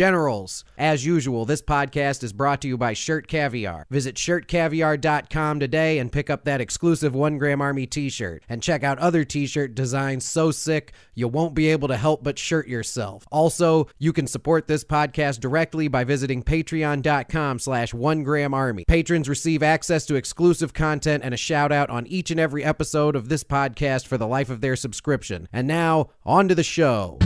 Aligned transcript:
Generals, 0.00 0.64
as 0.78 1.04
usual, 1.04 1.44
this 1.44 1.60
podcast 1.60 2.22
is 2.22 2.32
brought 2.32 2.62
to 2.62 2.68
you 2.68 2.78
by 2.78 2.94
Shirt 2.94 3.28
Caviar. 3.28 3.86
Visit 3.90 4.14
shirtcaviar.com 4.14 5.60
today 5.60 5.98
and 5.98 6.10
pick 6.10 6.30
up 6.30 6.44
that 6.44 6.62
exclusive 6.62 7.14
One 7.14 7.36
Gram 7.36 7.60
Army 7.60 7.86
t 7.86 8.08
shirt. 8.08 8.42
And 8.48 8.62
check 8.62 8.82
out 8.82 8.98
other 8.98 9.24
t 9.24 9.46
shirt 9.46 9.74
designs 9.74 10.24
so 10.24 10.52
sick 10.52 10.94
you 11.14 11.28
won't 11.28 11.52
be 11.52 11.68
able 11.68 11.86
to 11.88 11.98
help 11.98 12.24
but 12.24 12.38
shirt 12.38 12.66
yourself. 12.66 13.26
Also, 13.30 13.88
you 13.98 14.14
can 14.14 14.26
support 14.26 14.68
this 14.68 14.84
podcast 14.84 15.38
directly 15.40 15.86
by 15.86 16.04
visiting 16.04 16.42
patreon.com 16.42 17.58
slash 17.58 17.92
one 17.92 18.22
gram 18.22 18.54
army. 18.54 18.86
Patrons 18.88 19.28
receive 19.28 19.62
access 19.62 20.06
to 20.06 20.14
exclusive 20.14 20.72
content 20.72 21.22
and 21.22 21.34
a 21.34 21.36
shout 21.36 21.72
out 21.72 21.90
on 21.90 22.06
each 22.06 22.30
and 22.30 22.40
every 22.40 22.64
episode 22.64 23.14
of 23.14 23.28
this 23.28 23.44
podcast 23.44 24.06
for 24.06 24.16
the 24.16 24.26
life 24.26 24.48
of 24.48 24.62
their 24.62 24.76
subscription. 24.76 25.46
And 25.52 25.68
now, 25.68 26.08
on 26.24 26.48
to 26.48 26.54
the 26.54 26.64
show. 26.64 27.18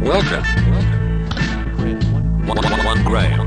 Welcome. 0.00 0.87
One, 2.48 2.56
one, 2.64 2.82
one 2.82 3.04
gram. 3.04 3.46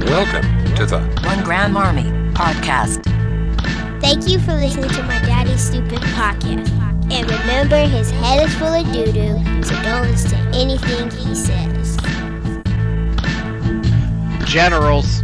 Welcome 0.00 0.74
to 0.74 0.86
the 0.86 0.98
One 1.24 1.44
Gram 1.44 1.76
Army 1.76 2.10
Podcast. 2.34 3.04
Thank 4.00 4.26
you 4.26 4.40
for 4.40 4.54
listening 4.54 4.90
to 4.90 5.02
my 5.04 5.20
daddy's 5.20 5.62
stupid 5.62 6.00
podcast. 6.00 6.68
And 7.12 7.30
remember, 7.30 7.78
his 7.86 8.10
head 8.10 8.44
is 8.44 8.52
full 8.56 8.66
of 8.66 8.84
doo 8.92 9.12
doo, 9.12 9.62
so 9.62 9.80
don't 9.82 10.02
listen 10.02 10.30
to 10.30 10.36
anything 10.58 11.10
he 11.12 11.32
says. 11.36 11.96
generals, 14.44 15.22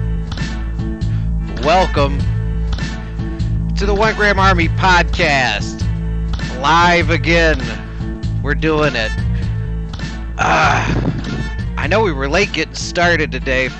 welcome 1.64 2.16
to 3.74 3.86
the 3.86 3.94
One 3.94 4.14
Gram 4.14 4.38
Army 4.38 4.68
podcast. 4.68 5.80
Live 6.60 7.10
again. 7.10 7.60
We're 8.40 8.54
doing 8.54 8.94
it. 8.94 9.10
Ah, 10.38 10.86
I 11.80 11.86
know 11.86 12.02
we 12.02 12.12
were 12.12 12.28
late 12.28 12.52
getting 12.52 12.74
started 12.74 13.32
today 13.32 13.70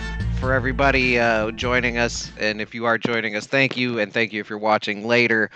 for 0.41 0.55
everybody 0.55 1.19
uh, 1.19 1.51
joining 1.51 1.99
us. 1.99 2.33
And 2.41 2.59
if 2.59 2.74
you 2.74 2.87
are 2.87 2.97
joining 2.97 3.37
us, 3.37 3.47
thank 3.47 3.77
you. 3.77 3.99
And 3.99 4.11
thank 4.11 4.33
you 4.33 4.41
if 4.41 4.49
you're 4.49 4.59
watching 4.59 5.07
later. 5.07 5.51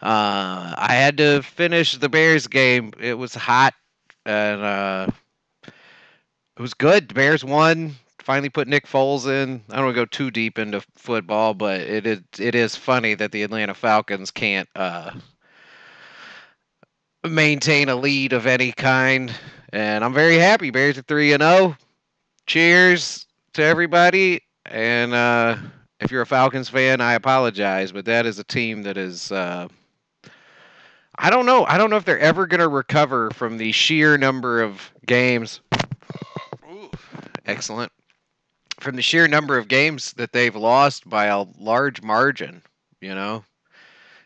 Uh, 0.00 0.74
I 0.78 0.94
had 0.94 1.18
to 1.18 1.42
finish 1.42 1.98
the 1.98 2.08
Bears 2.08 2.46
game. 2.46 2.94
It 2.98 3.18
was 3.18 3.34
hot 3.34 3.74
and 4.24 4.62
uh, 4.62 5.08
it 5.66 6.62
was 6.62 6.72
good. 6.72 7.10
The 7.10 7.14
Bears 7.14 7.44
won. 7.44 7.96
Finally 8.18 8.48
put 8.48 8.66
Nick 8.66 8.86
Foles 8.86 9.26
in. 9.26 9.62
I 9.68 9.76
don't 9.76 9.84
want 9.84 9.94
to 9.94 10.00
go 10.00 10.06
too 10.06 10.30
deep 10.30 10.58
into 10.58 10.80
football, 10.96 11.52
but 11.52 11.82
it 11.82 12.06
is 12.06 12.20
it 12.38 12.54
is 12.54 12.76
funny 12.76 13.12
that 13.14 13.30
the 13.30 13.42
Atlanta 13.42 13.74
Falcons 13.74 14.30
can't 14.30 14.70
uh, 14.74 15.10
maintain 17.28 17.90
a 17.90 17.94
lead 17.94 18.32
of 18.32 18.46
any 18.46 18.72
kind. 18.72 19.34
And 19.70 20.02
I'm 20.02 20.14
very 20.14 20.38
happy. 20.38 20.70
Bears 20.70 20.96
are 20.96 21.02
three 21.02 21.34
and 21.34 21.42
zero. 21.42 21.76
Cheers 22.50 23.26
to 23.52 23.62
everybody. 23.62 24.40
And 24.66 25.14
uh, 25.14 25.56
if 26.00 26.10
you're 26.10 26.22
a 26.22 26.26
Falcons 26.26 26.68
fan, 26.68 27.00
I 27.00 27.12
apologize, 27.12 27.92
but 27.92 28.06
that 28.06 28.26
is 28.26 28.40
a 28.40 28.42
team 28.42 28.82
that 28.82 28.96
is. 28.96 29.30
Uh, 29.30 29.68
I 31.16 31.30
don't 31.30 31.46
know. 31.46 31.64
I 31.64 31.78
don't 31.78 31.90
know 31.90 31.96
if 31.96 32.04
they're 32.04 32.18
ever 32.18 32.48
going 32.48 32.58
to 32.58 32.66
recover 32.66 33.30
from 33.30 33.56
the 33.56 33.70
sheer 33.70 34.18
number 34.18 34.62
of 34.62 34.90
games. 35.06 35.60
Excellent. 37.46 37.92
From 38.80 38.96
the 38.96 39.02
sheer 39.02 39.28
number 39.28 39.56
of 39.56 39.68
games 39.68 40.12
that 40.14 40.32
they've 40.32 40.56
lost 40.56 41.08
by 41.08 41.26
a 41.26 41.44
large 41.56 42.02
margin, 42.02 42.62
you 43.00 43.14
know? 43.14 43.44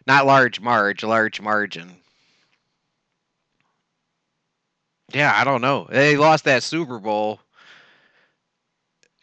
Not 0.06 0.24
large 0.24 0.62
marge, 0.62 1.04
large 1.04 1.42
margin. 1.42 1.96
Yeah, 5.12 5.30
I 5.36 5.44
don't 5.44 5.60
know. 5.60 5.86
They 5.90 6.16
lost 6.16 6.44
that 6.44 6.62
Super 6.62 6.98
Bowl, 6.98 7.38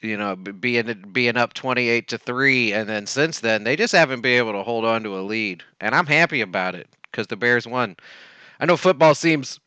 you 0.02 0.18
know, 0.18 0.36
being 0.36 1.06
being 1.12 1.38
up 1.38 1.54
28 1.54 2.08
to 2.10 2.18
3 2.18 2.74
and 2.74 2.90
then 2.90 3.06
since 3.06 3.40
then 3.40 3.64
they 3.64 3.76
just 3.76 3.94
haven't 3.94 4.22
been 4.22 4.38
able 4.38 4.54
to 4.54 4.64
hold 4.64 4.86
on 4.86 5.04
to 5.04 5.18
a 5.18 5.22
lead. 5.22 5.64
And 5.80 5.96
I'm 5.96 6.08
happy 6.08 6.42
about 6.42 6.76
it 6.76 6.88
cuz 7.12 7.28
the 7.28 7.36
Bears 7.36 7.68
won. 7.68 7.96
I 8.60 8.66
know 8.66 8.78
football 8.78 9.16
seems 9.16 9.60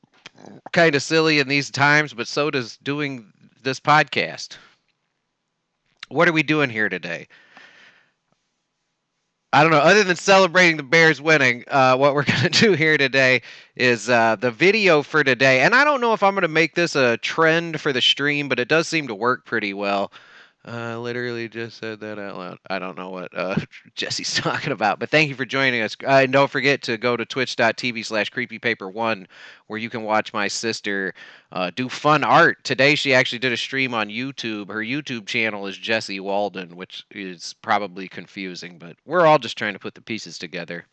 kind 0.73 0.95
of 0.95 1.03
silly 1.03 1.39
in 1.39 1.49
these 1.49 1.71
times, 1.71 2.15
but 2.15 2.29
so 2.29 2.51
does 2.51 2.77
doing 2.79 3.33
this 3.63 3.81
podcast. 3.81 4.57
What 6.09 6.29
are 6.29 6.33
we 6.33 6.43
doing 6.43 6.71
here 6.71 6.89
today? 6.89 7.29
I 9.55 9.63
don't 9.63 9.71
know. 9.71 9.79
Other 9.79 10.03
than 10.03 10.17
celebrating 10.17 10.77
the 10.79 10.83
Bears 10.83 11.23
winning, 11.23 11.63
uh, 11.69 11.97
what 11.97 12.13
we're 12.17 12.25
going 12.25 12.43
to 12.43 12.49
do 12.49 12.73
here 12.73 12.99
today 12.99 13.43
is 13.77 14.11
uh, 14.11 14.35
the 14.35 14.51
video 14.51 15.01
for 15.05 15.23
today. 15.23 15.61
And 15.61 15.77
I 15.77 15.85
don't 15.85 16.01
know 16.01 16.13
if 16.13 16.25
I'm 16.25 16.35
going 16.35 16.43
to 16.43 16.49
make 16.49 16.75
this 16.75 16.97
a 16.97 17.19
trend 17.19 17.81
for 17.81 17.93
the 17.93 18.01
stream, 18.01 18.49
but 18.49 18.59
it 18.59 18.67
does 18.67 18.89
seem 18.89 19.07
to 19.07 19.15
work 19.15 19.45
pretty 19.45 19.73
well. 19.73 20.11
Uh, 20.67 20.99
literally 20.99 21.47
just 21.47 21.77
said 21.77 22.01
that 22.01 22.19
out 22.19 22.39
loud. 22.39 22.59
I 22.71 22.79
don't 22.79 22.97
know 22.97 23.11
what 23.11 23.37
uh, 23.37 23.57
Jesse's 23.95 24.35
talking 24.41 24.73
about, 24.73 24.99
but 24.99 25.11
thank 25.11 25.29
you 25.29 25.35
for 25.35 25.45
joining 25.45 25.83
us. 25.83 25.95
Uh, 26.03 26.23
and 26.23 26.33
don't 26.33 26.51
forget 26.51 26.81
to 26.83 26.97
go 26.97 27.19
to 27.19 27.27
twitch.tv 27.27 28.07
slash 28.07 28.31
creepypaper1 28.31 29.27
where 29.67 29.79
you 29.79 29.91
can 29.91 30.05
watch 30.05 30.33
my 30.33 30.49
sister 30.49 31.13
uh, 31.53 31.71
do 31.77 31.91
fun 31.91 32.25
art. 32.25 32.65
Today 32.65 32.95
she 32.95 33.13
actually 33.13 33.41
did 33.41 33.53
a 33.53 33.59
stream 33.59 33.93
on 33.93 34.09
YouTube. 34.09 34.69
Her 34.69 34.81
YouTube 34.81 35.27
channel 35.27 35.67
is 35.67 35.77
Jesse 35.77 36.21
Walden, 36.21 36.77
which 36.77 37.05
is 37.11 37.55
probably 37.61 38.09
confusing, 38.09 38.79
but 38.79 38.97
we're 39.05 39.27
all 39.27 39.39
just 39.39 39.59
trying 39.59 39.75
to 39.75 39.79
put 39.79 39.95
the 39.95 40.01
pieces 40.01 40.39
together. 40.39 40.87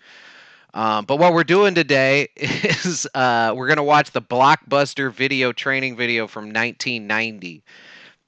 Um, 0.73 1.05
but 1.05 1.17
what 1.17 1.33
we're 1.33 1.43
doing 1.45 1.75
today 1.75 2.27
is 2.35 3.07
uh, 3.15 3.53
we're 3.55 3.67
going 3.67 3.77
to 3.77 3.83
watch 3.83 4.11
the 4.11 4.21
blockbuster 4.21 5.13
video 5.13 5.53
training 5.53 5.95
video 5.95 6.27
from 6.27 6.45
1990 6.45 7.63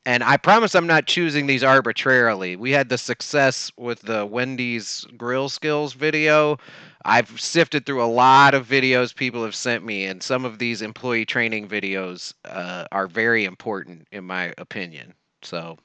and 0.06 0.24
I 0.24 0.38
promise 0.38 0.76
I'm 0.76 0.88
not 0.88 1.06
choosing 1.08 1.48
these 1.48 1.64
arbitrarily. 1.64 2.56
We 2.56 2.72
had 2.72 2.90
the 2.90 2.98
success 2.98 3.72
with 3.78 4.02
the 4.02 4.26
Wendy's 4.26 5.06
grill 5.18 5.50
skills 5.50 5.94
video. 5.94 6.58
I've 7.06 7.40
sifted 7.40 7.86
through 7.86 8.04
a 8.04 8.06
lot 8.06 8.54
of 8.54 8.68
videos 8.68 9.16
people 9.16 9.44
have 9.44 9.56
sent 9.56 9.84
me, 9.84 10.06
and 10.06 10.22
some 10.22 10.46
of 10.46 10.60
these 10.60 10.82
employee 10.82 11.26
training 11.26 11.68
videos 11.68 12.34
uh, 12.46 12.86
are 12.92 13.08
very 13.08 13.46
important, 13.46 14.08
in 14.12 14.26
my 14.26 14.54
opinion. 14.58 15.14
So 15.42 15.78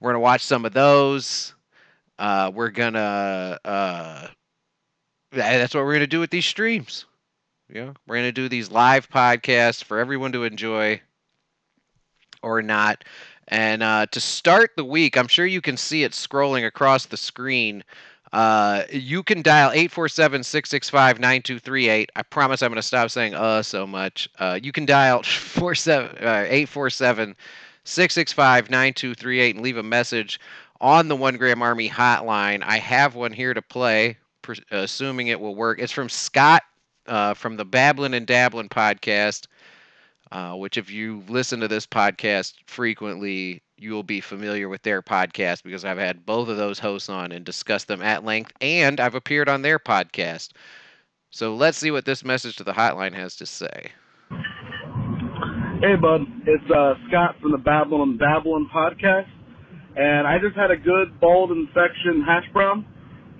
we're 0.00 0.10
gonna 0.10 0.20
watch 0.20 0.44
some 0.44 0.64
of 0.64 0.72
those. 0.72 1.54
Uh, 2.18 2.50
we're 2.54 2.70
gonna. 2.70 3.58
Uh, 3.64 4.28
that's 5.32 5.74
what 5.74 5.84
we're 5.84 5.92
gonna 5.92 6.06
do 6.06 6.20
with 6.20 6.30
these 6.30 6.46
streams. 6.46 7.06
Yeah, 7.72 7.92
we're 8.06 8.16
gonna 8.16 8.32
do 8.32 8.48
these 8.48 8.70
live 8.70 9.08
podcasts 9.10 9.84
for 9.84 9.98
everyone 9.98 10.32
to 10.32 10.44
enjoy 10.44 11.00
or 12.42 12.62
not. 12.62 13.04
And 13.48 13.82
uh, 13.82 14.06
to 14.06 14.20
start 14.20 14.72
the 14.76 14.84
week, 14.84 15.16
I'm 15.16 15.28
sure 15.28 15.46
you 15.46 15.60
can 15.60 15.76
see 15.76 16.04
it 16.04 16.12
scrolling 16.12 16.66
across 16.66 17.06
the 17.06 17.16
screen. 17.16 17.82
Uh, 18.32 18.82
you 18.90 19.22
can 19.22 19.40
dial 19.40 19.70
847 19.70 20.44
665 20.44 21.18
9238. 21.18 22.12
I 22.14 22.22
promise 22.22 22.62
I'm 22.62 22.70
going 22.70 22.76
to 22.76 22.82
stop 22.82 23.10
saying 23.10 23.34
uh 23.34 23.62
so 23.62 23.86
much. 23.86 24.28
Uh, 24.38 24.58
you 24.62 24.70
can 24.70 24.84
dial 24.84 25.20
847 25.20 27.36
665 27.84 28.70
9238 28.70 29.56
and 29.56 29.64
leave 29.64 29.78
a 29.78 29.82
message 29.82 30.38
on 30.80 31.08
the 31.08 31.16
One 31.16 31.38
Gram 31.38 31.62
Army 31.62 31.88
hotline. 31.88 32.62
I 32.62 32.78
have 32.78 33.14
one 33.14 33.32
here 33.32 33.54
to 33.54 33.62
play, 33.62 34.18
assuming 34.70 35.28
it 35.28 35.40
will 35.40 35.54
work. 35.54 35.78
It's 35.80 35.92
from 35.92 36.10
Scott 36.10 36.62
uh, 37.06 37.32
from 37.32 37.56
the 37.56 37.64
Babblin' 37.64 38.12
and 38.12 38.26
Dabblin' 38.26 38.68
podcast 38.68 39.46
uh, 40.32 40.54
which 40.54 40.76
if 40.76 40.90
you 40.90 41.22
listen 41.28 41.60
to 41.60 41.68
this 41.68 41.86
podcast 41.86 42.54
frequently, 42.66 43.62
you 43.76 43.92
will 43.92 44.02
be 44.02 44.20
familiar 44.20 44.68
with 44.68 44.82
their 44.82 45.02
podcast 45.02 45.62
because 45.62 45.84
I've 45.84 45.98
had 45.98 46.26
both 46.26 46.48
of 46.48 46.56
those 46.56 46.78
hosts 46.78 47.08
on 47.08 47.32
and 47.32 47.44
discussed 47.44 47.88
them 47.88 48.02
at 48.02 48.24
length, 48.24 48.52
and 48.60 49.00
I've 49.00 49.14
appeared 49.14 49.48
on 49.48 49.62
their 49.62 49.78
podcast. 49.78 50.50
So 51.30 51.54
let's 51.54 51.78
see 51.78 51.90
what 51.90 52.04
this 52.04 52.24
message 52.24 52.56
to 52.56 52.64
the 52.64 52.72
hotline 52.72 53.14
has 53.14 53.36
to 53.36 53.46
say. 53.46 53.92
Hey, 55.80 55.94
bud. 55.94 56.22
It's 56.46 56.70
uh, 56.70 56.94
Scott 57.08 57.36
from 57.40 57.52
the 57.52 57.58
Babblin' 57.58 58.18
Dabblin' 58.18 58.68
podcast. 58.74 59.28
And 59.96 60.26
I 60.26 60.38
just 60.38 60.56
had 60.56 60.70
a 60.70 60.76
good 60.76 61.20
bald 61.20 61.52
infection 61.52 62.22
hash 62.26 62.44
brown. 62.52 62.84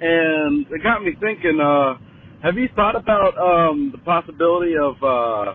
And 0.00 0.66
it 0.70 0.82
got 0.82 1.02
me 1.02 1.16
thinking, 1.20 1.58
uh, 1.60 1.98
have 2.42 2.56
you 2.56 2.68
thought 2.76 2.94
about 2.94 3.36
um, 3.38 3.90
the 3.90 3.98
possibility 3.98 4.74
of 4.76 5.02
uh, 5.02 5.54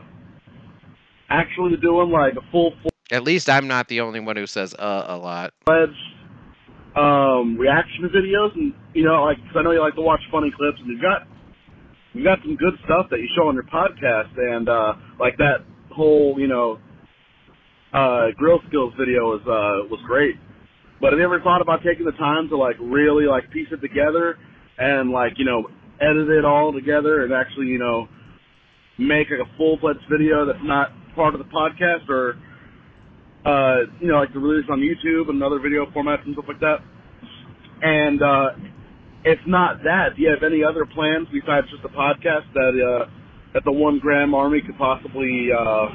actually 1.33 1.75
doing 1.77 2.11
like 2.11 2.33
a 2.33 2.51
full 2.51 2.73
At 3.11 3.23
least 3.23 3.49
I'm 3.49 3.67
not 3.67 3.87
the 3.87 4.01
only 4.01 4.19
one 4.19 4.35
who 4.37 4.47
says 4.47 4.73
uh 4.77 5.05
a 5.07 5.17
lot. 5.17 5.53
um, 6.95 7.57
reaction 7.57 8.09
videos? 8.09 8.53
And, 8.55 8.73
you 8.93 9.03
know, 9.03 9.23
like, 9.23 9.37
cause 9.37 9.55
I 9.57 9.61
know 9.63 9.71
you 9.71 9.81
like 9.81 9.95
to 9.95 10.01
watch 10.01 10.21
funny 10.31 10.51
clips, 10.55 10.77
and 10.79 10.87
you've 10.87 11.01
got, 11.01 11.27
you've 12.13 12.23
got 12.25 12.39
some 12.43 12.55
good 12.55 12.75
stuff 12.85 13.07
that 13.09 13.19
you 13.19 13.27
show 13.35 13.47
on 13.47 13.55
your 13.55 13.63
podcast. 13.65 14.37
And, 14.37 14.69
uh, 14.69 14.93
like 15.19 15.37
that 15.37 15.65
whole, 15.91 16.35
you 16.37 16.47
know, 16.47 16.77
uh, 17.93 18.27
grill 18.37 18.59
skills 18.67 18.93
video 18.97 19.25
was, 19.25 19.41
uh, 19.41 19.89
was 19.89 19.99
great. 20.05 20.35
But 21.01 21.11
have 21.13 21.19
you 21.19 21.25
ever 21.25 21.41
thought 21.41 21.61
about 21.61 21.81
taking 21.83 22.05
the 22.05 22.13
time 22.13 22.47
to 22.49 22.57
like 22.57 22.77
really 22.79 23.25
like 23.25 23.51
piece 23.51 23.67
it 23.71 23.81
together 23.81 24.37
and 24.77 25.11
like, 25.11 25.33
you 25.37 25.45
know, 25.45 25.67
edit 25.99 26.29
it 26.29 26.45
all 26.45 26.71
together 26.71 27.23
and 27.23 27.33
actually, 27.33 27.67
you 27.67 27.79
know, 27.79 28.07
make 28.97 29.27
like 29.29 29.45
a 29.45 29.57
full 29.57 29.77
fledged 29.81 30.05
video 30.09 30.45
that's 30.45 30.63
not 30.63 30.91
part 31.15 31.35
of 31.35 31.39
the 31.39 31.49
podcast 31.49 32.09
or 32.09 32.37
you 33.99 34.07
know, 34.07 34.19
like 34.19 34.33
to 34.33 34.39
release 34.39 34.65
on 34.69 34.79
YouTube 34.79 35.29
and 35.29 35.41
other 35.43 35.59
video 35.59 35.85
formats 35.87 36.25
and 36.25 36.33
stuff 36.33 36.45
like 36.47 36.59
that. 36.59 36.79
And 37.81 38.21
uh, 38.21 38.49
if 39.25 39.39
not 39.45 39.83
that, 39.83 40.15
do 40.15 40.21
you 40.23 40.29
have 40.29 40.43
any 40.43 40.63
other 40.63 40.85
plans 40.85 41.27
besides 41.31 41.67
just 41.69 41.83
a 41.83 41.89
podcast 41.89 42.51
that 42.53 42.73
uh, 42.79 43.09
that 43.53 43.63
the 43.65 43.71
One 43.71 43.99
Gram 43.99 44.33
Army 44.33 44.61
could 44.61 44.77
possibly? 44.77 45.49
Uh, 45.51 45.87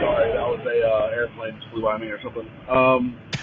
sorry, 0.00 0.32
that 0.32 0.46
was 0.46 0.60
a 0.66 0.86
uh, 0.86 1.16
airplane 1.16 1.58
just 1.58 1.70
flew 1.72 1.82
by 1.82 1.98
me 1.98 2.06
or 2.06 2.20
something. 2.22 2.48
Um, 2.68 3.18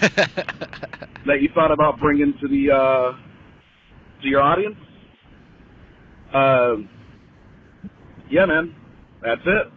that 1.26 1.42
you 1.42 1.48
thought 1.54 1.72
about 1.72 1.98
bringing 1.98 2.34
to 2.40 2.48
the 2.48 2.72
uh, 2.74 3.12
to 4.22 4.28
your 4.28 4.42
audience? 4.42 4.76
Um, 6.32 6.88
yeah, 8.30 8.46
man, 8.46 8.74
that's 9.22 9.42
it. 9.44 9.72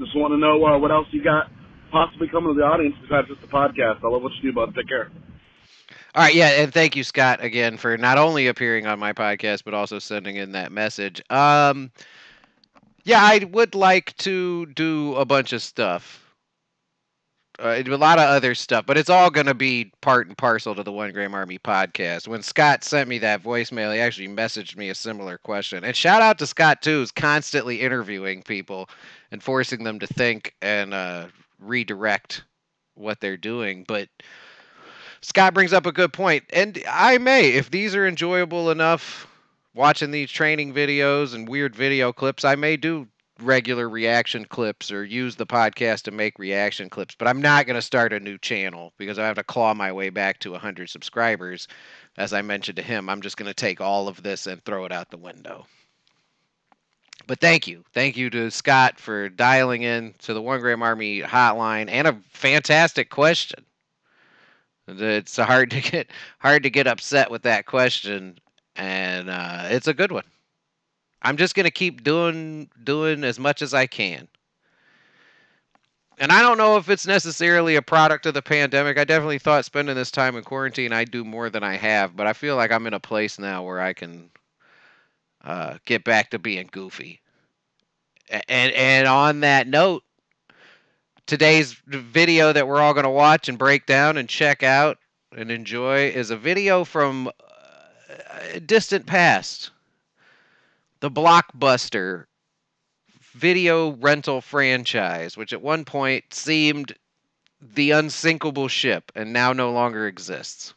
Just 0.00 0.16
want 0.16 0.32
to 0.32 0.38
know 0.38 0.64
uh, 0.64 0.78
what 0.78 0.90
else 0.90 1.06
you 1.10 1.22
got 1.22 1.50
possibly 1.90 2.28
coming 2.28 2.54
to 2.54 2.58
the 2.58 2.64
audience 2.64 2.94
besides 3.02 3.28
just 3.28 3.40
the 3.40 3.46
podcast. 3.46 4.02
I 4.02 4.08
love 4.08 4.22
what 4.22 4.32
you 4.40 4.50
do, 4.50 4.54
bud. 4.54 4.74
Take 4.74 4.88
care. 4.88 5.10
All 6.14 6.24
right, 6.24 6.34
yeah, 6.34 6.62
and 6.62 6.72
thank 6.72 6.96
you, 6.96 7.04
Scott, 7.04 7.42
again 7.42 7.76
for 7.76 7.96
not 7.96 8.18
only 8.18 8.48
appearing 8.48 8.86
on 8.86 8.98
my 8.98 9.12
podcast 9.12 9.62
but 9.64 9.74
also 9.74 9.98
sending 10.00 10.36
in 10.36 10.52
that 10.52 10.72
message. 10.72 11.22
Um, 11.30 11.92
yeah, 13.04 13.22
I 13.22 13.44
would 13.52 13.74
like 13.74 14.16
to 14.18 14.66
do 14.66 15.14
a 15.14 15.24
bunch 15.24 15.52
of 15.52 15.62
stuff, 15.62 16.34
uh, 17.60 17.80
a 17.86 17.96
lot 17.96 18.18
of 18.18 18.24
other 18.24 18.56
stuff, 18.56 18.86
but 18.86 18.98
it's 18.98 19.08
all 19.08 19.30
going 19.30 19.46
to 19.46 19.54
be 19.54 19.92
part 20.00 20.26
and 20.26 20.36
parcel 20.36 20.74
to 20.74 20.82
the 20.82 20.92
One 20.92 21.12
Gram 21.12 21.32
Army 21.32 21.58
podcast. 21.58 22.26
When 22.26 22.42
Scott 22.42 22.82
sent 22.82 23.08
me 23.08 23.18
that 23.18 23.42
voicemail, 23.42 23.94
he 23.94 24.00
actually 24.00 24.28
messaged 24.28 24.76
me 24.76 24.88
a 24.88 24.94
similar 24.96 25.38
question. 25.38 25.84
And 25.84 25.94
shout 25.94 26.22
out 26.22 26.38
to 26.38 26.46
Scott 26.46 26.82
too, 26.82 26.98
who's 26.98 27.12
constantly 27.12 27.80
interviewing 27.80 28.42
people 28.42 28.88
and 29.30 29.42
forcing 29.42 29.84
them 29.84 29.98
to 29.98 30.06
think 30.06 30.54
and 30.60 30.94
uh, 30.94 31.26
redirect 31.58 32.44
what 32.94 33.20
they're 33.20 33.36
doing, 33.36 33.84
but. 33.86 34.08
Scott 35.22 35.52
brings 35.52 35.74
up 35.74 35.84
a 35.84 35.92
good 35.92 36.14
point, 36.14 36.44
and 36.50 36.82
I 36.88 37.18
may, 37.18 37.50
if 37.50 37.70
these 37.70 37.94
are 37.94 38.06
enjoyable 38.06 38.70
enough, 38.70 39.28
watching 39.74 40.10
these 40.10 40.30
training 40.30 40.72
videos 40.72 41.34
and 41.34 41.48
weird 41.48 41.76
video 41.76 42.10
clips, 42.10 42.42
I 42.42 42.54
may 42.54 42.78
do 42.78 43.06
regular 43.42 43.88
reaction 43.88 44.44
clips 44.44 44.92
or 44.92 45.04
use 45.04 45.36
the 45.36 45.46
podcast 45.46 46.02
to 46.02 46.10
make 46.10 46.38
reaction 46.38 46.90
clips. 46.90 47.14
But 47.14 47.28
I'm 47.28 47.40
not 47.40 47.66
going 47.66 47.76
to 47.76 47.82
start 47.82 48.12
a 48.12 48.20
new 48.20 48.38
channel 48.38 48.92
because 48.98 49.18
I 49.18 49.26
have 49.26 49.36
to 49.36 49.44
claw 49.44 49.74
my 49.74 49.92
way 49.92 50.10
back 50.10 50.38
to 50.40 50.52
100 50.52 50.90
subscribers. 50.90 51.68
As 52.16 52.32
I 52.32 52.42
mentioned 52.42 52.76
to 52.76 52.82
him, 52.82 53.08
I'm 53.08 53.22
just 53.22 53.36
going 53.36 53.48
to 53.48 53.54
take 53.54 53.80
all 53.80 54.08
of 54.08 54.22
this 54.22 54.46
and 54.46 54.62
throw 54.64 54.84
it 54.84 54.92
out 54.92 55.10
the 55.10 55.16
window. 55.16 55.66
But 57.30 57.38
thank 57.38 57.68
you. 57.68 57.84
Thank 57.94 58.16
you 58.16 58.28
to 58.30 58.50
Scott 58.50 58.98
for 58.98 59.28
dialing 59.28 59.82
in 59.82 60.16
to 60.18 60.34
the 60.34 60.42
One 60.42 60.58
Gram 60.58 60.82
Army 60.82 61.22
hotline 61.22 61.88
and 61.88 62.08
a 62.08 62.18
fantastic 62.32 63.08
question. 63.08 63.64
It's 64.88 65.36
hard 65.36 65.70
to 65.70 65.80
get 65.80 66.10
hard 66.40 66.64
to 66.64 66.70
get 66.70 66.88
upset 66.88 67.30
with 67.30 67.42
that 67.42 67.66
question, 67.66 68.36
and 68.74 69.30
uh, 69.30 69.68
it's 69.70 69.86
a 69.86 69.94
good 69.94 70.10
one. 70.10 70.24
I'm 71.22 71.36
just 71.36 71.54
gonna 71.54 71.70
keep 71.70 72.02
doing 72.02 72.68
doing 72.82 73.22
as 73.22 73.38
much 73.38 73.62
as 73.62 73.74
I 73.74 73.86
can. 73.86 74.26
And 76.18 76.32
I 76.32 76.42
don't 76.42 76.58
know 76.58 76.78
if 76.78 76.90
it's 76.90 77.06
necessarily 77.06 77.76
a 77.76 77.82
product 77.82 78.26
of 78.26 78.34
the 78.34 78.42
pandemic. 78.42 78.98
I 78.98 79.04
definitely 79.04 79.38
thought 79.38 79.64
spending 79.64 79.94
this 79.94 80.10
time 80.10 80.34
in 80.34 80.42
quarantine 80.42 80.92
I'd 80.92 81.12
do 81.12 81.22
more 81.22 81.48
than 81.48 81.62
I 81.62 81.76
have, 81.76 82.16
but 82.16 82.26
I 82.26 82.32
feel 82.32 82.56
like 82.56 82.72
I'm 82.72 82.88
in 82.88 82.94
a 82.94 82.98
place 82.98 83.38
now 83.38 83.62
where 83.62 83.80
I 83.80 83.92
can 83.92 84.30
uh, 85.44 85.78
get 85.84 86.04
back 86.04 86.30
to 86.30 86.38
being 86.38 86.68
goofy. 86.70 87.20
And 88.48 88.72
and 88.72 89.08
on 89.08 89.40
that 89.40 89.66
note, 89.66 90.04
today's 91.26 91.72
video 91.86 92.52
that 92.52 92.68
we're 92.68 92.80
all 92.80 92.94
going 92.94 93.04
to 93.04 93.10
watch 93.10 93.48
and 93.48 93.58
break 93.58 93.86
down 93.86 94.16
and 94.16 94.28
check 94.28 94.62
out 94.62 94.98
and 95.36 95.50
enjoy 95.50 96.08
is 96.08 96.30
a 96.30 96.36
video 96.36 96.84
from 96.84 97.28
uh, 97.28 97.32
a 98.52 98.60
distant 98.60 99.06
past. 99.06 99.70
The 101.00 101.10
Blockbuster 101.10 102.26
video 103.32 103.92
rental 103.92 104.40
franchise, 104.40 105.36
which 105.36 105.52
at 105.52 105.62
one 105.62 105.84
point 105.84 106.34
seemed 106.34 106.94
the 107.60 107.92
unsinkable 107.92 108.68
ship 108.68 109.12
and 109.14 109.32
now 109.32 109.52
no 109.52 109.70
longer 109.72 110.06
exists. 110.06 110.74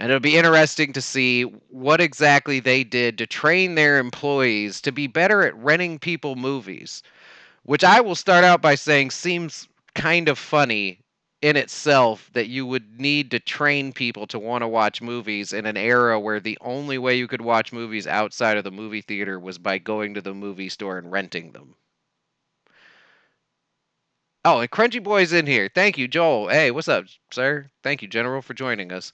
And 0.00 0.10
it'll 0.10 0.20
be 0.20 0.38
interesting 0.38 0.94
to 0.94 1.02
see 1.02 1.44
what 1.44 2.00
exactly 2.02 2.60
they 2.60 2.84
did 2.84 3.18
to 3.18 3.28
train 3.28 3.76
their 3.76 4.00
employees 4.00 4.82
to 4.82 4.92
be 4.92 5.06
better 5.06 5.44
at 5.44 5.56
renting 5.56 6.00
people 6.00 6.36
movies 6.36 7.02
which 7.64 7.84
I 7.84 8.00
will 8.00 8.16
start 8.16 8.44
out 8.44 8.62
by 8.62 8.74
saying 8.74 9.12
seems 9.12 9.68
kind 9.94 10.28
of 10.28 10.38
funny 10.38 11.00
in 11.42 11.56
itself 11.56 12.30
that 12.34 12.48
you 12.48 12.66
would 12.66 13.00
need 13.00 13.30
to 13.32 13.40
train 13.40 13.92
people 13.92 14.26
to 14.28 14.38
want 14.40 14.62
to 14.62 14.68
watch 14.68 15.02
movies 15.02 15.52
in 15.52 15.66
an 15.66 15.76
era 15.76 16.18
where 16.20 16.40
the 16.40 16.58
only 16.62 16.98
way 16.98 17.16
you 17.16 17.28
could 17.28 17.42
watch 17.42 17.72
movies 17.72 18.06
outside 18.06 18.56
of 18.58 18.64
the 18.64 18.72
movie 18.72 19.02
theater 19.02 19.38
was 19.40 19.58
by 19.58 19.78
going 19.78 20.14
to 20.14 20.22
the 20.22 20.34
movie 20.34 20.70
store 20.70 20.98
and 20.98 21.12
renting 21.12 21.52
them. 21.52 21.76
Oh, 24.44 24.60
and 24.60 24.70
Crunchy 24.70 25.02
Boy's 25.02 25.32
in 25.32 25.46
here. 25.46 25.70
Thank 25.74 25.98
you, 25.98 26.08
Joel. 26.08 26.48
Hey, 26.48 26.70
what's 26.70 26.88
up, 26.88 27.06
sir? 27.30 27.70
Thank 27.82 28.02
you, 28.02 28.08
General, 28.08 28.42
for 28.42 28.54
joining 28.54 28.92
us. 28.92 29.12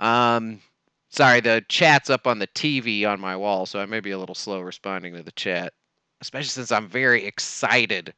Um, 0.00 0.60
sorry, 1.10 1.40
the 1.40 1.64
chat's 1.68 2.10
up 2.10 2.26
on 2.26 2.40
the 2.40 2.48
TV 2.48 3.06
on 3.06 3.20
my 3.20 3.36
wall, 3.36 3.66
so 3.66 3.78
I 3.78 3.86
may 3.86 4.00
be 4.00 4.10
a 4.10 4.18
little 4.18 4.34
slow 4.34 4.60
responding 4.60 5.14
to 5.14 5.22
the 5.22 5.32
chat 5.32 5.72
especially 6.20 6.48
since 6.48 6.72
I'm 6.72 6.88
very 6.88 7.24
excited 7.24 8.14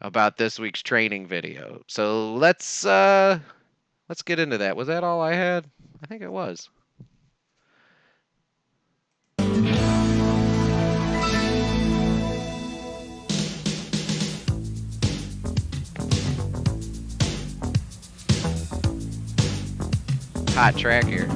about 0.00 0.36
this 0.36 0.58
week's 0.58 0.82
training 0.82 1.26
video. 1.26 1.82
So 1.86 2.34
let's 2.34 2.84
uh 2.84 3.38
let's 4.08 4.22
get 4.22 4.38
into 4.38 4.58
that. 4.58 4.76
Was 4.76 4.88
that 4.88 5.04
all 5.04 5.20
I 5.20 5.34
had? 5.34 5.66
I 6.02 6.06
think 6.06 6.22
it 6.22 6.32
was. 6.32 6.68
Hot 20.56 20.74
track 20.74 21.04
here. 21.04 21.26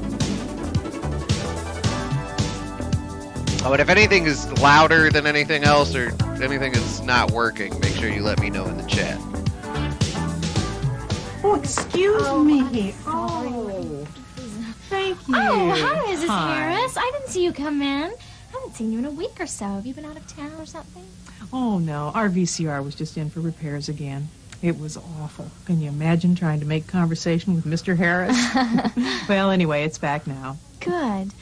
Oh, 3.63 3.69
but 3.69 3.79
if 3.79 3.91
anything 3.91 4.25
is 4.25 4.51
louder 4.63 5.11
than 5.11 5.27
anything 5.27 5.63
else 5.63 5.95
or 5.95 6.11
anything 6.43 6.75
is 6.75 7.03
not 7.03 7.31
working, 7.31 7.79
make 7.81 7.95
sure 7.95 8.09
you 8.09 8.23
let 8.23 8.41
me 8.41 8.49
know 8.49 8.65
in 8.65 8.79
the 8.79 8.83
chat. 8.85 9.19
Oh, 11.45 11.61
excuse 11.63 12.23
oh, 12.27 12.43
me. 12.43 12.95
Oh, 13.07 14.07
thank 14.89 15.19
you. 15.29 15.35
Oh, 15.37 15.69
hi, 15.69 16.15
Mrs. 16.15 16.27
Hi. 16.27 16.55
Harris. 16.55 16.97
I 16.97 17.11
didn't 17.13 17.29
see 17.29 17.45
you 17.45 17.53
come 17.53 17.83
in. 17.83 18.11
I 18.11 18.53
haven't 18.53 18.75
seen 18.75 18.91
you 18.91 19.01
in 19.01 19.05
a 19.05 19.11
week 19.11 19.39
or 19.39 19.47
so. 19.47 19.67
Have 19.67 19.85
you 19.85 19.93
been 19.93 20.07
out 20.07 20.17
of 20.17 20.27
town 20.35 20.53
or 20.59 20.65
something? 20.65 21.05
Oh, 21.53 21.79
no. 21.79 22.11
Our 22.15 22.31
VCR 22.31 22.83
was 22.83 22.95
just 22.95 23.19
in 23.19 23.29
for 23.29 23.41
repairs 23.41 23.91
again. 23.91 24.31
It 24.63 24.79
was 24.79 24.97
awful. 24.97 25.51
Can 25.65 25.81
you 25.81 25.89
imagine 25.89 26.35
trying 26.35 26.61
to 26.61 26.67
make 26.67 26.87
conversation 26.87 27.55
with 27.55 27.65
Mr. 27.65 27.97
Harris? 27.97 28.37
well, 29.29 29.51
anyway, 29.51 29.85
it's 29.85 29.97
back 29.97 30.27
now. 30.27 30.59
Good. 30.81 31.33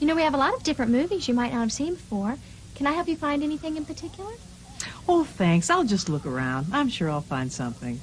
You 0.00 0.06
know, 0.08 0.16
we 0.16 0.22
have 0.22 0.34
a 0.34 0.38
lot 0.38 0.54
of 0.54 0.62
different 0.64 0.90
movies 0.90 1.28
you 1.28 1.34
might 1.34 1.52
not 1.52 1.60
have 1.60 1.72
seen 1.72 1.94
before. 1.94 2.36
Can 2.74 2.88
I 2.88 2.92
help 2.92 3.06
you 3.06 3.16
find 3.16 3.42
anything 3.44 3.76
in 3.76 3.84
particular? 3.84 4.32
Oh, 5.08 5.24
thanks. 5.24 5.70
I'll 5.70 5.84
just 5.84 6.08
look 6.08 6.26
around. 6.26 6.66
I'm 6.72 6.88
sure 6.88 7.08
I'll 7.08 7.20
find 7.20 7.52
something. 7.52 8.00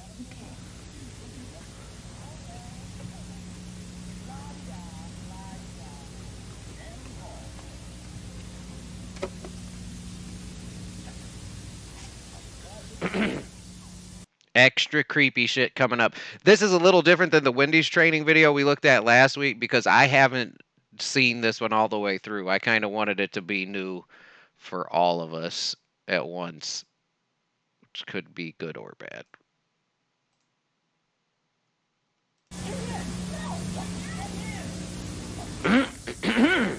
Extra 14.61 15.03
creepy 15.03 15.47
shit 15.47 15.73
coming 15.73 15.99
up. 15.99 16.13
This 16.43 16.61
is 16.61 16.71
a 16.71 16.77
little 16.77 17.01
different 17.01 17.31
than 17.31 17.43
the 17.43 17.51
Wendy's 17.51 17.89
training 17.89 18.25
video 18.25 18.53
we 18.53 18.63
looked 18.63 18.85
at 18.85 19.03
last 19.03 19.35
week 19.35 19.59
because 19.59 19.87
I 19.87 20.05
haven't 20.05 20.61
seen 20.99 21.41
this 21.41 21.59
one 21.59 21.73
all 21.73 21.87
the 21.87 21.97
way 21.97 22.19
through. 22.19 22.47
I 22.47 22.59
kind 22.59 22.85
of 22.85 22.91
wanted 22.91 23.19
it 23.19 23.33
to 23.33 23.41
be 23.41 23.65
new 23.65 24.05
for 24.57 24.87
all 24.93 25.19
of 25.19 25.33
us 25.33 25.75
at 26.07 26.27
once, 26.27 26.85
which 27.81 28.05
could 28.05 28.35
be 28.35 28.53
good 28.59 28.77
or 28.77 28.93
bad. 28.99 29.25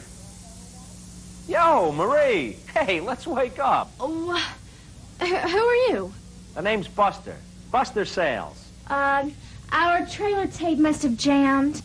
Yo, 1.48 1.90
Marie! 1.90 2.58
Hey, 2.72 3.00
let's 3.00 3.26
wake 3.26 3.58
up. 3.58 3.90
Oh, 3.98 4.38
wh- 4.38 5.24
who 5.24 5.34
who 5.34 5.58
are 5.58 5.74
you? 5.90 6.12
The 6.54 6.62
name's 6.62 6.86
Buster. 6.86 7.34
Buster 7.72 8.04
Sales. 8.04 8.68
Uh, 8.88 9.30
our 9.72 10.04
trailer 10.06 10.46
tape 10.46 10.78
must 10.78 11.02
have 11.02 11.16
jammed. 11.16 11.80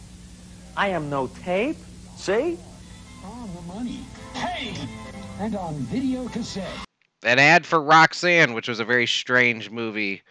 I 0.76 0.90
am 0.90 1.10
no 1.10 1.28
tape. 1.44 1.78
See? 2.18 2.58
All 3.26 3.48
the 3.56 3.62
money. 3.74 4.02
Paid. 4.34 4.78
And 5.40 5.56
on 5.56 5.76
video 5.76 6.28
cassette. 6.28 6.70
An 7.24 7.40
ad 7.40 7.66
for 7.66 7.82
Roxanne, 7.82 8.54
which 8.54 8.68
was 8.68 8.82
a 8.82 8.86
very 8.86 9.08
strange 9.08 9.70
movie 9.72 10.22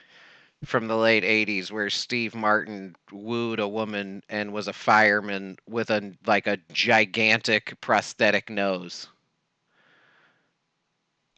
from 0.65 0.89
the 0.89 0.97
late 0.97 1.25
80s 1.25 1.71
where 1.73 1.89
Steve 1.91 2.35
Martin 2.35 2.95
wooed 3.11 3.59
a 3.59 3.69
woman 3.69 4.23
and 4.29 4.53
was 4.53 4.69
a 4.69 4.73
fireman 4.73 5.57
with 5.69 5.91
a 5.91 6.13
like 6.27 6.47
a 6.47 6.59
gigantic 6.73 7.81
prosthetic 7.81 8.51
nose. 8.51 9.09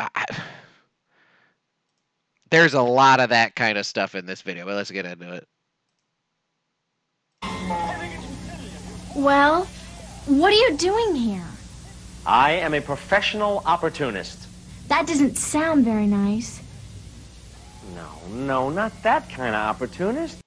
I, 0.00 0.08
I- 0.16 0.42
there's 2.50 2.74
a 2.74 2.82
lot 2.82 3.20
of 3.20 3.30
that 3.30 3.54
kind 3.54 3.78
of 3.78 3.86
stuff 3.86 4.14
in 4.14 4.26
this 4.26 4.42
video, 4.42 4.64
but 4.64 4.74
let's 4.74 4.90
get 4.90 5.06
into 5.06 5.32
it. 5.32 5.46
Well, 9.14 9.64
what 10.26 10.52
are 10.52 10.56
you 10.56 10.76
doing 10.76 11.14
here? 11.14 11.44
I 12.26 12.52
am 12.52 12.74
a 12.74 12.80
professional 12.80 13.62
opportunist. 13.66 14.46
That 14.88 15.06
doesn't 15.06 15.36
sound 15.36 15.84
very 15.84 16.06
nice. 16.06 16.60
No, 17.94 18.08
no, 18.30 18.70
not 18.70 18.92
that 19.02 19.28
kind 19.30 19.54
of 19.54 19.60
opportunist. 19.60 20.38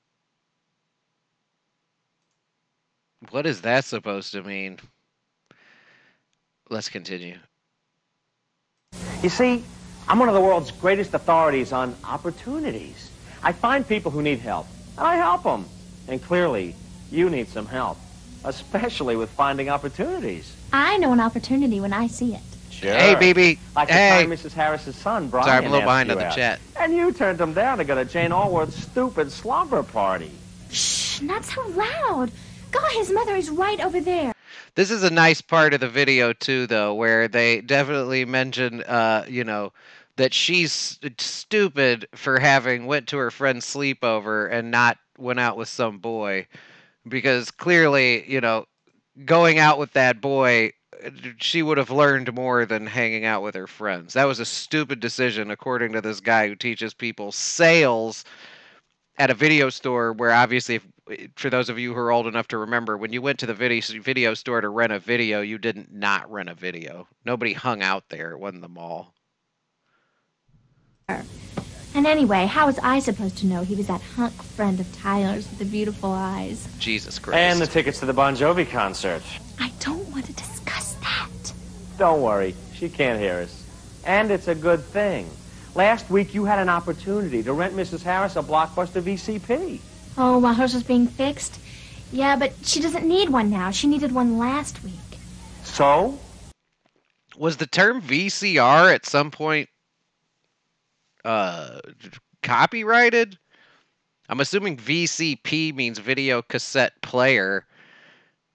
What 3.30 3.46
is 3.46 3.62
that 3.62 3.86
supposed 3.86 4.32
to 4.34 4.44
mean? 4.44 4.80
Let's 6.70 6.90
continue. 6.90 7.38
You 9.22 9.30
see, 9.30 9.64
I'm 10.12 10.20
one 10.20 10.28
of 10.28 10.36
the 10.36 10.42
world's 10.42 10.72
greatest 10.72 11.14
authorities 11.14 11.72
on 11.72 11.96
opportunities. 12.04 13.10
I 13.44 13.54
find 13.54 13.88
people 13.88 14.12
who 14.12 14.22
need 14.22 14.40
help, 14.40 14.68
and 14.98 15.08
I 15.08 15.16
help 15.16 15.44
them. 15.44 15.64
And 16.10 16.22
clearly, 16.22 16.76
you 17.10 17.30
need 17.30 17.48
some 17.48 17.66
help, 17.66 17.98
especially 18.44 19.16
with 19.16 19.30
finding 19.30 19.70
opportunities. 19.70 20.54
I 20.74 20.98
know 20.98 21.14
an 21.14 21.22
opportunity 21.22 21.80
when 21.80 21.94
I 21.94 22.08
see 22.08 22.34
it. 22.34 22.42
Sure. 22.70 22.94
Hey, 22.94 23.16
BB. 23.16 23.58
Like 23.74 23.88
to 23.88 23.94
Hey. 23.94 24.26
find 24.26 24.30
Mrs. 24.34 24.52
Harris's 24.52 24.98
son, 24.98 25.30
Brian. 25.30 25.46
Sorry, 25.46 25.58
I'm 25.60 25.68
a 25.68 25.70
little 25.70 25.86
behind 25.88 26.10
you 26.10 26.16
on 26.16 26.20
the 26.20 26.28
out. 26.28 26.36
chat. 26.36 26.60
And 26.76 26.94
you 26.94 27.14
turned 27.14 27.40
him 27.40 27.54
down 27.54 27.78
to 27.78 27.86
go 27.86 27.96
to 27.96 28.04
Jane 28.04 28.34
Allworth's 28.34 28.76
stupid 28.84 29.32
slumber 29.32 29.82
party. 29.82 30.32
Shh, 30.72 31.22
not 31.22 31.46
so 31.46 31.66
loud. 31.70 32.32
God, 32.72 32.92
his 32.98 33.12
mother 33.12 33.38
is 33.38 33.50
right 33.50 33.80
over 33.80 34.02
there. 34.02 34.34
This 34.76 34.92
is 34.92 35.04
a 35.04 35.10
nice 35.10 35.40
part 35.40 35.74
of 35.74 35.80
the 35.80 35.88
video 35.90 36.34
too, 36.34 36.68
though, 36.68 36.96
where 36.96 37.30
they 37.30 37.62
definitely 37.62 38.26
mention, 38.26 38.82
uh, 38.84 39.24
you 39.30 39.46
know, 39.46 39.72
that 40.18 40.34
she's 40.34 41.00
stupid 41.18 42.08
for 42.16 42.40
having 42.40 42.86
went 42.86 43.08
to 43.08 43.18
her 43.18 43.32
friend's 43.32 43.66
sleepover 43.66 44.52
and 44.52 44.72
not 44.72 44.98
went 45.18 45.40
out 45.40 45.58
with 45.58 45.70
some 45.70 46.00
boy, 46.00 46.48
because 47.08 47.52
clearly, 47.52 48.30
you 48.30 48.42
know, 48.42 48.66
going 49.26 49.60
out 49.60 49.78
with 49.78 49.94
that 49.94 50.22
boy, 50.22 50.72
she 51.38 51.64
would 51.64 51.78
have 51.78 51.90
learned 51.90 52.34
more 52.34 52.66
than 52.66 52.86
hanging 52.86 53.26
out 53.26 53.42
with 53.42 53.56
her 53.56 53.68
friends. 53.68 54.14
That 54.14 54.26
was 54.26 54.40
a 54.40 54.46
stupid 54.46 55.00
decision, 55.00 55.50
according 55.52 55.94
to 55.94 56.02
this 56.02 56.20
guy 56.20 56.48
who 56.48 56.56
teaches 56.56 56.94
people 56.94 57.32
sales 57.32 58.24
at 59.18 59.30
a 59.30 59.36
video 59.36 59.70
store 59.70 60.14
where 60.14 60.32
obviously 60.32 60.76
if, 60.76 60.88
for 61.36 61.50
those 61.50 61.70
of 61.70 61.78
you 61.78 61.94
who 61.94 62.00
are 62.00 62.12
old 62.12 62.28
enough 62.28 62.48
to 62.48 62.58
remember 62.58 62.98
when 62.98 63.14
you 63.14 63.22
went 63.22 63.40
to 63.40 63.46
the 63.46 63.54
video 63.54 64.02
video 64.02 64.34
store 64.34 64.62
to 64.62 64.70
rent 64.70 64.94
a 64.94 65.00
video 65.00 65.42
you 65.42 65.58
didn't 65.58 65.92
not 65.94 66.32
rent 66.32 66.50
a 66.50 66.56
video. 66.56 67.08
Nobody 67.26 67.54
hung 67.54 67.82
out 67.82 68.10
there. 68.10 68.32
It 68.32 68.40
wasn't 68.40 68.62
the 68.62 68.70
mall 68.70 69.14
And 71.94 72.08
anyway, 72.08 72.46
how 72.46 72.68
was 72.68 72.80
I 72.80 73.00
supposed 73.00 73.38
to 73.40 73.46
know 73.46 73.64
he 73.64 73.76
was 73.76 73.88
that 73.88 74.02
hunk 74.02 74.34
friend 74.42 74.80
of 74.80 74.88
Tyler's 74.98 75.50
with 75.50 75.60
the 75.60 75.66
beautiful 75.66 76.12
eyes? 76.12 76.68
jesus 76.80 77.20
christ 77.20 77.38
And 77.38 77.60
the 77.60 77.68
tickets 77.68 78.00
to 78.00 78.06
the 78.06 78.14
Bon 78.14 78.36
Jovi 78.36 78.70
concert. 78.70 79.22
I 79.60 79.72
don't 79.80 80.08
want 80.10 80.26
to 80.26 80.34
discuss 80.34 80.94
that. 80.96 81.54
Don't 81.98 82.22
worry, 82.22 82.56
she 82.74 82.88
can't 82.90 83.20
hear 83.20 83.36
us. 83.40 83.64
And 84.06 84.32
it's 84.32 84.48
a 84.48 84.56
good 84.56 84.82
thing. 84.84 85.30
Last 85.76 86.10
week 86.10 86.34
you 86.34 86.46
had 86.46 86.60
an 86.60 86.70
opportunity 86.70 87.44
to 87.44 87.54
rent 87.54 87.76
Mrs. 87.76 88.04
Harris 88.04 88.36
a 88.36 88.44
blockbuster 88.44 89.02
VCP. 89.02 89.80
Oh, 90.18 90.38
while 90.40 90.54
hers 90.54 90.74
was 90.74 90.84
being 90.84 91.08
fixed? 91.08 91.60
Yeah, 92.12 92.36
but 92.36 92.54
she 92.64 92.82
doesn't 92.82 93.08
need 93.08 93.30
one 93.30 93.50
now. 93.50 93.72
She 93.72 93.88
needed 93.88 94.12
one 94.12 94.38
last 94.38 94.84
week. 94.84 94.94
So? 95.64 96.18
was 97.38 97.58
the 97.58 97.66
term 97.66 98.02
vcr 98.02 98.94
at 98.94 99.06
some 99.06 99.32
point 99.32 99.70
uh 101.26 101.80
copyrighted? 102.42 103.38
I'm 104.30 104.40
assuming 104.40 104.78
vcp 104.78 105.76
means 105.76 106.00
video 106.00 106.42
cassette 106.42 107.02
player 107.02 107.66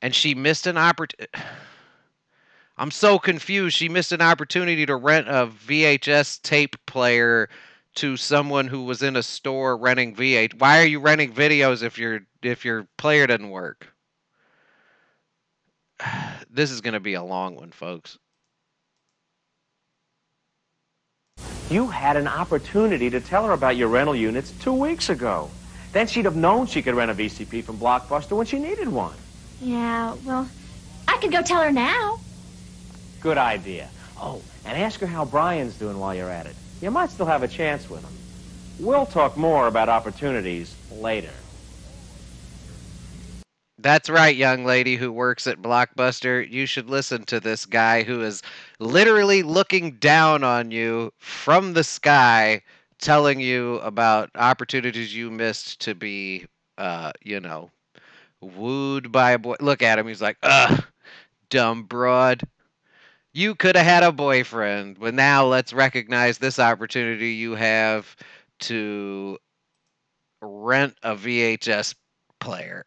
and 0.03 0.15
she 0.15 0.35
missed 0.35 0.67
an 0.67 0.79
opportunity 0.79 1.31
i'm 2.79 2.91
so 2.91 3.19
confused. 3.19 3.77
She 3.77 3.89
missed 3.89 4.13
an 4.13 4.21
opportunity 4.23 4.87
to 4.87 4.97
rent 4.97 5.29
a 5.29 5.47
vhs 5.47 6.41
tape 6.43 6.77
player 6.87 7.49
to 7.97 8.17
someone 8.17 8.67
who 8.67 8.85
was 8.85 9.03
in 9.03 9.17
a 9.17 9.23
store 9.23 9.77
renting 9.77 10.15
vh 10.15 10.55
why 10.59 10.81
are 10.81 10.87
you 10.87 11.01
renting 11.01 11.33
videos 11.33 11.83
if 11.83 11.99
your 11.99 12.21
if 12.43 12.65
your 12.65 12.87
player 12.97 13.27
doesn't 13.27 13.51
work? 13.51 13.93
This 16.49 16.71
is 16.71 16.81
going 16.81 16.95
to 16.95 17.01
be 17.01 17.15
a 17.15 17.23
long 17.23 17.55
one 17.55 17.71
folks 17.71 18.19
You 21.69 21.89
had 21.89 22.17
an 22.17 22.29
opportunity 22.29 23.11
to 23.11 23.21
tell 23.21 23.45
her 23.45 23.53
about 23.53 23.77
your 23.77 23.89
rental 23.89 24.15
units 24.15 24.53
two 24.61 24.73
weeks 24.73 25.09
ago. 25.09 25.51
Then 25.93 26.07
she'd 26.07 26.25
have 26.25 26.37
known 26.37 26.67
she 26.67 26.81
could 26.81 26.95
rent 26.95 27.11
a 27.11 27.15
VCP 27.15 27.65
from 27.65 27.79
Blockbuster 27.79 28.37
when 28.37 28.47
she 28.47 28.59
needed 28.61 28.87
one. 28.89 29.17
Yeah, 29.61 30.15
well, 30.25 30.49
I 31.09 31.17
could 31.17 31.33
go 31.33 31.43
tell 31.43 31.63
her 31.63 31.73
now. 31.73 32.21
Good 33.21 33.39
idea. 33.39 33.89
Oh, 34.21 34.43
and 34.65 34.81
ask 34.81 35.01
her 35.01 35.07
how 35.07 35.25
Brian's 35.25 35.75
doing 35.77 35.99
while 35.99 36.15
you're 36.15 36.31
at 36.31 36.47
it. 36.47 36.55
You 36.81 36.91
might 36.93 37.11
still 37.11 37.27
have 37.27 37.43
a 37.43 37.49
chance 37.49 37.91
with 37.91 38.03
him. 38.03 38.13
We'll 38.79 39.07
talk 39.07 39.37
more 39.37 39.67
about 39.67 39.89
opportunities 39.89 40.75
later. 40.93 41.33
That's 43.87 44.11
right, 44.11 44.35
young 44.35 44.65
lady 44.65 44.97
who 44.97 45.13
works 45.13 45.47
at 45.47 45.63
Blockbuster. 45.63 46.51
You 46.51 46.67
should 46.67 46.91
listen 46.91 47.23
to 47.27 47.39
this 47.39 47.65
guy 47.65 48.03
who 48.03 48.21
is 48.21 48.43
literally 48.81 49.45
looking 49.45 49.93
down 49.93 50.43
on 50.43 50.73
you 50.73 51.13
from 51.19 51.73
the 51.73 51.85
sky, 51.85 52.63
telling 52.99 53.39
you 53.39 53.77
about 53.77 54.31
opportunities 54.35 55.15
you 55.15 55.31
missed 55.31 55.81
to 55.83 55.95
be, 55.95 56.47
uh, 56.77 57.13
you 57.23 57.39
know, 57.39 57.71
wooed 58.41 59.13
by 59.13 59.31
a 59.31 59.39
boy. 59.39 59.55
Look 59.61 59.83
at 59.83 60.01
him. 60.01 60.09
He's 60.09 60.21
like, 60.21 60.39
ugh, 60.43 60.83
dumb 61.49 61.85
broad. 61.85 62.43
You 63.35 63.55
could 63.55 63.77
have 63.77 63.87
had 63.87 64.03
a 64.03 64.11
boyfriend, 64.11 64.99
but 64.99 65.15
now 65.15 65.47
let's 65.47 65.73
recognize 65.73 66.39
this 66.39 66.59
opportunity 66.59 67.35
you 67.35 67.55
have 67.55 68.17
to 68.63 69.39
rent 70.43 70.97
a 71.05 71.15
VHS 71.15 71.95
player. 72.41 72.85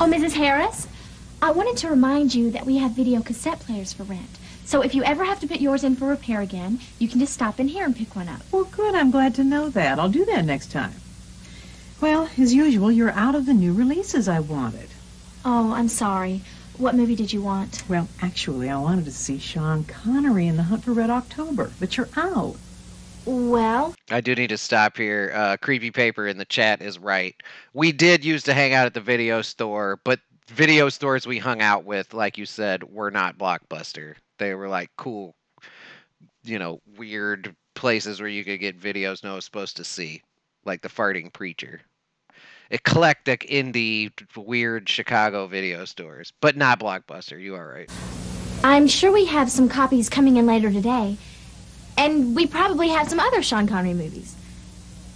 Oh, 0.00 0.06
Mrs. 0.06 0.34
Harris, 0.34 0.86
I 1.42 1.50
wanted 1.50 1.76
to 1.78 1.88
remind 1.88 2.32
you 2.32 2.52
that 2.52 2.64
we 2.64 2.78
have 2.78 2.92
video 2.92 3.20
cassette 3.20 3.58
players 3.58 3.92
for 3.92 4.04
rent. 4.04 4.38
So 4.64 4.80
if 4.80 4.94
you 4.94 5.02
ever 5.02 5.24
have 5.24 5.40
to 5.40 5.48
put 5.48 5.60
yours 5.60 5.82
in 5.82 5.96
for 5.96 6.06
repair 6.06 6.40
again, 6.40 6.78
you 7.00 7.08
can 7.08 7.18
just 7.18 7.32
stop 7.32 7.58
in 7.58 7.66
here 7.66 7.84
and 7.84 7.96
pick 7.96 8.14
one 8.14 8.28
up. 8.28 8.42
Well, 8.52 8.62
good. 8.62 8.94
I'm 8.94 9.10
glad 9.10 9.34
to 9.34 9.44
know 9.44 9.70
that. 9.70 9.98
I'll 9.98 10.08
do 10.08 10.24
that 10.26 10.44
next 10.44 10.70
time. 10.70 10.94
Well, 12.00 12.30
as 12.38 12.54
usual, 12.54 12.92
you're 12.92 13.10
out 13.10 13.34
of 13.34 13.46
the 13.46 13.54
new 13.54 13.72
releases 13.72 14.28
I 14.28 14.38
wanted. 14.38 14.88
Oh, 15.44 15.72
I'm 15.72 15.88
sorry. 15.88 16.42
What 16.76 16.94
movie 16.94 17.16
did 17.16 17.32
you 17.32 17.42
want? 17.42 17.82
Well, 17.88 18.06
actually, 18.22 18.70
I 18.70 18.78
wanted 18.78 19.04
to 19.06 19.10
see 19.10 19.40
Sean 19.40 19.82
Connery 19.82 20.46
in 20.46 20.56
The 20.56 20.62
Hunt 20.62 20.84
for 20.84 20.92
Red 20.92 21.10
October, 21.10 21.72
but 21.80 21.96
you're 21.96 22.08
out. 22.16 22.54
Well, 23.28 23.94
I 24.10 24.22
do 24.22 24.34
need 24.34 24.48
to 24.48 24.56
stop 24.56 24.96
here. 24.96 25.30
Uh, 25.34 25.58
Creepy 25.58 25.90
Paper 25.90 26.26
in 26.26 26.38
the 26.38 26.46
chat 26.46 26.80
is 26.80 26.98
right. 26.98 27.36
We 27.74 27.92
did 27.92 28.24
used 28.24 28.46
to 28.46 28.54
hang 28.54 28.72
out 28.72 28.86
at 28.86 28.94
the 28.94 29.02
video 29.02 29.42
store, 29.42 30.00
but 30.02 30.20
video 30.48 30.88
stores 30.88 31.26
we 31.26 31.36
hung 31.38 31.60
out 31.60 31.84
with, 31.84 32.14
like 32.14 32.38
you 32.38 32.46
said, 32.46 32.84
were 32.84 33.10
not 33.10 33.36
Blockbuster. 33.36 34.14
They 34.38 34.54
were 34.54 34.68
like 34.68 34.88
cool, 34.96 35.34
you 36.42 36.58
know, 36.58 36.80
weird 36.96 37.54
places 37.74 38.18
where 38.18 38.30
you 38.30 38.44
could 38.44 38.60
get 38.60 38.80
videos 38.80 39.22
no 39.22 39.32
one's 39.32 39.44
supposed 39.44 39.76
to 39.76 39.84
see, 39.84 40.22
like 40.64 40.80
the 40.80 40.88
farting 40.88 41.30
preacher. 41.30 41.82
Eclectic, 42.70 43.46
indie, 43.50 44.10
weird 44.38 44.88
Chicago 44.88 45.46
video 45.46 45.84
stores, 45.84 46.32
but 46.40 46.56
not 46.56 46.80
Blockbuster. 46.80 47.38
You 47.38 47.56
are 47.56 47.74
right. 47.74 47.90
I'm 48.64 48.86
sure 48.86 49.12
we 49.12 49.26
have 49.26 49.50
some 49.50 49.68
copies 49.68 50.08
coming 50.08 50.38
in 50.38 50.46
later 50.46 50.72
today. 50.72 51.18
And 51.98 52.36
we 52.36 52.46
probably 52.46 52.88
have 52.88 53.08
some 53.08 53.18
other 53.18 53.42
Sean 53.42 53.66
Connery 53.66 53.92
movies. 53.92 54.36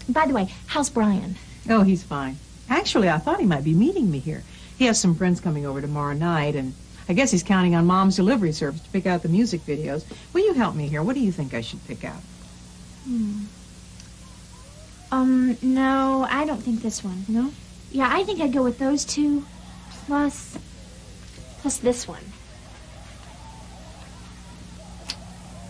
By 0.08 0.26
the 0.26 0.34
way, 0.34 0.52
how's 0.66 0.90
Brian? 0.90 1.36
Oh, 1.70 1.82
he's 1.82 2.02
fine. 2.02 2.38
Actually, 2.68 3.08
I 3.08 3.18
thought 3.18 3.38
he 3.38 3.46
might 3.46 3.62
be 3.62 3.72
meeting 3.72 4.10
me 4.10 4.18
here. 4.18 4.42
He 4.76 4.86
has 4.86 5.00
some 5.00 5.14
friends 5.14 5.40
coming 5.40 5.64
over 5.64 5.80
tomorrow 5.80 6.12
night, 6.12 6.56
and 6.56 6.74
I 7.08 7.12
guess 7.12 7.30
he's 7.30 7.44
counting 7.44 7.76
on 7.76 7.86
Mom's 7.86 8.16
delivery 8.16 8.50
service 8.50 8.80
to 8.80 8.90
pick 8.90 9.06
out 9.06 9.22
the 9.22 9.28
music 9.28 9.60
videos. 9.60 10.04
Will 10.32 10.44
you 10.44 10.54
help 10.54 10.74
me 10.74 10.88
here? 10.88 11.04
What 11.04 11.14
do 11.14 11.20
you 11.20 11.30
think 11.30 11.54
I 11.54 11.60
should 11.60 11.86
pick 11.86 12.04
out? 12.04 12.20
Hmm. 13.04 13.44
Um, 15.12 15.56
no, 15.62 16.26
I 16.28 16.44
don't 16.44 16.60
think 16.60 16.82
this 16.82 17.04
one. 17.04 17.24
No? 17.28 17.52
Yeah, 17.92 18.08
I 18.10 18.24
think 18.24 18.40
I'd 18.40 18.52
go 18.52 18.64
with 18.64 18.80
those 18.80 19.04
two, 19.04 19.44
plus, 20.06 20.58
plus 21.60 21.76
this 21.76 22.08
one. 22.08 22.24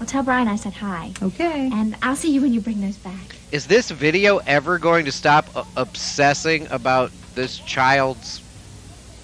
Well, 0.03 0.09
tell 0.09 0.25
Brian 0.25 0.49
I 0.49 0.57
said 0.57 0.73
hi. 0.73 1.13
Okay. 1.23 1.71
And 1.73 1.95
I'll 2.03 2.17
see 2.17 2.33
you 2.33 2.41
when 2.41 2.53
you 2.53 2.61
bring 2.61 2.81
those 2.81 2.97
back. 2.97 3.37
Is 3.53 3.69
this 3.69 3.89
video 3.93 4.39
ever 4.39 4.77
going 4.77 5.05
to 5.05 5.13
stop 5.13 5.47
uh, 5.55 5.63
obsessing 5.77 6.67
about 6.73 7.13
this 7.37 7.59
child's 7.59 8.43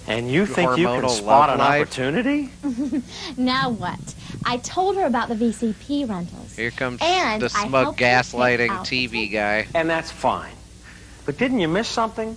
And 0.07 0.31
you 0.31 0.47
think 0.47 0.79
you 0.79 0.87
can 0.87 1.09
spot 1.09 1.51
an 1.51 1.59
life? 1.59 1.83
opportunity? 1.83 2.51
now 3.37 3.71
what? 3.71 3.99
I 4.47 4.59
told 4.59 4.95
her 4.99 5.07
about 5.07 5.29
the 5.29 5.35
VCP 5.35 6.09
rentals. 6.09 6.55
Here 6.55 6.71
comes 6.71 7.01
And 7.03 7.43
the 7.43 7.49
smug 7.49 7.99
helped 7.99 7.99
her 7.99 8.07
pick 8.07 8.27
gaslighting 8.39 8.69
TV 8.87 9.33
guy. 9.33 9.67
And 9.75 9.91
that's 9.91 10.13
fine. 10.13 10.55
But 11.27 11.39
didn't 11.39 11.59
you 11.59 11.67
miss 11.67 11.89
something? 11.89 12.37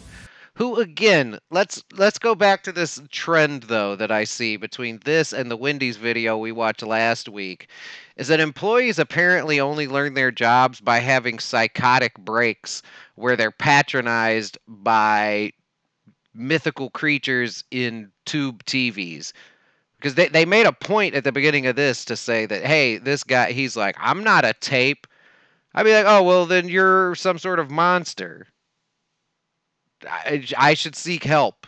Who 0.56 0.80
again? 0.80 1.40
Let's 1.50 1.84
let's 1.94 2.20
go 2.20 2.36
back 2.36 2.64
to 2.64 2.72
this 2.72 3.02
trend 3.10 3.64
though 3.64 3.96
that 3.96 4.12
I 4.12 4.26
see 4.26 4.58
between 4.58 5.00
this 5.06 5.32
and 5.34 5.50
the 5.50 5.58
Wendy's 5.58 5.98
video 5.98 6.38
we 6.38 6.52
watched 6.52 6.84
last 6.84 7.30
week. 7.30 7.70
Is 8.18 8.28
that 8.28 8.40
employees 8.40 9.00
apparently 9.00 9.60
only 9.60 9.88
learn 9.88 10.14
their 10.14 10.32
jobs 10.32 10.82
by 10.82 11.00
having 11.00 11.40
psychotic 11.40 12.18
breaks 12.20 12.82
where 13.16 13.36
they're 13.36 13.52
patronized 13.52 14.58
by 14.68 15.54
mythical 16.34 16.90
creatures 16.90 17.64
in 17.72 18.12
tube 18.26 18.64
TVs. 18.66 19.34
Because 19.98 20.16
they, 20.16 20.28
they 20.28 20.46
made 20.46 20.66
a 20.66 20.74
point 20.74 21.16
at 21.16 21.24
the 21.24 21.32
beginning 21.32 21.68
of 21.68 21.76
this 21.76 22.04
to 22.06 22.16
say 22.16 22.46
that, 22.46 22.66
hey, 22.66 22.98
this 22.98 23.24
guy, 23.24 23.52
he's 23.52 23.78
like, 23.78 23.96
I'm 24.00 24.24
not 24.24 24.46
a 24.46 24.54
tape. 24.54 25.06
I'd 25.76 25.84
be 25.84 25.94
like, 25.94 26.06
oh, 26.08 26.24
well, 26.24 26.46
then 26.46 26.68
you're 26.70 27.16
some 27.16 27.38
sort 27.38 27.60
of 27.60 27.70
monster. 27.70 28.48
I, 30.10 30.46
I 30.58 30.74
should 30.74 30.96
seek 30.96 31.24
help. 31.24 31.68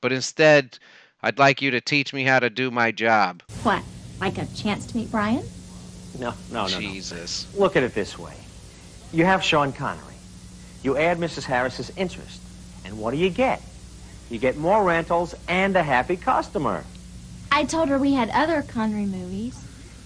But 0.00 0.12
instead, 0.12 0.78
I'd 1.22 1.38
like 1.38 1.62
you 1.62 1.70
to 1.70 1.80
teach 1.80 2.12
me 2.12 2.24
how 2.24 2.38
to 2.38 2.50
do 2.50 2.70
my 2.70 2.92
job. 2.92 3.42
What? 3.62 3.82
Like 4.20 4.38
a 4.38 4.46
chance 4.54 4.86
to 4.86 4.96
meet 4.96 5.10
Brian? 5.10 5.44
No, 6.18 6.34
no, 6.50 6.66
no, 6.66 6.68
no. 6.68 6.80
Jesus. 6.80 7.46
Look 7.56 7.76
at 7.76 7.82
it 7.82 7.94
this 7.94 8.18
way. 8.18 8.34
You 9.12 9.24
have 9.24 9.42
Sean 9.42 9.72
Connery. 9.72 10.14
You 10.82 10.96
add 10.96 11.18
Mrs. 11.18 11.44
Harris's 11.44 11.90
interest. 11.96 12.40
And 12.84 12.98
what 12.98 13.12
do 13.12 13.16
you 13.16 13.30
get? 13.30 13.62
You 14.30 14.38
get 14.38 14.56
more 14.56 14.84
rentals 14.84 15.34
and 15.48 15.74
a 15.76 15.82
happy 15.82 16.16
customer. 16.16 16.84
I 17.50 17.64
told 17.64 17.88
her 17.88 17.98
we 17.98 18.12
had 18.12 18.30
other 18.30 18.62
Connery 18.62 19.06
movies. 19.06 19.58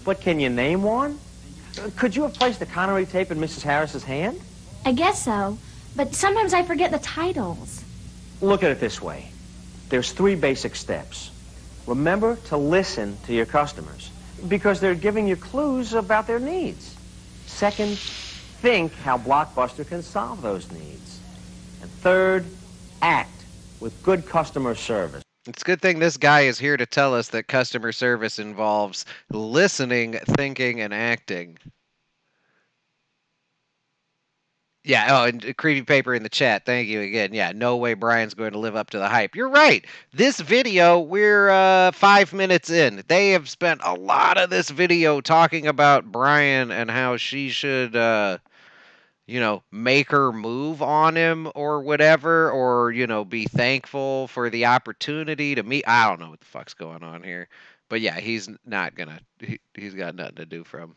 But 0.05 0.21
can 0.21 0.39
you 0.39 0.49
name 0.49 0.83
one? 0.83 1.19
Could 1.95 2.15
you 2.15 2.23
have 2.23 2.33
placed 2.33 2.59
the 2.59 2.65
Connery 2.65 3.05
tape 3.05 3.31
in 3.31 3.39
Mrs. 3.39 3.61
Harris's 3.63 4.03
hand? 4.03 4.39
I 4.85 4.91
guess 4.91 5.23
so. 5.23 5.57
But 5.95 6.15
sometimes 6.15 6.53
I 6.53 6.63
forget 6.63 6.91
the 6.91 6.99
titles. 6.99 7.83
Look 8.41 8.63
at 8.63 8.71
it 8.71 8.79
this 8.79 9.01
way. 9.01 9.29
There's 9.89 10.11
three 10.11 10.35
basic 10.35 10.75
steps. 10.75 11.31
Remember 11.87 12.37
to 12.45 12.57
listen 12.57 13.17
to 13.25 13.33
your 13.33 13.45
customers 13.45 14.11
because 14.47 14.79
they're 14.79 14.95
giving 14.95 15.27
you 15.27 15.35
clues 15.35 15.93
about 15.93 16.27
their 16.27 16.39
needs. 16.39 16.95
Second, 17.47 17.97
think 17.97 18.93
how 18.97 19.17
Blockbuster 19.17 19.87
can 19.87 20.03
solve 20.03 20.41
those 20.41 20.71
needs. 20.71 21.19
And 21.81 21.89
third, 21.89 22.45
act 23.01 23.43
with 23.79 24.01
good 24.03 24.25
customer 24.25 24.75
service. 24.75 25.23
It's 25.47 25.63
a 25.63 25.65
good 25.65 25.81
thing 25.81 25.99
this 25.99 26.17
guy 26.17 26.41
is 26.41 26.59
here 26.59 26.77
to 26.77 26.85
tell 26.85 27.15
us 27.15 27.29
that 27.29 27.47
customer 27.47 27.91
service 27.91 28.37
involves 28.37 29.05
listening, 29.31 30.13
thinking, 30.37 30.81
and 30.81 30.93
acting. 30.93 31.57
Yeah, 34.85 35.07
oh, 35.09 35.25
and 35.25 35.57
creepy 35.57 35.81
paper 35.81 36.15
in 36.15 36.23
the 36.23 36.29
chat. 36.29 36.65
Thank 36.65 36.87
you 36.87 37.01
again. 37.01 37.33
Yeah, 37.33 37.51
no 37.53 37.75
way 37.75 37.95
Brian's 37.95 38.33
going 38.33 38.53
to 38.53 38.59
live 38.59 38.77
up 38.77 38.89
to 38.91 38.97
the 38.97 39.09
hype. 39.09 39.35
You're 39.35 39.49
right. 39.49 39.85
This 40.13 40.39
video, 40.39 40.99
we're 40.99 41.49
uh, 41.49 41.91
five 41.91 42.31
minutes 42.33 42.69
in. 42.69 43.03
They 43.07 43.31
have 43.31 43.49
spent 43.49 43.81
a 43.83 43.93
lot 43.93 44.37
of 44.37 44.49
this 44.49 44.69
video 44.69 45.19
talking 45.19 45.67
about 45.67 46.11
Brian 46.11 46.71
and 46.71 46.89
how 46.89 47.17
she 47.17 47.49
should, 47.49 47.93
uh, 47.95 48.37
you 49.27 49.41
know, 49.41 49.63
make 49.71 50.09
her 50.11 50.31
move 50.31 50.81
on 50.81 51.15
him 51.15 51.51
or 51.55 51.81
whatever, 51.81 52.49
or, 52.49 52.91
you 52.91 53.05
know, 53.05 53.25
be 53.25 53.45
thankful 53.45 54.27
for 54.29 54.49
the 54.49 54.65
opportunity 54.65 55.55
to 55.55 55.63
meet. 55.63 55.87
I 55.87 56.07
don't 56.07 56.21
know 56.21 56.29
what 56.29 56.39
the 56.39 56.45
fuck's 56.45 56.73
going 56.73 57.03
on 57.03 57.21
here. 57.21 57.49
But 57.89 57.99
yeah, 58.01 58.19
he's 58.19 58.49
not 58.65 58.95
gonna, 58.95 59.19
he, 59.39 59.59
he's 59.73 59.93
got 59.93 60.15
nothing 60.15 60.35
to 60.35 60.45
do 60.45 60.63
from. 60.63 60.95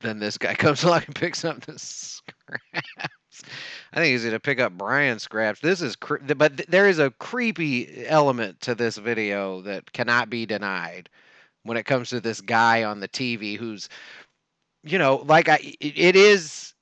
Then 0.00 0.18
this 0.18 0.38
guy 0.38 0.54
comes 0.56 0.84
along 0.84 1.02
and 1.06 1.14
picks 1.14 1.44
up 1.44 1.60
the 1.60 1.78
scraps. 1.78 2.22
I 3.92 3.96
think 3.96 4.12
he's 4.12 4.24
gonna 4.24 4.40
pick 4.40 4.60
up 4.60 4.72
Brian's 4.76 5.22
scraps. 5.22 5.60
This 5.60 5.80
is, 5.80 5.96
cre- 5.96 6.18
but 6.36 6.56
th- 6.56 6.68
there 6.68 6.88
is 6.88 6.98
a 6.98 7.10
creepy 7.10 8.06
element 8.06 8.60
to 8.62 8.74
this 8.74 8.96
video 8.96 9.60
that 9.62 9.92
cannot 9.92 10.30
be 10.30 10.46
denied 10.46 11.08
when 11.64 11.76
it 11.76 11.84
comes 11.84 12.10
to 12.10 12.20
this 12.20 12.40
guy 12.40 12.84
on 12.84 13.00
the 13.00 13.08
TV 13.08 13.56
who's, 13.56 13.88
you 14.84 14.98
know, 14.98 15.16
like 15.26 15.48
I, 15.48 15.58
it 15.80 16.16
is, 16.16 16.74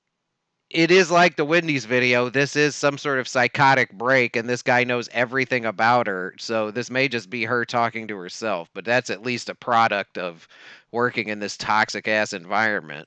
it 0.70 0.90
is 0.90 1.10
like 1.10 1.36
the 1.36 1.44
Wendy's 1.44 1.84
video. 1.84 2.28
This 2.28 2.56
is 2.56 2.74
some 2.76 2.98
sort 2.98 3.18
of 3.20 3.28
psychotic 3.28 3.92
break, 3.92 4.36
and 4.36 4.48
this 4.48 4.62
guy 4.62 4.84
knows 4.84 5.08
everything 5.12 5.64
about 5.66 6.06
her. 6.08 6.34
So 6.38 6.70
this 6.70 6.90
may 6.90 7.08
just 7.08 7.30
be 7.30 7.44
her 7.44 7.64
talking 7.64 8.08
to 8.08 8.16
herself, 8.18 8.68
but 8.74 8.84
that's 8.84 9.10
at 9.10 9.22
least 9.22 9.48
a 9.48 9.54
product 9.54 10.18
of 10.18 10.48
working 10.96 11.28
in 11.28 11.38
this 11.38 11.58
toxic 11.58 12.08
ass 12.08 12.32
environment. 12.32 13.06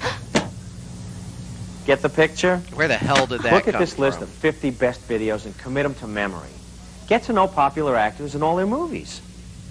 Get 1.84 2.00
the 2.00 2.08
picture? 2.08 2.58
Where 2.74 2.86
the 2.86 2.96
hell 2.96 3.26
did 3.26 3.40
that 3.42 3.52
Look 3.52 3.66
at 3.66 3.72
come 3.72 3.80
this 3.80 3.98
list 3.98 4.22
of 4.22 4.28
50 4.28 4.70
best 4.70 5.06
videos 5.08 5.44
and 5.44 5.58
commit 5.58 5.82
them 5.82 5.96
to 5.96 6.06
memory. 6.06 6.48
Get 7.08 7.24
to 7.24 7.32
know 7.32 7.48
popular 7.48 7.96
actors 7.96 8.36
and 8.36 8.44
all 8.44 8.54
their 8.54 8.68
movies. 8.68 9.20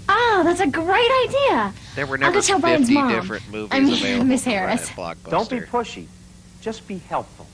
Oh, 0.10 0.42
that's 0.44 0.60
a 0.60 0.68
great 0.68 1.12
idea. 1.26 1.74
There 1.96 2.06
were 2.06 2.16
I'll 2.16 2.32
never 2.32 2.42
tell 2.42 2.60
Brian's 2.60 2.90
50 2.90 2.94
mom. 2.96 3.14
different 3.14 3.50
movies 3.50 3.70
I 3.72 3.80
mean, 3.80 3.94
available 3.98 4.26
Miss 4.26 4.44
Harris. 4.44 4.90
at 4.90 4.98
Blockbuster. 4.98 5.30
Don't 5.30 5.50
be 5.50 5.60
pushy. 5.62 6.08
Just 6.60 6.86
be 6.86 6.98
helpful. 6.98 7.48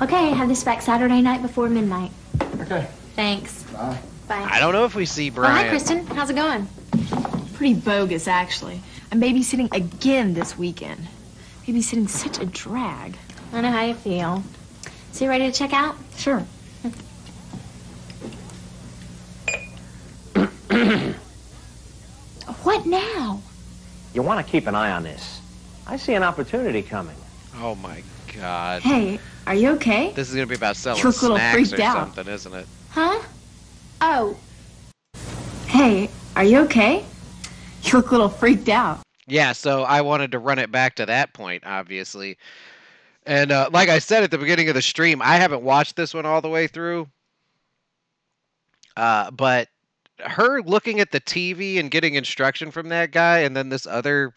Okay, 0.00 0.30
have 0.30 0.48
this 0.48 0.64
back 0.64 0.80
Saturday 0.80 1.20
night 1.20 1.42
before 1.42 1.68
midnight. 1.68 2.10
Okay. 2.62 2.88
Thanks. 3.14 3.62
Bye. 3.64 3.98
Bye. 4.28 4.46
I 4.50 4.58
don't 4.58 4.72
know 4.72 4.84
if 4.84 4.94
we 4.94 5.06
see 5.06 5.30
Oh, 5.30 5.34
Brian. 5.34 5.54
hi, 5.64 5.68
Kristen. 5.68 6.06
How's 6.08 6.30
it 6.30 6.36
going? 6.36 6.66
Pretty 7.54 7.74
bogus, 7.74 8.26
actually. 8.28 8.80
I'm 9.12 9.20
babysitting 9.20 9.72
again 9.74 10.34
this 10.34 10.58
weekend. 10.58 11.06
Babysitting's 11.66 12.12
such 12.12 12.38
a 12.40 12.46
drag. 12.46 13.16
I 13.52 13.60
know 13.60 13.70
how 13.70 13.84
you 13.84 13.94
feel. 13.94 14.42
So 15.12 15.24
you 15.24 15.30
ready 15.30 15.50
to 15.50 15.56
check 15.56 15.72
out? 15.72 15.96
Sure. 16.16 16.44
What 22.62 22.84
now? 22.84 23.40
You 24.12 24.22
want 24.22 24.44
to 24.44 24.50
keep 24.50 24.66
an 24.66 24.74
eye 24.74 24.90
on 24.90 25.04
this. 25.04 25.40
I 25.86 25.96
see 25.96 26.14
an 26.14 26.22
opportunity 26.24 26.82
coming. 26.82 27.14
Oh 27.58 27.76
my 27.76 28.02
god. 28.36 28.82
Hey, 28.82 29.20
are 29.46 29.54
you 29.54 29.70
okay? 29.70 30.10
This 30.12 30.28
is 30.28 30.34
gonna 30.34 30.46
be 30.48 30.56
about 30.56 30.76
selling 30.76 30.98
You 31.00 31.04
look 31.08 31.16
a 31.18 31.22
little 31.22 31.36
snacks 31.36 31.54
freaked 31.70 31.78
or 31.78 31.82
out. 31.82 31.94
something, 32.14 32.32
isn't 32.34 32.54
it? 32.54 32.66
Huh? 32.90 33.22
Oh, 34.00 34.36
Hey, 35.66 36.08
are 36.36 36.44
you 36.44 36.60
okay? 36.60 37.04
You 37.82 37.92
look 37.92 38.08
a 38.08 38.12
little 38.12 38.28
freaked 38.28 38.68
out. 38.68 38.98
Yeah, 39.28 39.52
so 39.52 39.84
I 39.84 40.00
wanted 40.00 40.32
to 40.32 40.40
run 40.40 40.58
it 40.58 40.72
back 40.72 40.96
to 40.96 41.06
that 41.06 41.34
point, 41.34 41.62
obviously. 41.64 42.36
And 43.26 43.52
uh, 43.52 43.70
like 43.72 43.88
I 43.88 44.00
said 44.00 44.24
at 44.24 44.32
the 44.32 44.38
beginning 44.38 44.68
of 44.68 44.74
the 44.74 44.82
stream, 44.82 45.22
I 45.22 45.36
haven't 45.36 45.62
watched 45.62 45.94
this 45.94 46.12
one 46.12 46.26
all 46.26 46.40
the 46.40 46.48
way 46.48 46.66
through. 46.66 47.06
Uh, 48.96 49.30
but 49.30 49.68
her 50.18 50.62
looking 50.62 50.98
at 50.98 51.12
the 51.12 51.20
TV 51.20 51.78
and 51.78 51.92
getting 51.92 52.14
instruction 52.14 52.72
from 52.72 52.88
that 52.88 53.12
guy, 53.12 53.38
and 53.40 53.56
then 53.56 53.68
this 53.68 53.86
other 53.86 54.34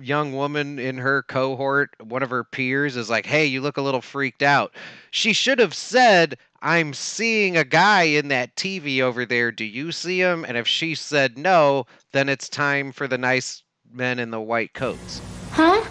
young 0.00 0.32
woman 0.32 0.78
in 0.78 0.96
her 0.96 1.22
cohort, 1.24 1.90
one 2.00 2.22
of 2.22 2.30
her 2.30 2.44
peers, 2.44 2.96
is 2.96 3.10
like, 3.10 3.26
"Hey, 3.26 3.44
you 3.44 3.60
look 3.60 3.76
a 3.76 3.82
little 3.82 4.00
freaked 4.00 4.42
out." 4.42 4.74
She 5.10 5.34
should 5.34 5.58
have 5.58 5.74
said, 5.74 6.38
"I'm 6.60 6.92
seeing 6.94 7.56
a 7.56 7.64
guy 7.64 8.02
in 8.04 8.28
that 8.28 8.56
TV 8.56 9.00
over 9.00 9.24
there. 9.26 9.50
Do 9.52 9.64
you 9.64 9.92
see 9.92 10.20
him?" 10.20 10.44
And 10.44 10.56
if 10.56 10.66
she 10.68 10.94
said 10.94 11.38
no, 11.38 11.86
then 12.12 12.28
it's 12.28 12.48
time 12.48 12.92
for 12.92 13.06
the 13.08 13.18
nice 13.18 13.62
men 13.90 14.18
in 14.18 14.30
the 14.30 14.40
white 14.40 14.74
coats. 14.74 15.22
huh? 15.52 15.84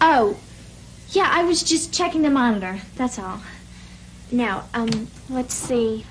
Oh, 0.00 0.36
yeah, 1.10 1.28
I 1.32 1.44
was 1.44 1.62
just 1.62 1.92
checking 1.94 2.22
the 2.22 2.30
monitor. 2.30 2.80
That's 2.96 3.18
all. 3.18 3.40
Now, 4.30 4.64
um, 4.74 5.08
let's 5.30 5.54
see. 5.54 6.04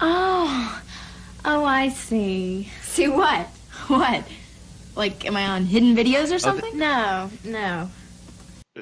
Oh, 0.00 0.82
oh, 1.44 1.64
I 1.64 1.88
see. 1.88 2.70
See 2.82 3.08
what? 3.08 3.48
What? 3.88 4.26
Like, 4.96 5.26
am 5.26 5.36
I 5.36 5.46
on 5.46 5.66
hidden 5.66 5.94
videos 5.94 6.34
or 6.34 6.38
something? 6.38 6.78
No, 6.78 7.30
no. 7.44 7.90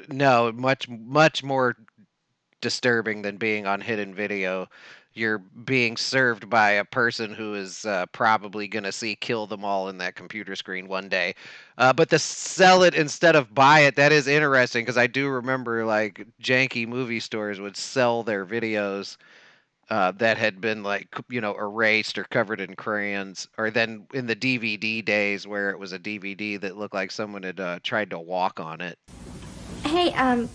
No, 0.08 0.52
much 0.52 0.88
much 0.88 1.42
more 1.42 1.76
disturbing 2.62 3.20
than 3.20 3.36
being 3.36 3.66
on 3.66 3.82
hidden 3.82 4.14
video. 4.14 4.68
You're 5.12 5.38
being 5.38 5.98
served 5.98 6.48
by 6.48 6.70
a 6.70 6.86
person 6.86 7.34
who 7.34 7.52
is 7.54 7.84
uh, 7.84 8.06
probably 8.12 8.66
going 8.66 8.84
to 8.84 8.92
see 8.92 9.14
kill 9.14 9.46
them 9.46 9.62
all 9.62 9.90
in 9.90 9.98
that 9.98 10.14
computer 10.14 10.56
screen 10.56 10.88
one 10.88 11.10
day. 11.10 11.34
Uh, 11.76 11.92
but 11.92 12.08
to 12.08 12.18
sell 12.18 12.82
it 12.82 12.94
instead 12.94 13.36
of 13.36 13.54
buy 13.54 13.80
it, 13.80 13.96
that 13.96 14.12
is 14.12 14.26
interesting 14.26 14.82
because 14.82 14.96
I 14.96 15.08
do 15.08 15.28
remember 15.28 15.84
like 15.84 16.26
janky 16.42 16.88
movie 16.88 17.20
stores 17.20 17.60
would 17.60 17.76
sell 17.76 18.22
their 18.22 18.46
videos 18.46 19.18
uh, 19.90 20.12
that 20.12 20.38
had 20.38 20.58
been 20.58 20.82
like 20.82 21.08
you 21.28 21.42
know 21.42 21.54
erased 21.54 22.16
or 22.16 22.24
covered 22.24 22.60
in 22.60 22.74
crayons, 22.74 23.46
or 23.58 23.70
then 23.70 24.06
in 24.14 24.26
the 24.26 24.34
DVD 24.34 25.04
days 25.04 25.46
where 25.46 25.68
it 25.68 25.78
was 25.78 25.92
a 25.92 25.98
DVD 25.98 26.56
that 26.56 26.78
looked 26.78 26.94
like 26.94 27.10
someone 27.10 27.42
had 27.42 27.60
uh, 27.60 27.78
tried 27.82 28.08
to 28.08 28.18
walk 28.18 28.58
on 28.58 28.80
it. 28.80 28.98
Hey, 29.84 30.12
um, 30.14 30.48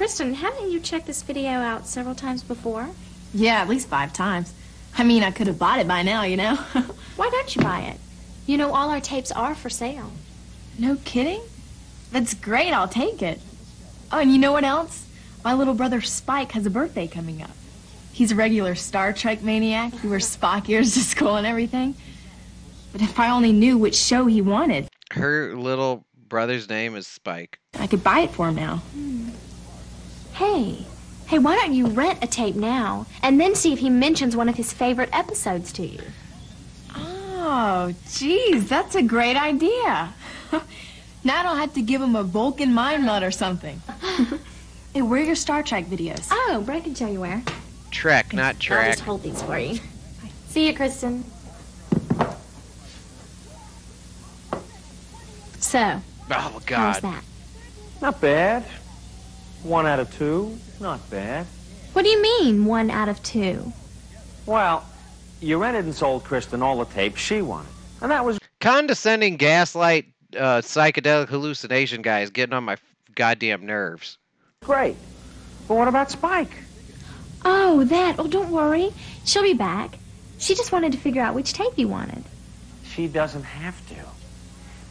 Kristen, 0.00 0.32
haven't 0.32 0.70
you 0.70 0.80
checked 0.80 1.06
this 1.06 1.22
video 1.22 1.50
out 1.50 1.86
several 1.86 2.14
times 2.14 2.42
before? 2.42 2.88
Yeah, 3.34 3.60
at 3.60 3.68
least 3.68 3.86
five 3.86 4.14
times. 4.14 4.54
I 4.96 5.04
mean, 5.04 5.22
I 5.22 5.30
could 5.30 5.46
have 5.46 5.58
bought 5.58 5.78
it 5.78 5.86
by 5.86 6.00
now, 6.00 6.22
you 6.22 6.38
know? 6.38 6.54
Why 7.16 7.28
don't 7.28 7.54
you 7.54 7.60
buy 7.60 7.80
it? 7.82 7.98
You 8.46 8.56
know, 8.56 8.72
all 8.72 8.88
our 8.88 9.02
tapes 9.02 9.30
are 9.30 9.54
for 9.54 9.68
sale. 9.68 10.10
no 10.78 10.96
kidding? 11.04 11.42
That's 12.12 12.32
great, 12.32 12.72
I'll 12.72 12.88
take 12.88 13.20
it. 13.20 13.40
Oh, 14.10 14.20
and 14.20 14.32
you 14.32 14.38
know 14.38 14.52
what 14.52 14.64
else? 14.64 15.06
My 15.44 15.52
little 15.52 15.74
brother 15.74 16.00
Spike 16.00 16.52
has 16.52 16.64
a 16.64 16.70
birthday 16.70 17.06
coming 17.06 17.42
up. 17.42 17.50
He's 18.10 18.32
a 18.32 18.36
regular 18.36 18.76
Star 18.76 19.12
Trek 19.12 19.42
maniac. 19.42 19.92
He 20.00 20.08
wears 20.08 20.34
Spock 20.34 20.66
ears 20.70 20.94
to 20.94 21.00
school 21.00 21.36
and 21.36 21.46
everything. 21.46 21.94
But 22.92 23.02
if 23.02 23.20
I 23.20 23.28
only 23.28 23.52
knew 23.52 23.76
which 23.76 23.96
show 23.96 24.24
he 24.24 24.40
wanted, 24.40 24.88
Her 25.12 25.54
little 25.54 26.06
brother's 26.26 26.70
name 26.70 26.96
is 26.96 27.06
Spike. 27.06 27.58
I 27.78 27.86
could 27.86 28.02
buy 28.02 28.20
it 28.20 28.30
for 28.30 28.48
him 28.48 28.54
now. 28.54 28.76
Hmm. 28.76 29.19
Hey, 30.60 30.84
hey, 31.26 31.38
why 31.38 31.56
don't 31.56 31.72
you 31.72 31.86
rent 31.86 32.18
a 32.22 32.26
tape 32.26 32.54
now 32.54 33.06
and 33.22 33.40
then 33.40 33.54
see 33.54 33.72
if 33.72 33.78
he 33.78 33.88
mentions 33.88 34.36
one 34.36 34.46
of 34.46 34.56
his 34.56 34.74
favorite 34.74 35.08
episodes 35.10 35.72
to 35.72 35.86
you? 35.86 36.02
Oh, 36.94 37.94
geez, 38.12 38.68
that's 38.68 38.94
a 38.94 39.02
great 39.02 39.38
idea. 39.38 40.12
now 41.24 41.40
I 41.40 41.42
don't 41.42 41.56
have 41.56 41.72
to 41.72 41.80
give 41.80 42.02
him 42.02 42.14
a 42.14 42.22
Vulcan 42.22 42.74
mind 42.74 43.06
nut 43.06 43.22
or 43.22 43.30
something. 43.30 43.80
hey, 44.92 45.00
where 45.00 45.22
are 45.22 45.24
your 45.24 45.34
Star 45.34 45.62
Trek 45.62 45.86
videos? 45.86 46.28
Oh, 46.30 46.62
Brett 46.66 46.84
can 46.84 46.94
show 46.94 47.08
you 47.08 47.20
where. 47.20 47.42
Trek, 47.90 48.34
not 48.34 48.60
Trek. 48.60 48.84
I'll 48.84 48.92
just 48.92 49.02
hold 49.02 49.22
these 49.22 49.40
for 49.40 49.58
you. 49.58 49.78
See 50.48 50.66
you, 50.66 50.74
Kristen. 50.76 51.24
So, 55.58 56.02
Oh 56.30 56.60
God. 56.66 56.76
how's 56.76 57.00
that? 57.00 57.24
Not 58.02 58.20
bad. 58.20 58.66
One 59.62 59.86
out 59.86 59.98
of 60.00 60.14
two. 60.16 60.58
Not 60.80 61.08
bad. 61.10 61.46
What 61.92 62.02
do 62.02 62.08
you 62.08 62.22
mean, 62.22 62.64
one 62.64 62.90
out 62.90 63.08
of 63.08 63.22
two? 63.22 63.72
Well, 64.46 64.84
you 65.40 65.58
rented 65.60 65.84
and 65.84 65.94
sold 65.94 66.24
Kristen 66.24 66.62
all 66.62 66.78
the 66.78 66.92
tapes 66.92 67.20
she 67.20 67.42
wanted. 67.42 67.70
And 68.00 68.10
that 68.10 68.24
was 68.24 68.38
Condescending 68.60 69.36
gaslight 69.36 70.06
uh, 70.36 70.60
psychedelic 70.60 71.28
hallucination 71.28 72.02
guy 72.02 72.20
is 72.20 72.30
getting 72.30 72.52
on 72.54 72.64
my 72.64 72.76
goddamn 73.14 73.66
nerves. 73.66 74.18
great. 74.60 74.96
But 75.68 75.74
what 75.76 75.88
about 75.88 76.10
Spike? 76.10 76.50
Oh, 77.44 77.84
that. 77.84 78.16
Oh, 78.18 78.26
don't 78.26 78.50
worry. 78.50 78.90
She'll 79.24 79.42
be 79.42 79.54
back. 79.54 79.98
She 80.38 80.54
just 80.54 80.72
wanted 80.72 80.92
to 80.92 80.98
figure 80.98 81.22
out 81.22 81.34
which 81.34 81.52
tape 81.52 81.72
you 81.76 81.86
wanted. 81.88 82.24
She 82.84 83.06
doesn't 83.06 83.44
have 83.44 83.86
to. 83.90 83.94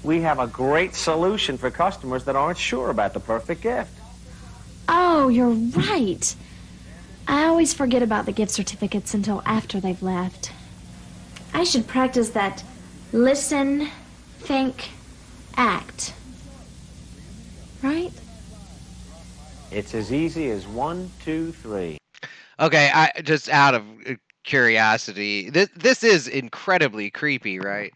We 0.03 0.21
have 0.21 0.39
a 0.39 0.47
great 0.47 0.95
solution 0.95 1.57
for 1.57 1.69
customers 1.69 2.23
that 2.25 2.35
aren't 2.35 2.57
sure 2.57 2.89
about 2.89 3.13
the 3.13 3.19
perfect 3.19 3.61
gift. 3.61 3.91
Oh, 4.91 5.27
you're 5.27 5.49
right. 5.49 6.35
I 7.27 7.45
always 7.45 7.73
forget 7.73 8.01
about 8.01 8.25
the 8.25 8.31
gift 8.31 8.51
certificates 8.51 9.13
until 9.13 9.43
after 9.45 9.79
they've 9.79 10.01
left. 10.01 10.51
I 11.53 11.63
should 11.63 11.85
practice 11.85 12.31
that 12.31 12.63
listen, 13.11 13.87
think, 14.39 14.89
act. 15.55 16.13
Right? 17.83 18.11
It's 19.71 19.93
as 19.93 20.11
easy 20.11 20.49
as 20.49 20.65
one, 20.65 21.11
two, 21.23 21.51
three. 21.51 21.99
Okay, 22.59 22.89
I 22.91 23.11
just 23.21 23.47
out 23.47 23.75
of 23.75 23.83
uh, 24.07 24.15
curiosity, 24.43 25.51
this 25.51 25.69
this 25.75 26.03
is 26.03 26.27
incredibly 26.27 27.11
creepy, 27.11 27.59
right? 27.59 27.93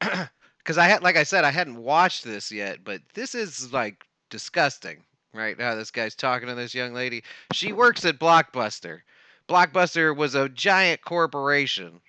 Because 0.58 0.76
I 0.76 0.86
had, 0.86 1.02
like 1.02 1.16
I 1.16 1.22
said, 1.22 1.44
I 1.44 1.50
hadn't 1.50 1.78
watched 1.78 2.24
this 2.24 2.52
yet, 2.52 2.84
but 2.84 3.00
this 3.14 3.34
is 3.34 3.72
like 3.72 4.04
disgusting, 4.28 5.02
right? 5.38 5.58
now 5.58 5.74
this 5.74 5.90
guy's 5.90 6.14
talking 6.14 6.48
to 6.48 6.54
this 6.54 6.74
young 6.74 6.92
lady. 6.92 7.22
She 7.52 7.72
works 7.72 8.04
at 8.04 8.18
Blockbuster. 8.18 9.00
Blockbuster 9.48 10.14
was 10.14 10.34
a 10.34 10.48
giant 10.48 11.02
corporation. 11.02 12.00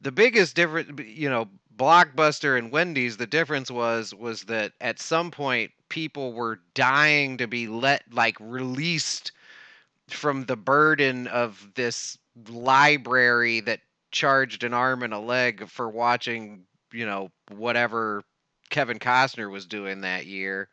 The 0.00 0.12
biggest 0.12 0.54
difference, 0.54 1.00
you 1.04 1.28
know, 1.28 1.48
Blockbuster 1.76 2.58
and 2.58 2.70
Wendy's, 2.70 3.16
the 3.16 3.26
difference 3.26 3.70
was 3.70 4.14
was 4.14 4.44
that 4.44 4.72
at 4.80 5.00
some 5.00 5.30
point 5.30 5.72
people 5.88 6.32
were 6.32 6.60
dying 6.74 7.38
to 7.38 7.46
be 7.46 7.66
let 7.66 8.02
like 8.12 8.36
released 8.38 9.32
from 10.08 10.44
the 10.44 10.56
burden 10.56 11.26
of 11.28 11.70
this 11.74 12.18
library 12.48 13.60
that 13.60 13.80
charged 14.10 14.64
an 14.64 14.74
arm 14.74 15.02
and 15.02 15.14
a 15.14 15.18
leg 15.18 15.68
for 15.68 15.88
watching, 15.88 16.64
you 16.92 17.06
know, 17.06 17.30
whatever 17.50 18.22
Kevin 18.70 18.98
Costner 18.98 19.50
was 19.50 19.66
doing 19.66 20.02
that 20.02 20.26
year. 20.26 20.68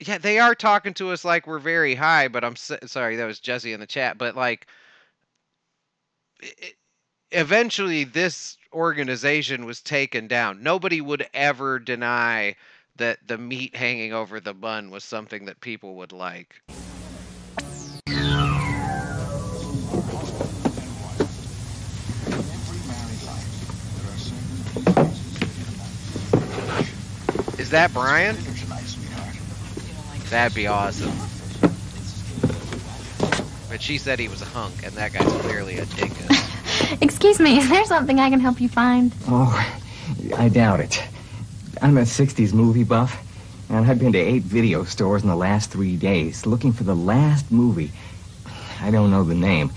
Yeah, 0.00 0.18
they 0.18 0.38
are 0.38 0.54
talking 0.54 0.94
to 0.94 1.10
us 1.10 1.24
like 1.24 1.46
we're 1.46 1.58
very 1.58 1.94
high, 1.94 2.28
but 2.28 2.44
I'm 2.44 2.52
s- 2.52 2.72
sorry, 2.86 3.16
that 3.16 3.26
was 3.26 3.40
Jesse 3.40 3.72
in 3.72 3.80
the 3.80 3.86
chat, 3.86 4.16
but 4.18 4.36
like 4.36 4.66
i- 6.42 6.52
i- 6.62 6.74
eventually 7.32 8.04
this 8.04 8.58
organization 8.72 9.64
was 9.66 9.80
taken 9.80 10.28
down. 10.28 10.62
Nobody 10.62 11.00
would 11.00 11.28
ever 11.34 11.78
deny 11.78 12.56
that 12.96 13.26
the 13.26 13.38
meat 13.38 13.76
hanging 13.76 14.12
over 14.12 14.40
the 14.40 14.54
bun 14.54 14.90
was 14.90 15.04
something 15.04 15.46
that 15.46 15.60
people 15.60 15.96
would 15.96 16.12
like. 16.12 16.62
Is 27.58 27.70
that 27.70 27.92
Brian? 27.92 28.36
That'd 30.30 30.54
be 30.54 30.66
awesome. 30.66 31.12
But 33.70 33.80
she 33.80 33.98
said 33.98 34.18
he 34.18 34.28
was 34.28 34.42
a 34.42 34.46
hunk, 34.46 34.74
and 34.84 34.92
that 34.94 35.12
guy's 35.12 35.32
clearly 35.40 35.78
a 35.78 35.86
dingus. 35.86 36.92
Excuse 37.00 37.40
me, 37.40 37.58
is 37.58 37.68
there 37.68 37.84
something 37.84 38.18
I 38.18 38.28
can 38.28 38.40
help 38.40 38.60
you 38.60 38.68
find? 38.68 39.12
Oh, 39.26 39.78
I 40.36 40.48
doubt 40.48 40.80
it. 40.80 41.02
I'm 41.80 41.96
a 41.96 42.02
60s 42.02 42.52
movie 42.52 42.84
buff, 42.84 43.22
and 43.70 43.86
I've 43.86 43.98
been 43.98 44.12
to 44.12 44.18
eight 44.18 44.42
video 44.42 44.84
stores 44.84 45.22
in 45.22 45.28
the 45.28 45.36
last 45.36 45.70
three 45.70 45.96
days 45.96 46.44
looking 46.44 46.72
for 46.72 46.84
the 46.84 46.96
last 46.96 47.50
movie. 47.50 47.92
I 48.80 48.90
don't 48.90 49.10
know 49.10 49.24
the 49.24 49.34
name. 49.34 49.72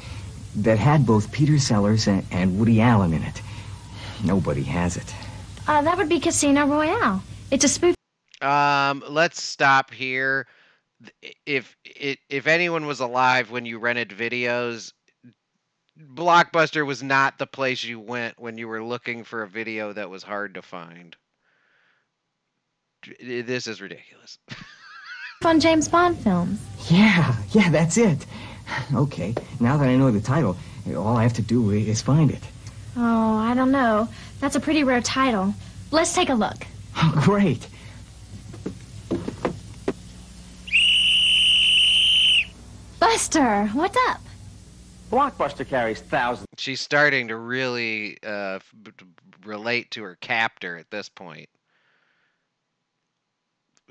That 0.56 0.80
had 0.80 1.06
both 1.06 1.32
Peter 1.32 1.60
Sellers 1.60 2.08
and, 2.08 2.26
and 2.30 2.60
Woody 2.60 2.82
Allen 2.82 3.14
in 3.14 3.24
it. 3.24 3.42
Nobody 4.24 4.64
has 4.64 4.98
it. 4.98 5.14
Uh, 5.68 5.82
that 5.82 5.98
would 5.98 6.10
be 6.10 6.20
Casino 6.20 6.66
Royale. 6.66 7.24
It's 7.52 7.64
a 7.64 7.70
spoof. 7.70 7.96
Um, 8.42 9.04
let's 9.08 9.42
stop 9.42 9.92
here. 9.92 10.48
If 11.46 11.76
it 11.84 12.20
if 12.30 12.48
anyone 12.48 12.86
was 12.86 13.00
alive 13.00 13.50
when 13.50 13.66
you 13.66 13.80
rented 13.80 14.10
videos, 14.10 14.94
Blockbuster 16.00 16.86
was 16.86 17.02
not 17.02 17.38
the 17.38 17.48
place 17.48 17.84
you 17.84 18.00
went 18.00 18.40
when 18.40 18.58
you 18.58 18.68
were 18.68 18.84
looking 18.84 19.24
for 19.24 19.44
a 19.44 19.48
video 19.48 19.94
that 19.94 20.10
was 20.10 20.24
hard 20.24 20.54
to 20.56 20.62
find. 20.62 21.16
This 23.20 23.68
is 23.68 23.82
ridiculous. 23.82 24.38
on 25.46 25.60
James 25.60 25.88
Bond 25.88 26.18
films. 26.20 26.60
Yeah, 26.90 27.36
yeah, 27.52 27.70
that's 27.70 27.98
it. 27.98 28.26
Okay, 28.94 29.34
now 29.60 29.78
that 29.78 29.90
I 29.90 29.96
know 29.96 30.12
the 30.12 30.22
title, 30.22 30.56
all 30.96 31.18
I 31.18 31.24
have 31.24 31.34
to 31.34 31.42
do 31.42 31.72
is 31.72 32.02
find 32.02 32.32
it. 32.32 32.44
Oh, 32.96 33.38
I 33.38 33.54
don't 33.54 33.72
know. 33.72 34.08
That's 34.40 34.56
a 34.56 34.60
pretty 34.60 34.84
rare 34.84 35.02
title. 35.02 35.54
Let's 35.92 36.14
take 36.14 36.30
a 36.30 36.34
look. 36.34 36.66
Oh, 36.96 37.14
great. 37.24 37.68
Buster, 43.00 43.68
what's 43.74 43.98
up? 44.10 44.22
Blockbuster 45.12 45.68
carries 45.68 46.00
thousands. 46.02 46.48
She's 46.58 46.80
starting 46.80 47.28
to 47.28 47.36
really 47.38 48.18
uh, 48.24 48.56
f- 48.58 48.72
b- 48.84 48.92
b- 48.98 49.06
relate 49.44 49.92
to 49.92 50.04
her 50.04 50.16
captor 50.22 50.78
at 50.78 50.90
this 50.92 51.10
point. 51.10 51.50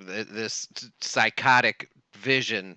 Th- 0.06 0.26
This 0.26 0.66
psychotic 1.00 1.90
vision 2.16 2.76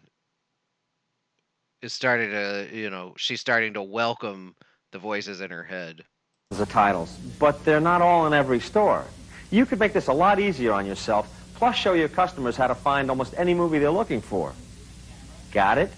is 1.82 1.93
starting 1.93 2.32
to, 2.32 2.67
you 2.73 2.89
know, 2.89 3.13
she's 3.17 3.39
starting 3.39 3.73
to 3.75 3.82
welcome 3.82 4.56
the 4.91 4.99
voices 4.99 5.39
in 5.39 5.49
her 5.51 5.63
head. 5.63 6.03
The 6.51 6.65
titles, 6.65 7.17
but 7.39 7.63
they're 7.63 7.79
not 7.79 8.01
all 8.01 8.27
in 8.27 8.34
every 8.34 8.60
store. 8.60 9.06
You 9.51 9.65
could 9.65 9.79
make 9.79 9.93
this 9.93 10.08
a 10.08 10.13
lot 10.13 10.39
easier 10.39 10.73
on 10.73 10.86
yourself, 10.86 11.27
plus 11.63 11.78
show 11.78 11.93
your 11.93 12.10
customers 12.10 12.58
how 12.58 12.67
to 12.67 12.76
find 12.76 13.10
almost 13.10 13.34
any 13.38 13.54
movie 13.54 13.80
they're 13.80 13.89
looking 13.89 14.19
for. 14.19 14.52
Got 15.54 15.78
it? 15.78 15.89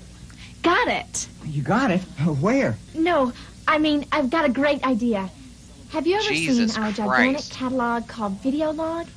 Got 0.62 0.90
it. 0.90 1.28
You 1.44 1.64
got 1.64 1.90
it? 1.90 2.02
Where? 2.40 2.78
No, 2.94 3.34
I 3.68 3.80
mean, 3.80 4.06
I've 4.12 4.30
got 4.30 4.46
a 4.46 4.50
great 4.50 4.86
idea. 4.86 5.28
Have 5.90 6.06
you 6.06 6.18
ever 6.18 6.28
Jesus 6.28 6.76
seen 6.76 6.84
our 6.84 6.92
Christ. 6.92 7.08
gigantic 7.10 7.50
catalog 7.50 8.08
called 8.08 8.34
Video 8.44 8.72
Log? 8.74 9.08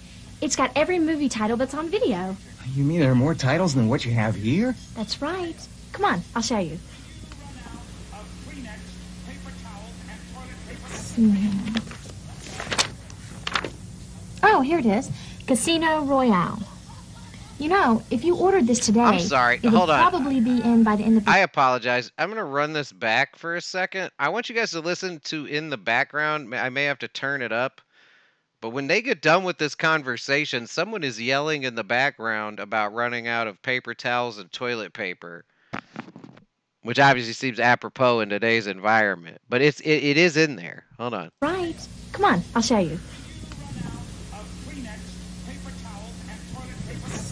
It's 0.40 0.56
got 0.56 0.70
every 0.74 0.98
movie 0.98 1.28
title 1.28 1.58
that's 1.58 1.74
on 1.74 1.90
video. 1.90 2.34
You 2.74 2.82
mean 2.82 3.00
there 3.00 3.10
are 3.10 3.14
more 3.14 3.34
titles 3.34 3.74
than 3.74 3.88
what 3.90 4.06
you 4.06 4.12
have 4.12 4.34
here? 4.34 4.74
That's 4.94 5.20
right. 5.20 5.56
Come 5.92 6.06
on, 6.06 6.22
I'll 6.34 6.40
show 6.40 6.60
you. 6.60 6.78
Hmm. 11.14 11.76
Oh, 14.42 14.62
here 14.62 14.78
it 14.78 14.86
is. 14.86 15.10
Casino 15.48 16.02
Royale. 16.02 16.58
You 17.58 17.70
know, 17.70 18.02
if 18.10 18.22
you 18.22 18.36
ordered 18.36 18.66
this 18.66 18.80
today, 18.80 19.00
I'm 19.00 19.18
sorry, 19.18 19.56
it 19.56 19.62
would 19.64 19.72
hold 19.72 19.88
on. 19.88 19.98
probably 19.98 20.40
be 20.40 20.60
in 20.60 20.84
by 20.84 20.94
the 20.94 21.02
end 21.04 21.16
of 21.16 21.24
the 21.24 21.30
I 21.30 21.38
apologize. 21.38 22.12
I'm 22.18 22.28
going 22.28 22.36
to 22.36 22.44
run 22.44 22.74
this 22.74 22.92
back 22.92 23.34
for 23.34 23.56
a 23.56 23.60
second. 23.62 24.10
I 24.18 24.28
want 24.28 24.50
you 24.50 24.54
guys 24.54 24.72
to 24.72 24.80
listen 24.80 25.20
to 25.24 25.46
in 25.46 25.70
the 25.70 25.78
background. 25.78 26.54
I 26.54 26.68
may 26.68 26.84
have 26.84 26.98
to 26.98 27.08
turn 27.08 27.40
it 27.40 27.50
up. 27.50 27.80
But 28.60 28.70
when 28.70 28.88
they 28.88 29.00
get 29.00 29.22
done 29.22 29.42
with 29.42 29.56
this 29.56 29.74
conversation, 29.74 30.66
someone 30.66 31.02
is 31.02 31.18
yelling 31.18 31.62
in 31.62 31.74
the 31.74 31.84
background 31.84 32.60
about 32.60 32.92
running 32.92 33.26
out 33.26 33.46
of 33.46 33.62
paper 33.62 33.94
towels 33.94 34.38
and 34.38 34.52
toilet 34.52 34.92
paper, 34.92 35.46
which 36.82 36.98
obviously 36.98 37.32
seems 37.32 37.58
apropos 37.58 38.20
in 38.20 38.28
today's 38.28 38.66
environment. 38.66 39.40
But 39.48 39.62
it's 39.62 39.80
it, 39.80 40.04
it 40.04 40.16
is 40.18 40.36
in 40.36 40.56
there. 40.56 40.84
Hold 40.98 41.14
on. 41.14 41.30
Right. 41.40 41.76
Come 42.12 42.26
on, 42.26 42.42
I'll 42.54 42.62
show 42.62 42.78
you. 42.78 42.98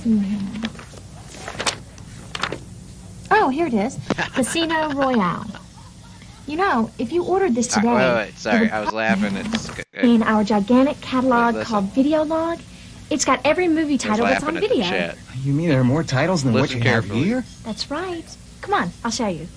Hmm. 0.06 0.62
Oh, 3.32 3.48
here 3.48 3.66
it 3.66 3.74
is. 3.74 3.98
Casino 4.34 4.92
Royale. 4.92 5.44
You 6.46 6.56
know, 6.58 6.92
if 6.96 7.10
you 7.10 7.24
ordered 7.24 7.56
this 7.56 7.66
today, 7.66 7.88
right, 7.88 8.14
wait, 8.14 8.14
wait, 8.14 8.28
it 8.28 8.38
sorry, 8.38 8.70
I 8.70 8.78
was 8.80 8.92
laughing. 8.92 9.34
It's 9.34 9.68
in 9.94 10.22
our 10.22 10.44
gigantic 10.44 11.00
catalog 11.00 11.60
called 11.64 11.86
Video 11.92 12.22
Log. 12.22 12.60
It's 13.10 13.24
got 13.24 13.40
every 13.44 13.66
movie 13.66 13.98
title 13.98 14.26
that's 14.26 14.44
on 14.44 14.54
laughing 14.54 14.64
at 14.64 14.70
the 14.70 14.76
video. 14.80 15.14
You 15.42 15.52
mean 15.52 15.68
there 15.70 15.80
are 15.80 15.84
more 15.84 16.04
titles 16.04 16.44
than 16.44 16.52
what 16.52 16.62
Listen 16.62 16.82
you 16.82 16.88
have 16.88 17.04
here? 17.10 17.44
That's 17.64 17.90
right. 17.90 18.24
Come 18.60 18.74
on, 18.74 18.90
I'll 19.04 19.10
show 19.10 19.26
you. 19.26 19.48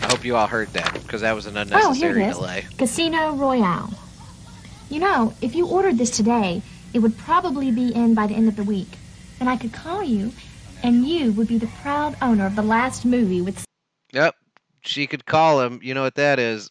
I 0.00 0.10
hope 0.10 0.24
you 0.26 0.36
all 0.36 0.46
heard 0.46 0.68
that 0.74 0.92
because 1.02 1.22
that 1.22 1.34
was 1.34 1.46
an 1.46 1.56
unnecessary 1.56 1.84
Oh, 1.90 1.92
here 1.92 2.10
unnecessary 2.10 2.24
it 2.24 2.28
is. 2.28 2.36
delay. 2.36 2.66
Casino 2.76 3.32
Royale. 3.34 3.92
You 4.90 5.00
know, 5.00 5.34
if 5.42 5.54
you 5.54 5.66
ordered 5.66 5.98
this 5.98 6.10
today, 6.10 6.62
it 6.94 7.00
would 7.00 7.16
probably 7.18 7.70
be 7.70 7.94
in 7.94 8.14
by 8.14 8.26
the 8.26 8.34
end 8.34 8.48
of 8.48 8.56
the 8.56 8.64
week. 8.64 8.88
And 9.38 9.48
I 9.48 9.56
could 9.56 9.72
call 9.72 10.02
you, 10.02 10.32
and 10.82 11.06
you 11.06 11.32
would 11.32 11.46
be 11.46 11.58
the 11.58 11.66
proud 11.82 12.16
owner 12.22 12.46
of 12.46 12.56
the 12.56 12.62
last 12.62 13.04
movie 13.04 13.42
with 13.42 13.64
Yep, 14.12 14.34
she 14.80 15.06
could 15.06 15.26
call 15.26 15.60
him. 15.60 15.80
You 15.82 15.92
know 15.92 16.02
what 16.02 16.14
that 16.14 16.38
is? 16.38 16.70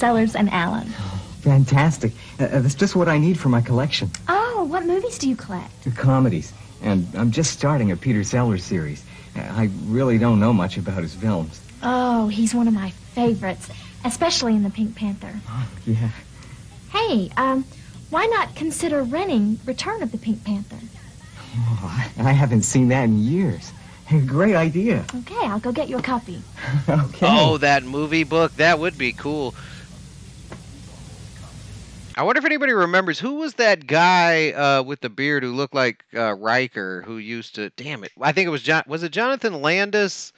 Sellers 0.00 0.34
and 0.34 0.50
Allen. 0.50 0.88
Fantastic. 1.42 2.12
Uh, 2.40 2.44
uh, 2.44 2.60
that's 2.60 2.74
just 2.74 2.96
what 2.96 3.08
I 3.08 3.16
need 3.16 3.38
for 3.38 3.48
my 3.48 3.60
collection. 3.60 4.10
Oh, 4.28 4.66
what 4.68 4.86
movies 4.86 5.18
do 5.18 5.28
you 5.28 5.36
collect? 5.36 5.70
Comedies. 5.96 6.52
And 6.82 7.06
I'm 7.14 7.30
just 7.30 7.52
starting 7.52 7.92
a 7.92 7.96
Peter 7.96 8.24
Sellers 8.24 8.64
series. 8.64 9.04
Uh, 9.36 9.42
I 9.42 9.70
really 9.84 10.18
don't 10.18 10.40
know 10.40 10.52
much 10.52 10.78
about 10.78 11.02
his 11.02 11.14
films. 11.14 11.60
Oh, 11.82 12.28
he's 12.28 12.54
one 12.54 12.68
of 12.68 12.74
my 12.74 12.90
favorites, 12.90 13.68
especially 14.04 14.54
in 14.54 14.62
The 14.62 14.70
Pink 14.70 14.96
Panther. 14.96 15.34
Yeah. 15.86 16.10
Hey, 16.90 17.30
um, 17.36 17.64
why 18.10 18.26
not 18.26 18.54
consider 18.56 19.02
renting 19.02 19.58
Return 19.64 20.02
of 20.02 20.12
the 20.12 20.18
Pink 20.18 20.44
Panther? 20.44 20.78
Oh, 21.56 22.10
I 22.18 22.28
I 22.30 22.32
haven't 22.32 22.62
seen 22.62 22.88
that 22.88 23.04
in 23.04 23.18
years. 23.18 23.72
Great 24.26 24.54
idea. 24.54 25.04
Okay, 25.14 25.36
I'll 25.42 25.60
go 25.60 25.70
get 25.70 25.88
you 25.88 25.98
a 25.98 26.02
copy. 26.02 26.42
okay. 26.88 27.26
Oh, 27.28 27.58
that 27.58 27.82
movie 27.84 28.24
book. 28.24 28.54
That 28.56 28.78
would 28.78 28.96
be 28.96 29.12
cool. 29.12 29.54
I 32.16 32.22
wonder 32.22 32.38
if 32.38 32.44
anybody 32.44 32.72
remembers 32.72 33.20
who 33.20 33.34
was 33.34 33.54
that 33.54 33.86
guy 33.86 34.50
uh, 34.50 34.82
with 34.82 35.00
the 35.02 35.10
beard 35.10 35.44
who 35.44 35.52
looked 35.52 35.74
like 35.74 36.04
uh, 36.14 36.34
Riker 36.34 37.02
who 37.02 37.18
used 37.18 37.54
to. 37.56 37.70
Damn 37.70 38.02
it! 38.02 38.10
I 38.20 38.32
think 38.32 38.46
it 38.46 38.50
was 38.50 38.62
John. 38.62 38.82
Was 38.86 39.02
it 39.02 39.12
Jonathan 39.12 39.60
Landis? 39.60 40.32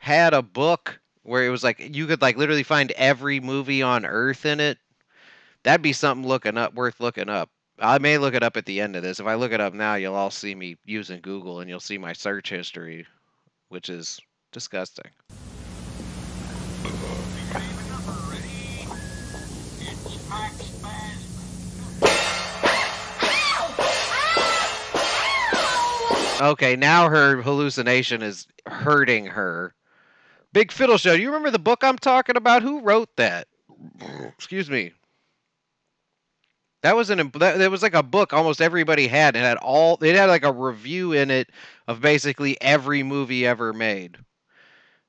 Had 0.00 0.34
a 0.34 0.42
book 0.42 0.98
where 1.22 1.46
it 1.46 1.50
was 1.50 1.62
like 1.62 1.94
you 1.94 2.06
could 2.06 2.22
like 2.22 2.36
literally 2.36 2.62
find 2.62 2.90
every 2.92 3.38
movie 3.38 3.82
on 3.82 4.04
Earth 4.06 4.46
in 4.46 4.58
it. 4.58 4.78
That'd 5.62 5.82
be 5.82 5.92
something 5.92 6.26
looking 6.26 6.56
up, 6.56 6.74
worth 6.74 7.00
looking 7.00 7.28
up. 7.28 7.50
I 7.78 7.98
may 7.98 8.18
look 8.18 8.34
it 8.34 8.42
up 8.42 8.56
at 8.56 8.64
the 8.64 8.80
end 8.80 8.96
of 8.96 9.02
this. 9.02 9.20
If 9.20 9.26
I 9.26 9.34
look 9.34 9.52
it 9.52 9.60
up 9.60 9.74
now, 9.74 9.94
you'll 9.94 10.14
all 10.14 10.30
see 10.30 10.54
me 10.54 10.76
using 10.86 11.20
Google 11.20 11.60
and 11.60 11.68
you'll 11.68 11.80
see 11.80 11.98
my 11.98 12.14
search 12.14 12.48
history, 12.48 13.06
which 13.68 13.90
is 13.90 14.18
disgusting. 14.52 15.10
Okay, 26.40 26.74
now 26.74 27.10
her 27.10 27.42
hallucination 27.42 28.22
is 28.22 28.46
hurting 28.66 29.26
her. 29.26 29.74
Big 30.52 30.72
Fiddle 30.72 30.96
Show. 30.96 31.16
Do 31.16 31.22
you 31.22 31.28
remember 31.28 31.50
the 31.50 31.58
book 31.58 31.82
I'm 31.82 31.98
talking 31.98 32.36
about? 32.36 32.62
Who 32.62 32.80
wrote 32.80 33.14
that? 33.16 33.46
Excuse 34.28 34.68
me. 34.68 34.92
That 36.82 36.96
was 36.96 37.10
an 37.10 37.30
that, 37.34 37.70
was 37.70 37.82
like 37.82 37.94
a 37.94 38.02
book 38.02 38.32
almost 38.32 38.60
everybody 38.60 39.06
had. 39.06 39.36
It 39.36 39.40
had 39.40 39.58
all 39.58 39.98
it 40.02 40.16
had 40.16 40.30
like 40.30 40.44
a 40.44 40.52
review 40.52 41.12
in 41.12 41.30
it 41.30 41.50
of 41.86 42.00
basically 42.00 42.60
every 42.60 43.02
movie 43.02 43.46
ever 43.46 43.72
made. 43.72 44.16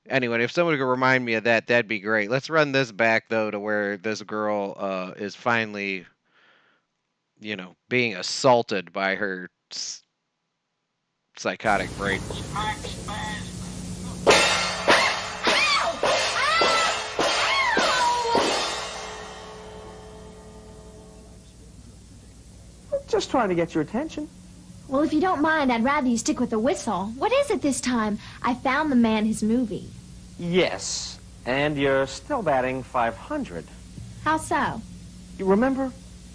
Anyway, 0.10 0.44
if 0.44 0.52
someone 0.52 0.76
could 0.78 0.90
remind 0.90 1.24
me 1.24 1.36
of 1.36 1.46
that, 1.46 1.68
that'd 1.68 1.88
be 1.88 2.00
great. 2.00 2.30
Let's 2.30 2.50
run 2.50 2.74
this 2.74 2.92
back 2.92 3.30
though 3.30 3.50
to 3.50 3.60
where 3.60 3.96
this 3.96 4.22
girl 4.22 4.76
uh, 4.78 5.14
is 5.16 5.34
finally, 5.34 6.06
you 7.40 7.56
know, 7.56 7.76
being 7.88 8.16
assaulted 8.16 8.92
by 8.92 9.16
her 9.16 9.50
psychotic 11.38 11.96
brain. 11.98 12.22
Just 23.12 23.30
trying 23.30 23.50
to 23.50 23.56
get 23.56 23.76
your 23.76 23.84
attention. 23.84 24.30
Well, 24.88 25.02
if 25.02 25.12
you 25.12 25.20
don't 25.20 25.42
mind, 25.42 25.70
I'd 25.70 25.84
rather 25.84 26.08
you 26.08 26.18
stick 26.18 26.40
with 26.40 26.50
the 26.50 26.60
whistle. 26.60 27.08
What 27.18 27.34
is 27.34 27.52
it 27.52 27.62
this 27.62 27.82
time? 27.82 28.18
I 28.42 28.54
found 28.54 28.90
the 28.90 28.96
man 28.96 29.26
his 29.26 29.44
movie. 29.44 29.90
Yes. 30.40 31.20
And 31.46 31.78
you're 31.78 32.08
still 32.08 32.42
batting 32.42 32.84
500. 32.84 33.66
How 34.24 34.38
so? 34.38 34.82
You 35.38 35.46
remember? 35.46 35.92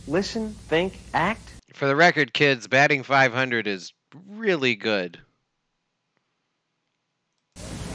Listen, 0.06 0.52
think, 0.68 0.98
act. 1.14 1.48
For 1.72 1.86
the 1.86 1.96
record, 1.96 2.34
kids, 2.34 2.66
batting 2.66 3.04
500 3.04 3.66
is 3.66 3.94
really 4.28 4.74
good. 4.74 5.18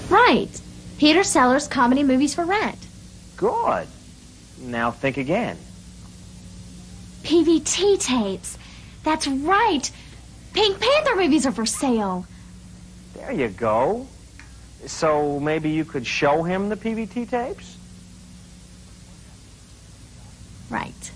Right. 0.10 0.60
Peter 0.98 1.24
Sellers 1.24 1.68
comedy 1.68 2.04
movies 2.04 2.34
for 2.34 2.46
rent. 2.46 2.80
Good. 3.38 3.88
Now 4.60 4.90
think 4.90 5.18
again. 5.18 5.58
PVT 7.24 8.00
tapes. 8.00 8.58
That's 9.04 9.28
right. 9.28 9.90
Pink 10.54 10.80
Panther 10.80 11.16
movies 11.16 11.46
are 11.46 11.52
for 11.52 11.66
sale. 11.66 12.26
There 13.16 13.32
you 13.32 13.50
go. 13.50 14.08
So 14.86 15.40
maybe 15.40 15.70
you 15.70 15.86
could 15.86 16.06
show 16.06 16.44
him 16.44 16.70
the 16.70 16.76
PVT 16.76 17.30
tapes? 17.30 17.78
Right. 20.70 21.12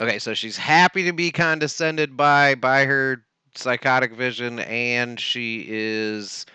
Okay, 0.00 0.18
so 0.20 0.32
she's 0.32 0.56
happy 0.56 1.04
to 1.04 1.12
be 1.12 1.32
condescended 1.32 2.16
by 2.16 2.54
by 2.54 2.84
her 2.84 3.24
psychotic 3.56 4.12
vision, 4.12 4.60
and 4.60 5.18
she 5.18 5.66
is 5.68 6.46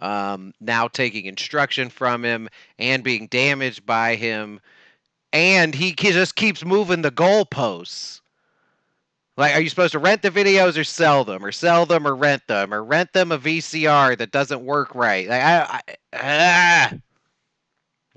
um, 0.00 0.54
now 0.60 0.86
taking 0.86 1.26
instruction 1.26 1.88
from 1.88 2.24
him 2.24 2.48
and 2.78 3.02
being 3.02 3.26
damaged 3.26 3.84
by 3.84 4.14
him, 4.14 4.60
and 5.32 5.74
he 5.74 5.92
just 5.92 6.36
keeps 6.36 6.64
moving 6.64 7.02
the 7.02 7.10
goalposts. 7.10 8.20
Like, 9.36 9.54
are 9.54 9.60
you 9.60 9.70
supposed 9.70 9.92
to 9.92 9.98
rent 9.98 10.22
the 10.22 10.30
videos 10.30 10.78
or 10.78 10.84
sell 10.84 11.24
them, 11.24 11.44
or 11.44 11.52
sell 11.52 11.86
them 11.86 12.06
or 12.06 12.14
rent 12.14 12.46
them, 12.48 12.72
or 12.74 12.84
rent 12.84 13.14
them 13.14 13.32
a 13.32 13.38
VCR 13.38 14.18
that 14.18 14.30
doesn't 14.30 14.62
work 14.62 14.94
right? 14.94 15.26
Like, 15.26 15.42
I, 15.42 15.62
I, 15.62 15.96
ah, 16.14 16.92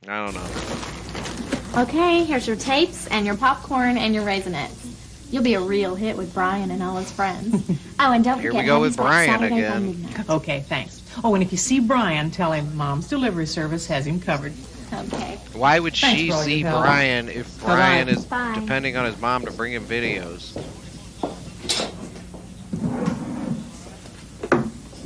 I 0.08 0.26
don't 0.26 0.36
know. 0.36 1.82
Okay, 1.82 2.24
here's 2.26 2.48
your 2.48 2.58
tapes 2.58 3.08
and 3.08 3.26
your 3.26 3.38
popcorn 3.38 3.98
and 3.98 4.14
your 4.14 4.26
raisinets. 4.26 5.32
You'll 5.32 5.44
be 5.44 5.56
a 5.56 5.60
real 5.60 5.96
hit 5.96 6.16
with 6.16 6.34
Brian 6.34 6.72
and 6.72 6.84
all 6.84 6.98
his 6.98 7.12
friends. 7.12 7.70
Oh, 7.98 8.12
and 8.12 8.26
don't 8.26 8.42
Here 8.42 8.52
forget 8.52 8.66
we 8.66 8.68
go 8.68 8.82
with 8.82 8.98
Brian 8.98 9.30
Saturday 9.30 9.62
by 9.62 9.78
again. 9.78 10.26
Okay, 10.30 10.60
thanks. 10.68 11.02
Oh, 11.24 11.34
and 11.34 11.42
if 11.42 11.54
you 11.54 11.58
see 11.58 11.80
Brian, 11.80 12.30
tell 12.30 12.52
him 12.52 12.76
Mom's 12.76 13.08
delivery 13.08 13.46
service 13.46 13.88
has 13.88 14.06
him 14.06 14.20
covered. 14.20 14.52
Okay. 14.94 15.40
Why 15.54 15.80
would 15.80 15.96
Thanks 15.96 16.20
she 16.20 16.32
see 16.32 16.64
Brian 16.64 17.28
help. 17.28 17.38
if 17.38 17.60
Brian 17.62 18.08
Bye 18.08 18.14
-bye. 18.14 18.18
is 18.18 18.26
Bye. 18.26 18.56
depending 18.60 18.98
on 18.98 19.06
his 19.06 19.20
mom 19.20 19.46
to 19.46 19.52
bring 19.52 19.74
him 19.74 19.86
videos? 19.86 20.56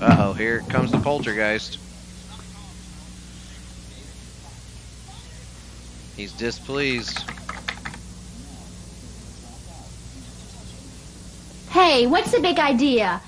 Uh-oh, 0.01 0.33
here 0.33 0.61
comes 0.69 0.91
the 0.91 0.99
poltergeist. 0.99 1.77
He's 6.15 6.31
displeased. 6.33 7.19
Hey, 11.69 12.07
what's 12.07 12.31
the 12.31 12.39
big 12.41 12.59
idea? 12.59 13.21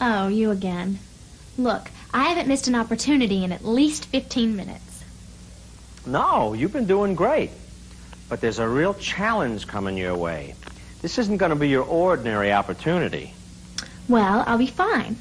Oh, 0.00 0.28
you 0.28 0.50
again. 0.50 0.98
Look, 1.58 1.90
I 2.12 2.28
haven't 2.28 2.48
missed 2.48 2.68
an 2.68 2.74
opportunity 2.74 3.44
in 3.44 3.52
at 3.52 3.64
least 3.64 4.06
15 4.06 4.56
minutes. 4.56 4.85
No, 6.06 6.52
you've 6.54 6.72
been 6.72 6.86
doing 6.86 7.14
great. 7.14 7.50
But 8.28 8.40
there's 8.40 8.58
a 8.58 8.68
real 8.68 8.94
challenge 8.94 9.66
coming 9.66 9.96
your 9.96 10.16
way. 10.16 10.54
This 11.02 11.18
isn't 11.18 11.36
going 11.36 11.50
to 11.50 11.56
be 11.56 11.68
your 11.68 11.84
ordinary 11.84 12.52
opportunity. 12.52 13.32
Well, 14.08 14.42
I'll 14.46 14.58
be 14.58 14.66
fine. 14.66 15.16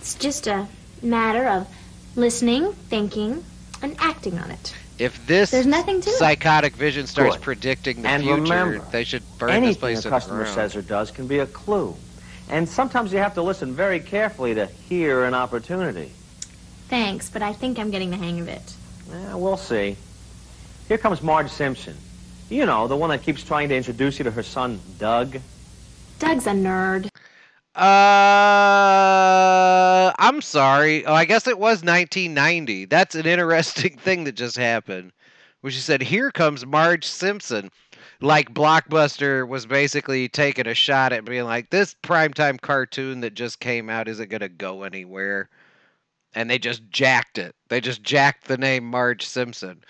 It's 0.00 0.14
just 0.14 0.46
a 0.46 0.66
matter 1.02 1.46
of 1.48 1.66
listening, 2.14 2.72
thinking, 2.72 3.44
and 3.82 3.96
acting 3.98 4.38
on 4.38 4.50
it. 4.50 4.74
If 4.98 5.26
this 5.26 5.50
There's 5.50 5.66
nothing 5.66 6.00
to 6.02 6.10
it. 6.10 6.16
psychotic 6.16 6.74
vision 6.76 7.06
starts 7.08 7.34
Good. 7.36 7.42
predicting 7.42 8.02
the 8.02 8.08
And 8.08 8.22
future, 8.22 8.40
remember, 8.40 8.78
they 8.92 9.02
should 9.02 9.22
burn 9.38 9.48
this 9.48 9.56
Anything 9.56 9.80
place 9.80 9.98
a 10.00 10.02
to 10.02 10.08
the 10.08 10.14
customer 10.14 10.38
ground. 10.42 10.54
says 10.54 10.76
or 10.76 10.82
does 10.82 11.10
can 11.10 11.26
be 11.26 11.40
a 11.40 11.46
clue. 11.46 11.96
And 12.48 12.68
sometimes 12.68 13.12
you 13.12 13.18
have 13.18 13.34
to 13.34 13.42
listen 13.42 13.74
very 13.74 13.98
carefully 13.98 14.54
to 14.54 14.66
hear 14.66 15.24
an 15.24 15.34
opportunity. 15.34 16.12
Thanks, 16.88 17.28
but 17.30 17.42
I 17.42 17.52
think 17.52 17.78
I'm 17.80 17.90
getting 17.90 18.10
the 18.10 18.16
hang 18.16 18.38
of 18.40 18.46
it. 18.46 18.74
Yeah, 19.10 19.34
we'll 19.34 19.56
see. 19.56 19.96
Here 20.88 20.98
comes 20.98 21.22
Marge 21.22 21.50
Simpson. 21.50 21.96
You 22.50 22.66
know, 22.66 22.86
the 22.86 22.96
one 22.96 23.10
that 23.10 23.22
keeps 23.22 23.42
trying 23.42 23.68
to 23.70 23.76
introduce 23.76 24.18
you 24.18 24.24
to 24.24 24.30
her 24.30 24.42
son, 24.42 24.80
Doug. 24.98 25.38
Doug's 26.18 26.46
a 26.46 26.50
nerd. 26.50 27.08
Uh, 27.74 27.82
I'm 30.18 30.40
sorry. 30.40 31.04
Oh, 31.06 31.14
I 31.14 31.24
guess 31.24 31.48
it 31.48 31.58
was 31.58 31.82
1990. 31.82 32.84
That's 32.84 33.16
an 33.16 33.26
interesting 33.26 33.96
thing 34.04 34.24
that 34.24 34.36
just 34.36 34.56
happened. 34.56 35.12
Where 35.60 35.70
she 35.72 35.80
said, 35.80 36.02
"Here 36.02 36.30
comes 36.30 36.64
Marge 36.66 37.04
Simpson." 37.04 37.70
Like 38.20 38.54
Blockbuster 38.54 39.48
was 39.48 39.66
basically 39.66 40.28
taking 40.28 40.68
a 40.68 40.74
shot 40.74 41.12
at 41.12 41.24
being 41.24 41.44
like, 41.44 41.70
"This 41.70 41.96
primetime 42.02 42.60
cartoon 42.60 43.20
that 43.22 43.34
just 43.34 43.58
came 43.58 43.90
out 43.90 44.06
isn't 44.06 44.30
gonna 44.30 44.48
go 44.48 44.84
anywhere," 44.84 45.48
and 46.34 46.50
they 46.50 46.58
just 46.58 46.88
jacked 46.90 47.38
it. 47.38 47.54
They 47.68 47.80
just 47.80 48.02
jacked 48.02 48.46
the 48.46 48.58
name 48.58 48.84
Marge 48.84 49.26
Simpson. 49.26 49.82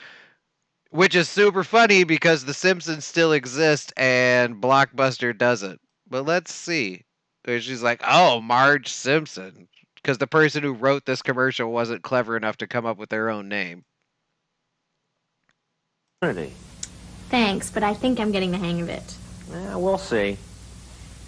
Which 0.91 1.15
is 1.15 1.29
super 1.29 1.65
funny 1.65 2.05
because 2.05 2.45
The 2.45 2.55
Simpsons 2.55 3.05
still 3.05 3.33
exist 3.33 3.93
and 3.97 4.63
Blockbuster 4.63 5.37
doesn't. 5.37 5.81
But 6.09 6.25
let's 6.25 6.55
see. 6.55 7.05
Where 7.45 7.61
she's 7.61 7.83
like, 7.83 8.01
"Oh, 8.07 8.41
Marge 8.41 8.89
Simpson," 8.89 9.69
because 9.97 10.19
the 10.19 10.27
person 10.27 10.63
who 10.63 10.73
wrote 10.73 11.05
this 11.05 11.21
commercial 11.21 11.73
wasn't 11.73 12.03
clever 12.03 12.37
enough 12.37 12.57
to 12.59 12.67
come 12.67 12.87
up 12.87 12.97
with 12.97 13.11
their 13.11 13.29
own 13.29 13.49
name. 13.49 13.85
Thanks, 17.29 17.71
but 17.71 17.83
I 17.83 17.93
think 17.93 18.19
I'm 18.19 18.33
getting 18.33 18.51
the 18.51 18.59
hang 18.59 18.81
of 18.81 18.89
it. 18.89 19.15
Yeah, 19.51 19.77
we'll 19.77 19.99
see. 19.99 20.39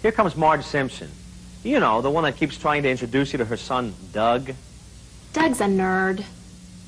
Here 0.01 0.11
comes 0.11 0.35
Marge 0.35 0.63
Simpson. 0.63 1.11
You 1.63 1.79
know, 1.79 2.01
the 2.01 2.09
one 2.09 2.23
that 2.23 2.37
keeps 2.37 2.57
trying 2.57 2.81
to 2.83 2.89
introduce 2.89 3.33
you 3.33 3.37
to 3.37 3.45
her 3.45 3.57
son, 3.57 3.93
Doug. 4.11 4.53
Doug's 5.37 5.61
a 5.61 5.65
nerd. 5.65 6.23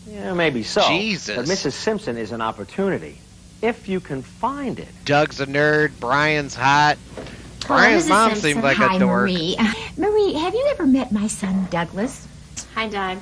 Yeah, 0.07 0.33
maybe 0.33 0.63
so. 0.63 0.81
Jesus. 0.88 1.35
But 1.35 1.45
Mrs. 1.45 1.73
Simpson 1.73 2.17
is 2.17 2.31
an 2.31 2.41
opportunity. 2.41 3.19
If 3.62 3.88
you 3.88 3.99
can 3.99 4.23
find 4.23 4.79
it. 4.79 4.88
Doug's 5.05 5.39
a 5.39 5.45
nerd. 5.45 5.91
Brian's 5.99 6.55
hot. 6.55 6.97
Oh, 7.17 7.23
Brian's 7.67 8.05
Mrs. 8.05 8.09
mom 8.09 8.29
Simpson. 8.31 8.49
seemed 8.49 8.63
like 8.63 8.77
Hi, 8.77 8.95
a 8.95 8.99
dork. 8.99 9.21
Marie. 9.21 9.55
Marie, 9.97 10.33
have 10.33 10.53
you 10.55 10.67
ever 10.71 10.88
met 10.88 11.12
my 11.12 11.27
son, 11.27 11.67
Douglas? 11.69 12.27
Hi, 12.73 12.88
Doug. 12.88 13.19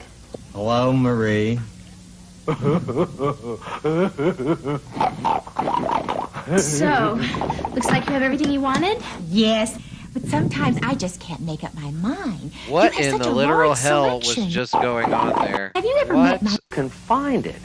Hello, 0.53 0.93
Marie. 0.93 1.59
So, 6.57 7.19
looks 7.75 7.87
like 7.87 8.05
you 8.07 8.13
have 8.13 8.21
everything 8.21 8.51
you 8.51 8.61
wanted? 8.61 9.01
Yes, 9.27 9.77
but 10.19 10.29
sometimes 10.29 10.79
I 10.81 10.95
just 10.95 11.19
can't 11.19 11.41
make 11.41 11.63
up 11.63 11.75
my 11.75 11.91
mind. 11.91 12.51
What 12.67 12.97
in 12.99 13.11
such 13.11 13.21
the 13.21 13.29
a 13.29 13.31
literal 13.31 13.69
large 13.69 13.79
hell 13.79 14.21
selection. 14.21 14.45
was 14.45 14.53
just 14.53 14.73
going 14.73 15.13
on 15.13 15.45
there? 15.45 15.71
Have 15.75 15.85
you 15.85 15.95
ever 16.01 16.15
what? 16.15 16.41
met 16.41 16.41
my... 16.41 16.57
Can 16.71 16.89
find 16.89 17.45
it. 17.45 17.61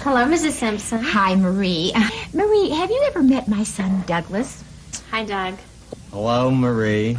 Hello, 0.00 0.24
Mrs. 0.24 0.52
Simpson. 0.52 1.00
Hi, 1.02 1.36
Marie. 1.36 1.92
Uh, 1.94 2.08
Marie, 2.32 2.70
have 2.70 2.90
you 2.90 3.00
ever 3.06 3.22
met 3.22 3.46
my 3.46 3.62
son, 3.62 4.02
Douglas? 4.06 4.64
Hi, 5.12 5.24
Doug. 5.24 5.54
Hello, 6.10 6.50
Marie. 6.50 7.16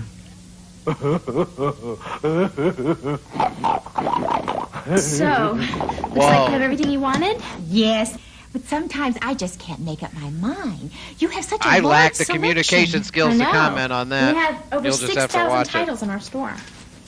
So, 4.95 5.51
looks 5.53 5.73
like 5.75 6.15
Whoa. 6.15 6.45
you 6.45 6.51
have 6.51 6.61
everything 6.61 6.89
you 6.89 7.01
wanted? 7.01 7.41
Yes, 7.67 8.17
but 8.53 8.63
sometimes 8.65 9.17
I 9.21 9.33
just 9.33 9.59
can't 9.59 9.81
make 9.81 10.03
up 10.03 10.13
my 10.13 10.29
mind. 10.29 10.91
You 11.19 11.27
have 11.29 11.45
such 11.45 11.63
a 11.65 11.67
I 11.67 11.79
large 11.79 11.83
lack 11.83 12.11
the 12.13 12.25
selection. 12.25 12.35
communication 12.35 13.03
skills 13.03 13.37
to 13.37 13.45
comment 13.45 13.91
on 13.93 14.09
that. 14.09 14.33
We 14.33 14.39
have 14.39 14.73
over 14.73 14.87
You'll 14.87 14.97
just 14.97 15.15
have 15.15 15.31
to 15.31 15.37
6,000 15.37 15.49
watch 15.49 15.67
it. 15.67 15.71
titles 15.71 16.01
in 16.03 16.09
our 16.09 16.19
store. 16.19 16.53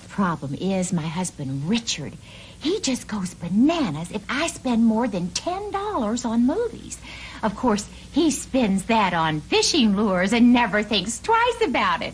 Problem 0.10 0.54
is, 0.56 0.91
my 0.91 1.02
husband, 1.08 1.69
Richard, 1.69 2.13
he 2.60 2.82
just 2.82 3.08
goes 3.08 3.34
bananas 3.36 4.12
if 4.12 4.21
I 4.28 4.47
spend 4.47 4.84
more 4.84 5.08
than 5.08 5.28
$10 5.30 6.25
on 6.25 6.45
movies. 6.45 6.99
Of 7.41 7.56
course, 7.56 7.88
he 8.12 8.32
spends 8.32 8.84
that 8.86 9.13
on 9.13 9.39
fishing 9.39 9.95
lures 9.95 10.34
and 10.34 10.52
never 10.52 10.84
thinks 10.84 11.19
twice 11.19 11.62
about 11.65 12.02
it. 12.02 12.13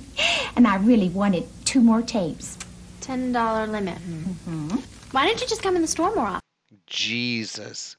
And 0.55 0.67
I 0.67 0.75
really 0.75 1.09
wanted 1.09 1.47
two 1.65 1.81
more 1.81 2.03
tapes. 2.03 2.59
$10 3.01 3.71
limit. 3.71 3.97
Mm-hmm. 3.97 4.77
Why 5.11 5.25
don't 5.25 5.41
you 5.41 5.47
just 5.47 5.63
come 5.63 5.75
in 5.75 5.81
the 5.81 5.87
store 5.87 6.13
more 6.13 6.27
often? 6.27 6.41
Jesus. 6.85 7.97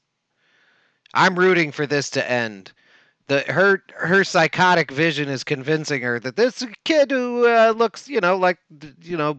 I'm 1.13 1.37
rooting 1.37 1.71
for 1.71 1.85
this 1.85 2.09
to 2.11 2.31
end. 2.31 2.71
The 3.27 3.41
her 3.41 3.83
her 3.95 4.23
psychotic 4.23 4.91
vision 4.91 5.27
is 5.27 5.43
convincing 5.43 6.01
her 6.01 6.19
that 6.19 6.35
this 6.35 6.65
kid 6.85 7.11
who 7.11 7.45
uh, 7.45 7.73
looks, 7.75 8.07
you 8.07 8.21
know, 8.21 8.37
like 8.37 8.57
you 9.01 9.17
know, 9.17 9.37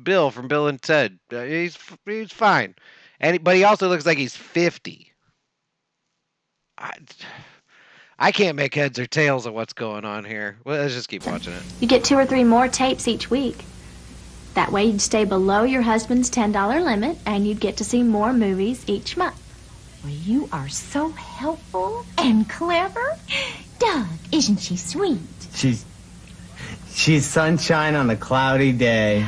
Bill 0.00 0.30
from 0.30 0.48
Bill 0.48 0.68
and 0.68 0.80
Ted, 0.80 1.18
uh, 1.32 1.42
he's 1.42 1.76
he's 2.06 2.32
fine, 2.32 2.74
and 3.18 3.42
but 3.42 3.56
he 3.56 3.64
also 3.64 3.88
looks 3.88 4.06
like 4.06 4.18
he's 4.18 4.36
fifty. 4.36 5.12
I, 6.78 6.92
I 8.18 8.32
can't 8.32 8.56
make 8.56 8.74
heads 8.74 8.98
or 8.98 9.06
tails 9.06 9.46
of 9.46 9.54
what's 9.54 9.72
going 9.72 10.04
on 10.04 10.24
here. 10.24 10.58
Well, 10.64 10.80
let's 10.80 10.94
just 10.94 11.08
keep 11.08 11.26
watching 11.26 11.52
it. 11.52 11.62
You 11.80 11.88
get 11.88 12.04
two 12.04 12.16
or 12.16 12.26
three 12.26 12.44
more 12.44 12.68
tapes 12.68 13.08
each 13.08 13.30
week. 13.30 13.64
That 14.54 14.72
way 14.72 14.84
you'd 14.84 15.00
stay 15.00 15.24
below 15.24 15.62
your 15.62 15.82
husband's 15.82 16.30
$10 16.30 16.84
limit 16.84 17.16
and 17.24 17.46
you'd 17.46 17.60
get 17.60 17.76
to 17.78 17.84
see 17.84 18.02
more 18.02 18.32
movies 18.32 18.84
each 18.86 19.16
month. 19.16 19.39
Well, 20.02 20.12
you 20.12 20.48
are 20.52 20.68
so 20.68 21.10
helpful 21.10 22.06
and 22.16 22.48
clever. 22.48 23.18
Doug, 23.78 24.06
isn't 24.32 24.58
she 24.58 24.76
sweet? 24.76 25.20
She's 25.54 25.84
she's 26.90 27.26
sunshine 27.26 27.94
on 27.94 28.08
a 28.08 28.16
cloudy 28.16 28.72
day. 28.72 29.26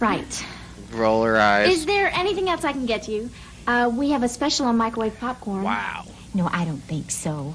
Right. 0.00 0.46
Roll 0.92 1.22
her 1.24 1.38
eyes. 1.38 1.68
Is 1.68 1.86
there 1.86 2.10
anything 2.12 2.48
else 2.48 2.64
I 2.64 2.72
can 2.72 2.86
get 2.86 3.06
you? 3.06 3.30
Uh, 3.66 3.90
we 3.94 4.10
have 4.10 4.22
a 4.22 4.28
special 4.28 4.66
on 4.66 4.76
microwave 4.76 5.18
popcorn. 5.20 5.62
Wow. 5.62 6.06
No, 6.34 6.48
I 6.52 6.64
don't 6.64 6.82
think 6.82 7.10
so. 7.10 7.54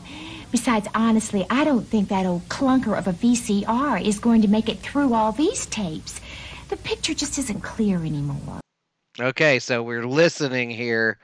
Besides, 0.52 0.88
honestly, 0.96 1.46
I 1.50 1.66
don't 1.66 1.86
think 1.86 2.10
that 2.10 2.26
old 2.26 2.48
clunker 2.48 2.98
of 2.98 3.08
a 3.08 3.14
VCR 3.14 4.02
is 4.06 4.20
going 4.20 4.42
to 4.44 4.48
make 4.48 4.70
it 4.70 4.80
through 4.80 5.14
all 5.14 5.32
these 5.32 5.66
tapes. 5.66 6.22
The 6.70 6.78
picture 6.78 7.14
just 7.14 7.38
isn't 7.38 7.62
clear 7.62 7.98
anymore. 7.98 8.62
Okay, 9.20 9.60
so 9.60 9.84
we're 9.84 10.06
listening 10.06 10.70
here 10.70 11.18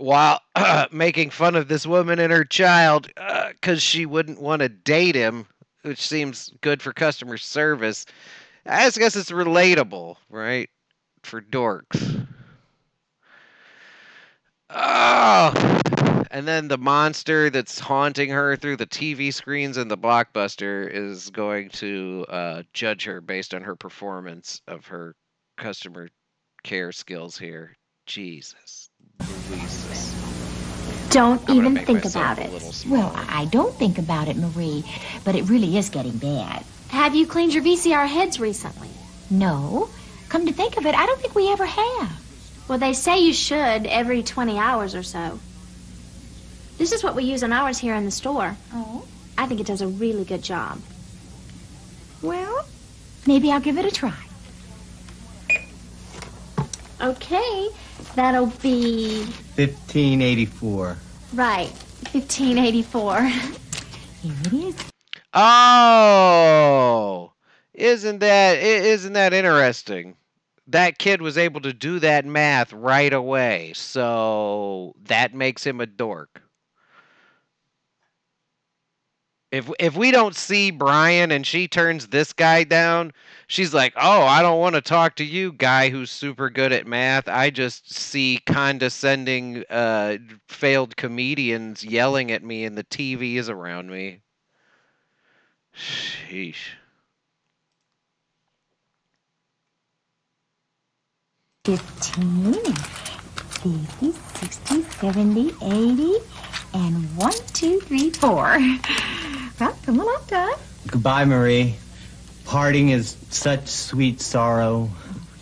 while 0.00 0.40
making 0.90 1.30
fun 1.30 1.54
of 1.54 1.68
this 1.68 1.86
woman 1.86 2.18
and 2.18 2.32
her 2.32 2.44
child 2.44 3.10
because 3.52 3.82
she 3.82 4.06
wouldn't 4.06 4.40
want 4.40 4.60
to 4.60 4.68
date 4.68 5.14
him, 5.14 5.46
which 5.82 6.00
seems 6.00 6.52
good 6.62 6.80
for 6.80 6.92
customer 6.92 7.36
service. 7.36 8.06
I 8.66 8.88
guess 8.90 9.16
it's 9.16 9.30
relatable, 9.30 10.16
right? 10.28 10.70
For 11.22 11.40
dorks. 11.40 12.26
Oh! 14.70 15.80
And 16.30 16.46
then 16.46 16.68
the 16.68 16.78
monster 16.78 17.50
that's 17.50 17.78
haunting 17.78 18.30
her 18.30 18.56
through 18.56 18.76
the 18.76 18.86
TV 18.86 19.34
screens 19.34 19.76
in 19.76 19.88
the 19.88 19.98
blockbuster 19.98 20.88
is 20.90 21.28
going 21.30 21.70
to 21.70 22.24
uh, 22.28 22.62
judge 22.72 23.04
her 23.04 23.20
based 23.20 23.52
on 23.52 23.62
her 23.62 23.74
performance 23.74 24.62
of 24.68 24.86
her 24.86 25.16
customer 25.56 26.08
care 26.62 26.92
skills 26.92 27.36
here. 27.36 27.76
Jesus. 28.10 28.90
Louises. 29.20 30.12
Don't 31.10 31.48
I'm 31.48 31.56
even 31.56 31.76
think 31.76 32.04
about 32.04 32.40
it. 32.40 32.50
Well, 32.88 33.12
I 33.14 33.42
I 33.42 33.44
don't 33.46 33.72
think 33.76 33.98
about 33.98 34.26
it, 34.26 34.36
Marie, 34.36 34.84
but 35.24 35.36
it 35.36 35.48
really 35.48 35.78
is 35.78 35.90
getting 35.90 36.18
bad. 36.18 36.64
Have 36.88 37.14
you 37.14 37.24
cleaned 37.24 37.54
your 37.54 37.62
VCR 37.62 38.08
heads 38.08 38.40
recently? 38.40 38.90
No. 39.30 39.88
Come 40.28 40.46
to 40.46 40.52
think 40.52 40.76
of 40.76 40.86
it, 40.86 40.94
I 40.96 41.06
don't 41.06 41.20
think 41.20 41.36
we 41.36 41.52
ever 41.52 41.66
have. 41.66 42.20
Well, 42.66 42.78
they 42.78 42.94
say 42.94 43.20
you 43.20 43.32
should 43.32 43.86
every 43.86 44.24
20 44.24 44.58
hours 44.58 44.96
or 44.96 45.04
so. 45.04 45.38
This 46.78 46.90
is 46.90 47.04
what 47.04 47.14
we 47.14 47.22
use 47.22 47.44
on 47.44 47.52
ours 47.52 47.78
here 47.78 47.94
in 47.94 48.04
the 48.04 48.10
store. 48.10 48.56
Oh? 48.72 49.06
I 49.38 49.46
think 49.46 49.60
it 49.60 49.66
does 49.66 49.82
a 49.82 49.88
really 49.88 50.24
good 50.24 50.42
job. 50.42 50.80
Well, 52.22 52.66
maybe 53.24 53.52
I'll 53.52 53.60
give 53.60 53.78
it 53.78 53.84
a 53.84 53.90
try. 53.90 54.29
Okay, 57.00 57.68
that'll 58.14 58.46
be 58.62 59.24
1584. 59.56 60.96
right. 61.34 61.70
1584. 62.12 63.22
Here 63.26 63.52
it 64.22 64.52
is. 64.52 64.74
Oh, 65.32 67.32
isn't 67.74 68.18
that 68.18 68.58
i- 68.58 68.60
isn't 68.60 69.12
that 69.14 69.32
interesting? 69.32 70.16
That 70.66 70.98
kid 70.98 71.22
was 71.22 71.38
able 71.38 71.60
to 71.62 71.72
do 71.72 71.98
that 72.00 72.24
math 72.26 72.72
right 72.72 73.12
away, 73.12 73.72
so 73.74 74.94
that 75.04 75.34
makes 75.34 75.64
him 75.64 75.80
a 75.80 75.86
dork. 75.86 76.42
If 79.52 79.70
if 79.80 79.96
we 79.96 80.10
don't 80.10 80.36
see 80.36 80.70
Brian 80.70 81.30
and 81.32 81.46
she 81.46 81.66
turns 81.66 82.08
this 82.08 82.32
guy 82.32 82.62
down, 82.64 83.12
she's 83.50 83.74
like, 83.74 83.92
"Oh, 83.96 84.22
I 84.22 84.40
don't 84.42 84.60
want 84.60 84.76
to 84.76 84.80
talk 84.80 85.16
to 85.16 85.24
you, 85.24 85.52
guy 85.52 85.90
who's 85.90 86.10
super 86.10 86.48
good 86.48 86.72
at 86.72 86.86
math. 86.86 87.28
I 87.28 87.50
just 87.50 87.92
see 87.92 88.40
condescending 88.46 89.64
uh 89.68 90.16
failed 90.48 90.96
comedians 90.96 91.84
yelling 91.84 92.30
at 92.30 92.42
me 92.42 92.64
and 92.64 92.78
the 92.78 92.84
TV 92.84 93.34
is 93.36 93.50
around 93.50 93.90
me." 93.90 94.20
Sheesh. 95.76 96.74
15, 101.66 102.54
50, 102.54 104.12
60, 104.12 104.82
70, 104.82 105.54
80, 105.62 106.14
and 106.72 107.16
1, 107.16 107.32
2, 107.52 107.80
3, 107.80 108.10
4. 108.10 108.58
Well, 109.60 109.76
come 109.84 110.00
on 110.00 110.16
up, 110.16 110.26
Doug. 110.26 110.58
Goodbye, 110.86 111.26
Marie. 111.26 111.76
Parting 112.50 112.88
is 112.88 113.16
such 113.28 113.68
sweet 113.68 114.20
sorrow. 114.20 114.90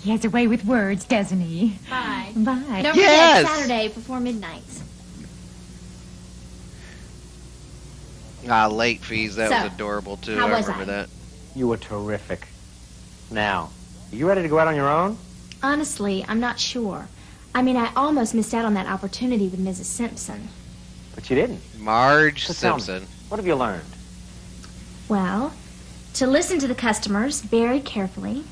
He 0.03 0.11
has 0.11 0.27
a 0.27 0.29
way 0.29 0.47
with 0.47 0.67
words, 0.67 1.07
doesn't 1.07 1.41
he? 1.41 1.79
Bye. 1.89 2.33
Bye. 2.37 2.83
Don't 2.83 2.97
Yes! 2.97 3.47
forget 3.49 3.57
Saturday 3.57 3.89
before 3.89 4.21
midnight. 4.21 4.63
Ah, 8.47 8.67
late 8.67 9.01
fees. 9.03 9.37
That 9.37 9.49
So, 9.49 9.65
was 9.65 9.73
adorable 9.73 10.19
too. 10.19 10.37
how 10.37 10.49
I 10.49 10.51
was 10.59 10.67
remember 10.69 10.93
I? 10.93 10.97
that. 10.97 11.09
You 11.57 11.69
were 11.69 11.79
terrific. 11.79 12.47
Now, 13.31 13.71
are 14.13 14.17
you 14.17 14.29
ready 14.29 14.43
to 14.43 14.49
go 14.49 14.59
out 14.59 14.69
on 14.69 14.77
your 14.77 14.91
own? 14.91 15.17
Honestly, 15.63 16.27
I'm 16.29 16.41
not 16.41 16.61
sure. 16.61 17.09
I 17.55 17.63
mean, 17.63 17.79
I 17.79 17.91
almost 17.97 18.35
missed 18.35 18.53
out 18.53 18.67
on 18.67 18.75
that 18.75 18.87
opportunity 18.87 19.49
with 19.49 19.61
Mrs. 19.65 19.85
Simpson. 19.85 20.47
But 21.15 21.31
you 21.31 21.37
didn't. 21.37 21.63
Marge 21.79 22.47
So 22.49 22.53
tell 22.53 22.77
me, 22.77 22.83
Simpson. 22.83 23.09
What 23.31 23.39
have 23.39 23.47
you 23.47 23.57
learned? 23.57 23.81
Well, 25.09 25.55
to 26.15 26.27
listen 26.27 26.59
to 26.61 26.67
the 26.69 26.75
customers 26.75 27.41
very 27.41 27.81
carefully 27.81 28.45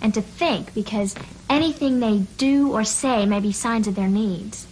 and 0.00 0.12
to 0.14 0.20
think 0.22 0.72
because 0.74 1.14
anything 1.48 2.00
they 2.00 2.18
do 2.36 2.72
or 2.72 2.84
say 2.84 3.26
may 3.26 3.40
be 3.40 3.52
signs 3.52 3.86
of 3.88 3.94
their 3.94 4.08
needs. 4.08 4.66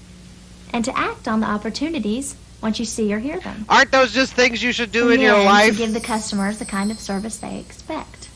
And 0.72 0.84
to 0.84 0.98
act 0.98 1.28
on 1.28 1.40
the 1.40 1.46
opportunities 1.46 2.36
once 2.60 2.78
you 2.78 2.84
see 2.84 3.12
or 3.14 3.18
hear 3.18 3.38
them. 3.40 3.64
Aren't 3.68 3.92
those 3.92 4.12
just 4.12 4.32
things 4.34 4.62
you 4.62 4.72
should 4.72 4.90
do 4.90 5.10
in 5.10 5.20
your 5.20 5.38
life? 5.44 5.72
To 5.74 5.78
give 5.78 5.92
the 5.94 6.00
customers 6.00 6.58
the 6.58 6.64
kind 6.64 6.90
of 6.90 6.98
service 6.98 7.36
they 7.38 7.58
expect. 7.58 8.28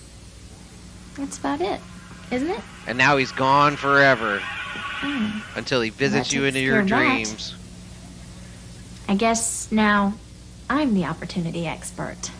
That's 1.17 1.39
about 1.39 1.61
it, 1.61 1.81
isn't 2.31 2.49
it? 2.51 2.61
And 2.87 2.97
now 2.97 3.17
he's 3.17 3.33
gone 3.33 3.77
forever 3.77 4.41
Hmm. 5.01 5.39
until 5.57 5.81
he 5.81 5.91
visits 5.91 6.33
you 6.33 6.45
into 6.45 6.61
your 6.61 6.81
of 6.81 6.89
that. 6.89 6.97
dreams. 6.97 7.55
I 9.09 9.15
guess 9.15 9.69
now 9.71 10.15
I'm 10.69 10.95
the 10.95 11.05
opportunity 11.07 11.67
expert. 11.67 12.31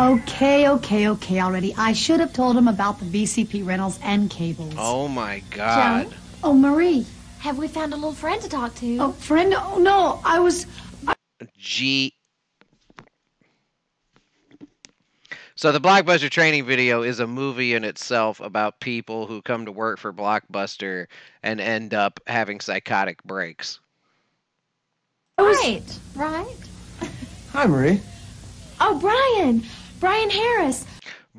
Okay, 0.00 0.66
okay, 0.66 1.08
okay 1.10 1.40
already. 1.40 1.74
I 1.76 1.92
should 1.92 2.20
have 2.20 2.32
told 2.32 2.56
him 2.56 2.68
about 2.68 2.98
the 2.98 3.04
VCR 3.04 3.66
rentals 3.66 3.98
and 4.02 4.30
cables. 4.30 4.72
Oh 4.78 5.08
my 5.08 5.42
God. 5.50 6.08
Oh, 6.42 6.54
Marie. 6.54 7.04
Have 7.40 7.58
we 7.58 7.68
found 7.68 7.92
a 7.92 7.96
little 7.96 8.14
friend 8.14 8.40
to 8.40 8.48
talk 8.48 8.74
to? 8.76 8.96
Oh, 8.96 9.12
friend? 9.12 9.52
Oh, 9.54 9.78
no. 9.78 10.18
I 10.24 10.38
was. 10.38 10.66
G. 11.58 12.14
So 15.54 15.70
the 15.70 15.80
Blockbuster 15.80 16.30
training 16.30 16.64
video 16.64 17.02
is 17.02 17.20
a 17.20 17.26
movie 17.26 17.74
in 17.74 17.84
itself 17.84 18.40
about 18.40 18.80
people 18.80 19.26
who 19.26 19.42
come 19.42 19.66
to 19.66 19.72
work 19.72 19.98
for 19.98 20.14
Blockbuster 20.14 21.08
and 21.42 21.60
end 21.60 21.92
up 21.92 22.20
having 22.26 22.60
psychotic 22.60 23.22
breaks. 23.24 23.80
Right, 25.38 25.82
right. 26.16 26.56
Hi, 27.52 27.66
Marie. 27.66 28.00
Oh, 28.80 28.98
Brian! 28.98 29.62
Brian 30.00 30.30
Harris! 30.30 30.86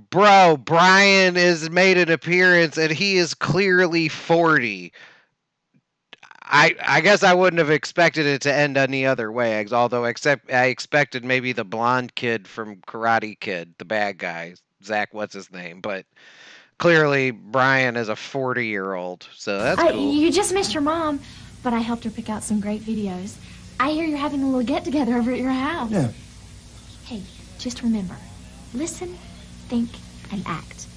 Bro, 0.10 0.58
Brian 0.64 1.36
has 1.36 1.70
made 1.70 1.98
an 1.98 2.12
appearance 2.12 2.78
and 2.78 2.92
he 2.92 3.18
is 3.18 3.34
clearly 3.34 4.08
40. 4.08 4.94
I 6.44 6.76
I 6.86 7.02
guess 7.02 7.24
I 7.24 7.34
wouldn't 7.34 7.60
have 7.60 7.70
expected 7.70 8.26
it 8.26 8.42
to 8.42 8.54
end 8.54 8.78
any 8.78 9.06
other 9.06 9.32
way, 9.32 9.66
although 9.72 10.06
except 10.06 10.52
I 10.52 10.66
expected 10.66 11.26
maybe 11.26 11.54
the 11.54 11.64
blonde 11.64 12.16
kid 12.16 12.48
from 12.48 12.78
Karate 12.88 13.40
Kid, 13.40 13.74
the 13.78 13.86
bad 13.86 14.18
guy, 14.18 14.56
Zach 14.84 15.14
what's 15.14 15.34
his 15.34 15.52
name, 15.52 15.82
but 15.82 16.06
clearly 16.78 17.32
Brian 17.32 17.96
is 17.96 18.10
a 18.10 18.16
40-year-old. 18.16 19.28
So 19.34 19.58
that's 19.60 19.80
I, 19.80 19.92
cool. 19.92 20.14
You 20.14 20.32
just 20.32 20.54
missed 20.54 20.74
your 20.74 20.84
mom, 20.84 21.20
but 21.64 21.74
I 21.74 21.80
helped 21.80 22.04
her 22.04 22.10
pick 22.10 22.30
out 22.30 22.44
some 22.44 22.60
great 22.60 22.82
videos. 22.82 23.36
I 23.80 23.92
hear 23.92 24.06
you're 24.06 24.18
having 24.18 24.44
a 24.44 24.46
little 24.46 24.64
get 24.64 24.84
together 24.84 25.16
over 25.16 25.32
at 25.32 25.40
your 25.40 25.52
house. 25.52 25.92
Yeah. 25.92 26.12
Hey, 27.06 27.24
just 27.60 27.82
remember 27.82 28.16
listen, 28.74 29.18
think, 29.68 29.90
and 30.32 30.44
act. 30.48 30.88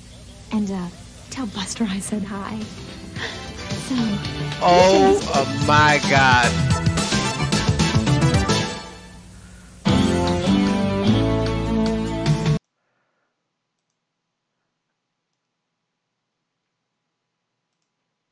And, 0.53 0.71
uh, 0.71 0.89
tell 1.31 1.47
Buster 1.47 1.85
I 1.85 2.01
said 2.01 2.23
hi. 2.23 2.61
So, 3.89 3.95
Oh, 4.63 5.21
oh 5.35 5.65
my 5.67 6.01
god. 6.11 6.53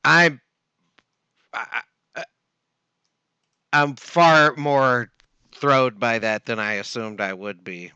I'm 0.05 0.40
I, 1.55 1.82
I'm 3.72 3.97
far 3.97 4.55
more 4.57 5.11
thrilled 5.55 5.99
by 6.01 6.18
that 6.18 6.47
than 6.47 6.59
I 6.59 6.74
assumed 6.74 7.20
I 7.20 7.32
would 7.32 7.64
be. 7.64 7.93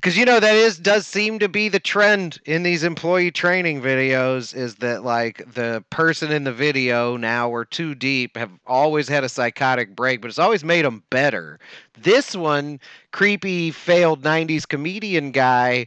Because 0.00 0.16
you 0.16 0.24
know 0.24 0.40
that 0.40 0.54
is 0.54 0.78
does 0.78 1.06
seem 1.06 1.38
to 1.40 1.48
be 1.48 1.68
the 1.68 1.78
trend 1.78 2.38
in 2.46 2.62
these 2.62 2.84
employee 2.84 3.30
training 3.30 3.82
videos 3.82 4.56
is 4.56 4.76
that 4.76 5.04
like 5.04 5.44
the 5.52 5.84
person 5.90 6.32
in 6.32 6.44
the 6.44 6.54
video 6.54 7.18
now 7.18 7.50
or 7.50 7.66
too 7.66 7.94
deep 7.94 8.34
have 8.38 8.50
always 8.66 9.08
had 9.08 9.24
a 9.24 9.28
psychotic 9.28 9.94
break, 9.94 10.22
but 10.22 10.28
it's 10.28 10.38
always 10.38 10.64
made 10.64 10.86
them 10.86 11.02
better. 11.10 11.60
This 11.98 12.34
one, 12.34 12.80
creepy 13.12 13.70
failed 13.72 14.22
'90s 14.22 14.66
comedian 14.66 15.32
guy, 15.32 15.86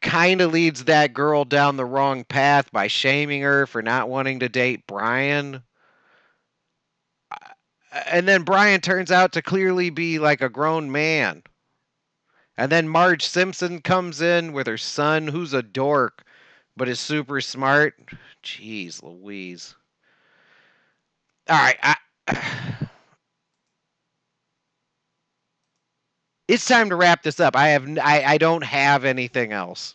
kind 0.00 0.40
of 0.40 0.50
leads 0.50 0.84
that 0.84 1.12
girl 1.12 1.44
down 1.44 1.76
the 1.76 1.84
wrong 1.84 2.24
path 2.24 2.72
by 2.72 2.86
shaming 2.86 3.42
her 3.42 3.66
for 3.66 3.82
not 3.82 4.08
wanting 4.08 4.40
to 4.40 4.48
date 4.48 4.86
Brian. 4.86 5.62
And 8.06 8.26
then 8.26 8.42
Brian 8.42 8.80
turns 8.80 9.10
out 9.10 9.32
to 9.32 9.42
clearly 9.42 9.90
be 9.90 10.18
like 10.18 10.40
a 10.40 10.48
grown 10.48 10.90
man. 10.90 11.42
And 12.60 12.70
then 12.70 12.90
Marge 12.90 13.24
Simpson 13.24 13.80
comes 13.80 14.20
in 14.20 14.52
with 14.52 14.66
her 14.66 14.76
son, 14.76 15.28
who's 15.28 15.54
a 15.54 15.62
dork, 15.62 16.24
but 16.76 16.90
is 16.90 17.00
super 17.00 17.40
smart. 17.40 17.94
Jeez 18.44 19.02
Louise. 19.02 19.74
All 21.48 21.56
right. 21.56 21.78
I, 21.82 21.96
it's 26.48 26.66
time 26.66 26.90
to 26.90 26.96
wrap 26.96 27.22
this 27.22 27.40
up. 27.40 27.56
I 27.56 27.68
have 27.68 27.88
I, 27.96 28.24
I 28.24 28.36
don't 28.36 28.64
have 28.64 29.06
anything 29.06 29.52
else. 29.52 29.94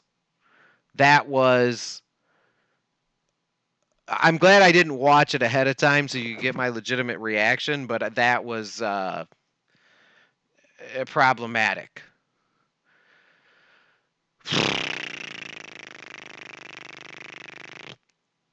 That 0.96 1.28
was 1.28 2.02
I'm 4.08 4.38
glad 4.38 4.64
I 4.64 4.72
didn't 4.72 4.98
watch 4.98 5.36
it 5.36 5.44
ahead 5.44 5.68
of 5.68 5.78
time 5.78 6.08
so 6.08 6.18
you 6.18 6.36
get 6.36 6.56
my 6.56 6.70
legitimate 6.70 7.20
reaction, 7.20 7.86
but 7.86 8.16
that 8.16 8.44
was 8.44 8.82
uh, 8.82 9.26
eh, 10.96 11.04
problematic. 11.04 12.02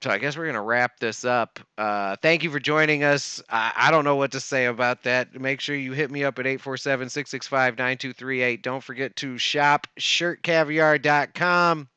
So 0.03 0.11
I 0.11 0.19
guess 0.19 0.37
we're 0.37 0.47
gonna 0.47 0.61
wrap 0.61 0.99
this 0.99 1.25
up. 1.25 1.61
Uh, 1.79 2.17
thank 2.23 2.43
you 2.43 2.51
for 2.51 2.59
joining 2.59 3.05
us. 3.05 3.41
I, 3.49 3.73
I 3.77 3.93
don't 3.93 4.05
know 4.05 4.17
what 4.17 4.33
to 4.33 4.41
say 4.41 4.67
about 4.67 5.05
that. 5.05 5.41
Make 5.41 5.61
sure 5.61 5.77
you 5.77 5.93
hit 5.93 6.11
me 6.11 6.25
up 6.25 6.41
at 6.41 6.47
847-665-9238. 6.47 8.63
Don't 8.63 8.83
forget 8.83 9.15
to 9.17 9.37
shop 9.39 9.87
shirtcaviar.com. 10.01 11.89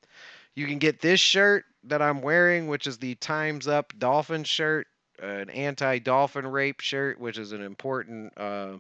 You 0.56 0.68
can 0.68 0.78
get 0.78 1.02
this 1.02 1.20
shirt 1.20 1.66
that 1.86 2.04
I'm 2.04 2.22
wearing, 2.22 2.68
which 2.68 2.86
is 2.86 3.00
the 3.00 3.16
Times 3.16 3.68
Up 3.68 3.92
Dolphin 3.98 4.44
shirt, 4.44 4.86
an 5.20 5.50
anti-dolphin 5.50 6.46
rape 6.46 6.82
shirt, 6.82 7.20
which 7.20 7.40
is 7.40 7.54
an 7.54 7.64
important 7.64 8.38
uh, 8.38 8.74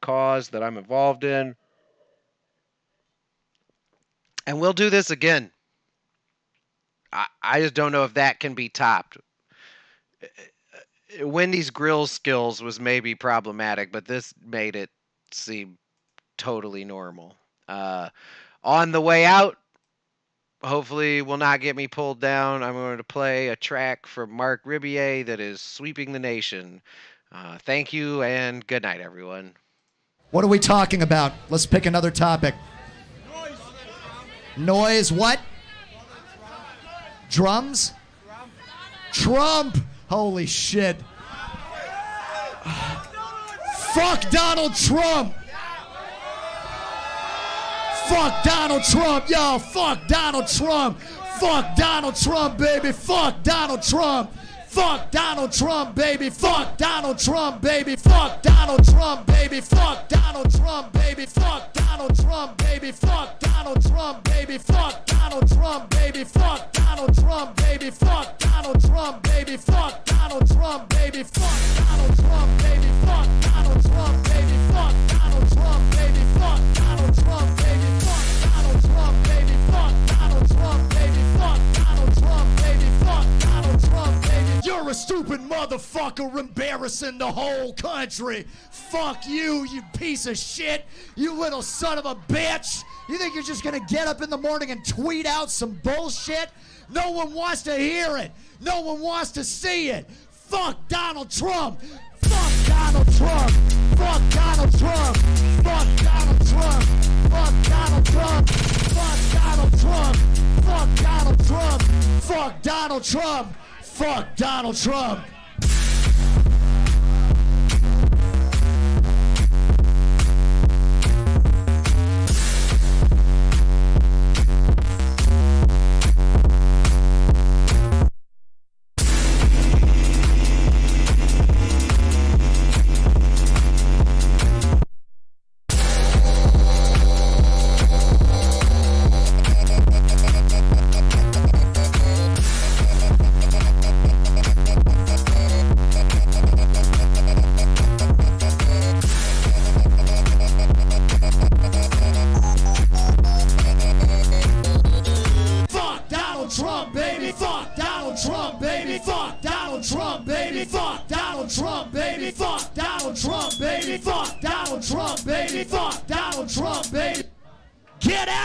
cause 0.00 0.48
that 0.48 0.62
I'm 0.62 0.78
involved 0.78 1.24
in. 1.24 1.54
And 4.46 4.60
we'll 4.60 4.72
do 4.72 4.90
this 4.90 5.10
again. 5.10 5.50
I, 7.12 7.26
I 7.42 7.60
just 7.60 7.74
don't 7.74 7.92
know 7.92 8.04
if 8.04 8.14
that 8.14 8.40
can 8.40 8.54
be 8.54 8.68
topped. 8.68 9.16
Wendy's 11.22 11.70
grill 11.70 12.06
skills 12.06 12.62
was 12.62 12.80
maybe 12.80 13.14
problematic, 13.14 13.92
but 13.92 14.06
this 14.06 14.34
made 14.44 14.76
it 14.76 14.90
seem 15.32 15.78
totally 16.36 16.84
normal. 16.84 17.36
Uh, 17.68 18.08
on 18.62 18.92
the 18.92 19.00
way 19.00 19.24
out, 19.24 19.56
hopefully 20.62 21.22
will 21.22 21.36
not 21.36 21.60
get 21.60 21.76
me 21.76 21.86
pulled 21.86 22.20
down. 22.20 22.62
I'm 22.62 22.74
going 22.74 22.96
to 22.96 23.04
play 23.04 23.48
a 23.48 23.56
track 23.56 24.06
from 24.06 24.32
Mark 24.32 24.64
Ribier 24.64 25.24
that 25.26 25.40
is 25.40 25.60
sweeping 25.60 26.12
the 26.12 26.18
nation. 26.18 26.82
Uh, 27.30 27.58
thank 27.58 27.92
you 27.92 28.22
and 28.22 28.66
good 28.66 28.82
night, 28.82 29.00
everyone. 29.00 29.54
What 30.30 30.44
are 30.44 30.48
we 30.48 30.58
talking 30.58 31.02
about? 31.02 31.32
Let's 31.48 31.66
pick 31.66 31.86
another 31.86 32.10
topic. 32.10 32.54
Noise, 34.56 35.12
what? 35.12 35.40
Drums? 37.30 37.92
Trump. 39.12 39.78
Holy 40.08 40.46
shit. 40.46 40.96
Fuck 43.94 44.30
Donald 44.30 44.74
Trump. 44.74 45.34
Fuck 48.08 48.44
Donald 48.44 48.82
Trump. 48.84 49.28
Yo, 49.28 49.58
fuck 49.58 50.06
Donald 50.08 50.46
Trump. 50.46 50.98
Fuck 51.40 51.76
Donald 51.76 52.16
Trump, 52.16 52.58
baby. 52.58 52.92
Fuck 52.92 53.42
Donald 53.42 53.82
Trump. 53.82 54.30
Fuck 54.74 55.12
Donald 55.12 55.52
Trump, 55.52 55.94
baby. 55.94 56.30
Fuck 56.30 56.76
Donald 56.76 57.16
Trump, 57.16 57.62
baby. 57.62 57.94
Fuck 57.94 58.42
Donald 58.42 58.84
Trump, 58.84 59.24
baby. 59.24 59.60
Fuck 59.60 60.08
Donald 60.08 60.52
Trump, 60.52 60.92
baby. 60.92 61.26
Fuck 61.26 61.72
Donald 61.72 62.20
Trump, 62.20 62.58
baby. 62.58 62.90
Fuck 62.90 63.38
Donald 63.38 63.80
Trump, 63.86 64.24
baby. 64.24 64.58
Fuck 64.58 65.06
Donald 65.06 65.48
Trump, 65.48 65.90
baby. 65.90 66.24
Fuck 66.24 66.72
Donald 66.72 67.14
Trump, 67.14 67.54
baby. 67.56 67.90
Fuck 67.90 68.36
Donald 68.40 68.84
Trump, 68.90 69.22
baby. 69.22 69.56
Fuck 69.56 70.04
Donald 70.06 70.50
Trump, 70.50 70.88
baby. 70.88 71.22
Fuck 71.22 71.76
Donald 71.76 72.16
Trump, 72.18 72.58
baby. 72.58 72.90
Fuck 73.06 73.26
Donald 73.42 73.82
Trump, 73.84 74.24
baby. 74.24 74.56
Fuck 74.72 74.94
Donald 75.08 75.52
Trump, 75.52 75.83
You're 84.74 84.90
a 84.90 84.94
stupid 84.94 85.40
motherfucker 85.40 86.36
embarrassing 86.36 87.18
the 87.18 87.30
whole 87.30 87.72
country. 87.74 88.44
Fuck 88.72 89.24
you, 89.24 89.64
you 89.70 89.82
piece 89.96 90.26
of 90.26 90.36
shit. 90.36 90.84
You 91.14 91.32
little 91.32 91.62
son 91.62 91.96
of 91.96 92.06
a 92.06 92.16
bitch. 92.16 92.82
You 93.08 93.16
think 93.16 93.34
you're 93.34 93.44
just 93.44 93.62
gonna 93.62 93.78
get 93.88 94.08
up 94.08 94.20
in 94.20 94.30
the 94.30 94.36
morning 94.36 94.72
and 94.72 94.84
tweet 94.84 95.26
out 95.26 95.48
some 95.48 95.80
bullshit? 95.84 96.50
No 96.90 97.12
one 97.12 97.32
wants 97.32 97.62
to 97.62 97.76
hear 97.76 98.16
it. 98.16 98.32
No 98.60 98.80
one 98.80 99.00
wants 99.00 99.30
to 99.32 99.44
see 99.44 99.90
it. 99.90 100.10
Fuck 100.30 100.88
Donald 100.88 101.30
Trump. 101.30 101.80
Fuck 101.80 102.66
Donald 102.66 103.16
Trump. 103.16 103.50
Fuck 103.96 104.22
Donald 104.30 104.78
Trump. 104.78 105.16
Fuck 105.62 105.88
Donald 106.02 106.48
Trump. 106.48 106.84
Fuck 107.30 107.54
Donald 107.62 108.06
Trump. 108.06 108.48
Fuck 108.48 109.32
Donald 109.32 109.80
Trump. 109.80 110.16
Fuck 110.64 110.88
Donald 111.00 111.46
Trump. 111.46 111.82
Fuck 112.22 112.62
Donald 112.62 113.04
Trump. 113.04 113.54
Fuck 113.94 114.34
Donald 114.34 114.76
Trump. 114.76 115.33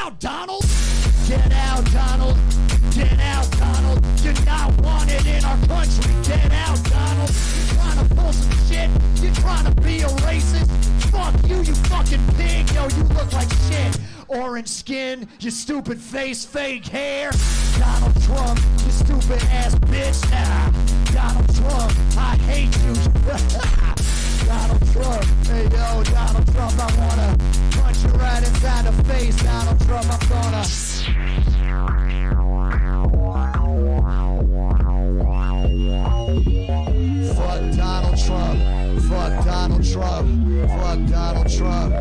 Out, 0.09 0.19
Donald. 0.19 0.65
Get 1.27 1.51
out, 1.51 1.85
Donald. 1.91 2.37
Get 2.95 3.19
out, 3.19 3.51
Donald. 3.51 4.03
You're 4.23 4.45
not 4.45 4.81
wanted 4.81 5.25
in 5.25 5.43
our 5.45 5.57
country. 5.67 6.13
Get 6.23 6.51
out, 6.51 6.83
Donald. 6.85 7.29
You're 7.29 7.75
trying 7.75 8.07
to 8.07 8.15
pull 8.15 8.33
some 8.33 8.67
shit. 8.67 8.89
You're 9.21 9.33
trying 9.35 9.65
to 9.65 9.81
be 9.81 10.01
a 10.01 10.07
racist. 10.25 10.69
Fuck 11.11 11.47
you, 11.47 11.57
you 11.57 11.75
fucking 11.89 12.25
pig. 12.37 12.71
Yo, 12.71 12.87
you 12.87 13.03
look 13.13 13.31
like 13.33 13.49
shit. 13.69 13.99
Orange 14.27 14.67
skin, 14.67 15.27
your 15.39 15.51
stupid 15.51 15.99
face, 15.99 16.45
fake 16.45 16.85
hair. 16.87 17.31
Donald 17.77 18.21
Trump, 18.23 18.59
you 18.85 18.91
stupid 18.91 19.43
ass 19.51 19.75
bitch. 19.75 20.23
Ah, 20.31 20.71
Donald 21.13 21.55
Trump, 21.55 21.93
I 22.17 22.35
hate 22.45 22.75
you. 22.83 23.95
Donald 24.49 24.81
Trump, 24.93 25.23
hey 25.45 25.63
yo, 25.65 26.03
Donald 26.05 26.47
Trump, 26.55 26.73
I 26.79 26.89
wanna 26.97 27.37
punch 27.77 28.03
you 28.03 28.09
right 28.17 28.39
inside 28.39 28.85
the 28.85 29.03
face. 29.03 29.37
Donald 29.43 29.79
Trump, 29.85 30.07
I'm 30.11 30.19
gonna. 30.27 30.63
Fuck 37.35 37.61
Donald 37.77 38.17
Trump. 38.17 38.59
Fuck 39.03 39.45
Donald 39.45 39.83
Trump. 39.85 40.27
Fuck 40.67 40.99
Donald 41.05 41.49
Trump. 41.55 41.93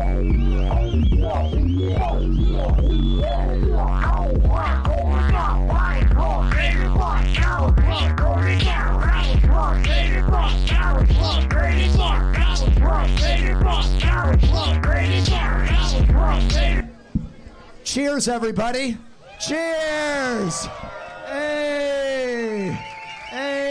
Cheers, 17.89 18.27
everybody. 18.27 18.97
Cheers. 19.39 20.67
Hey. 21.25 22.77
Hey. 23.31 23.68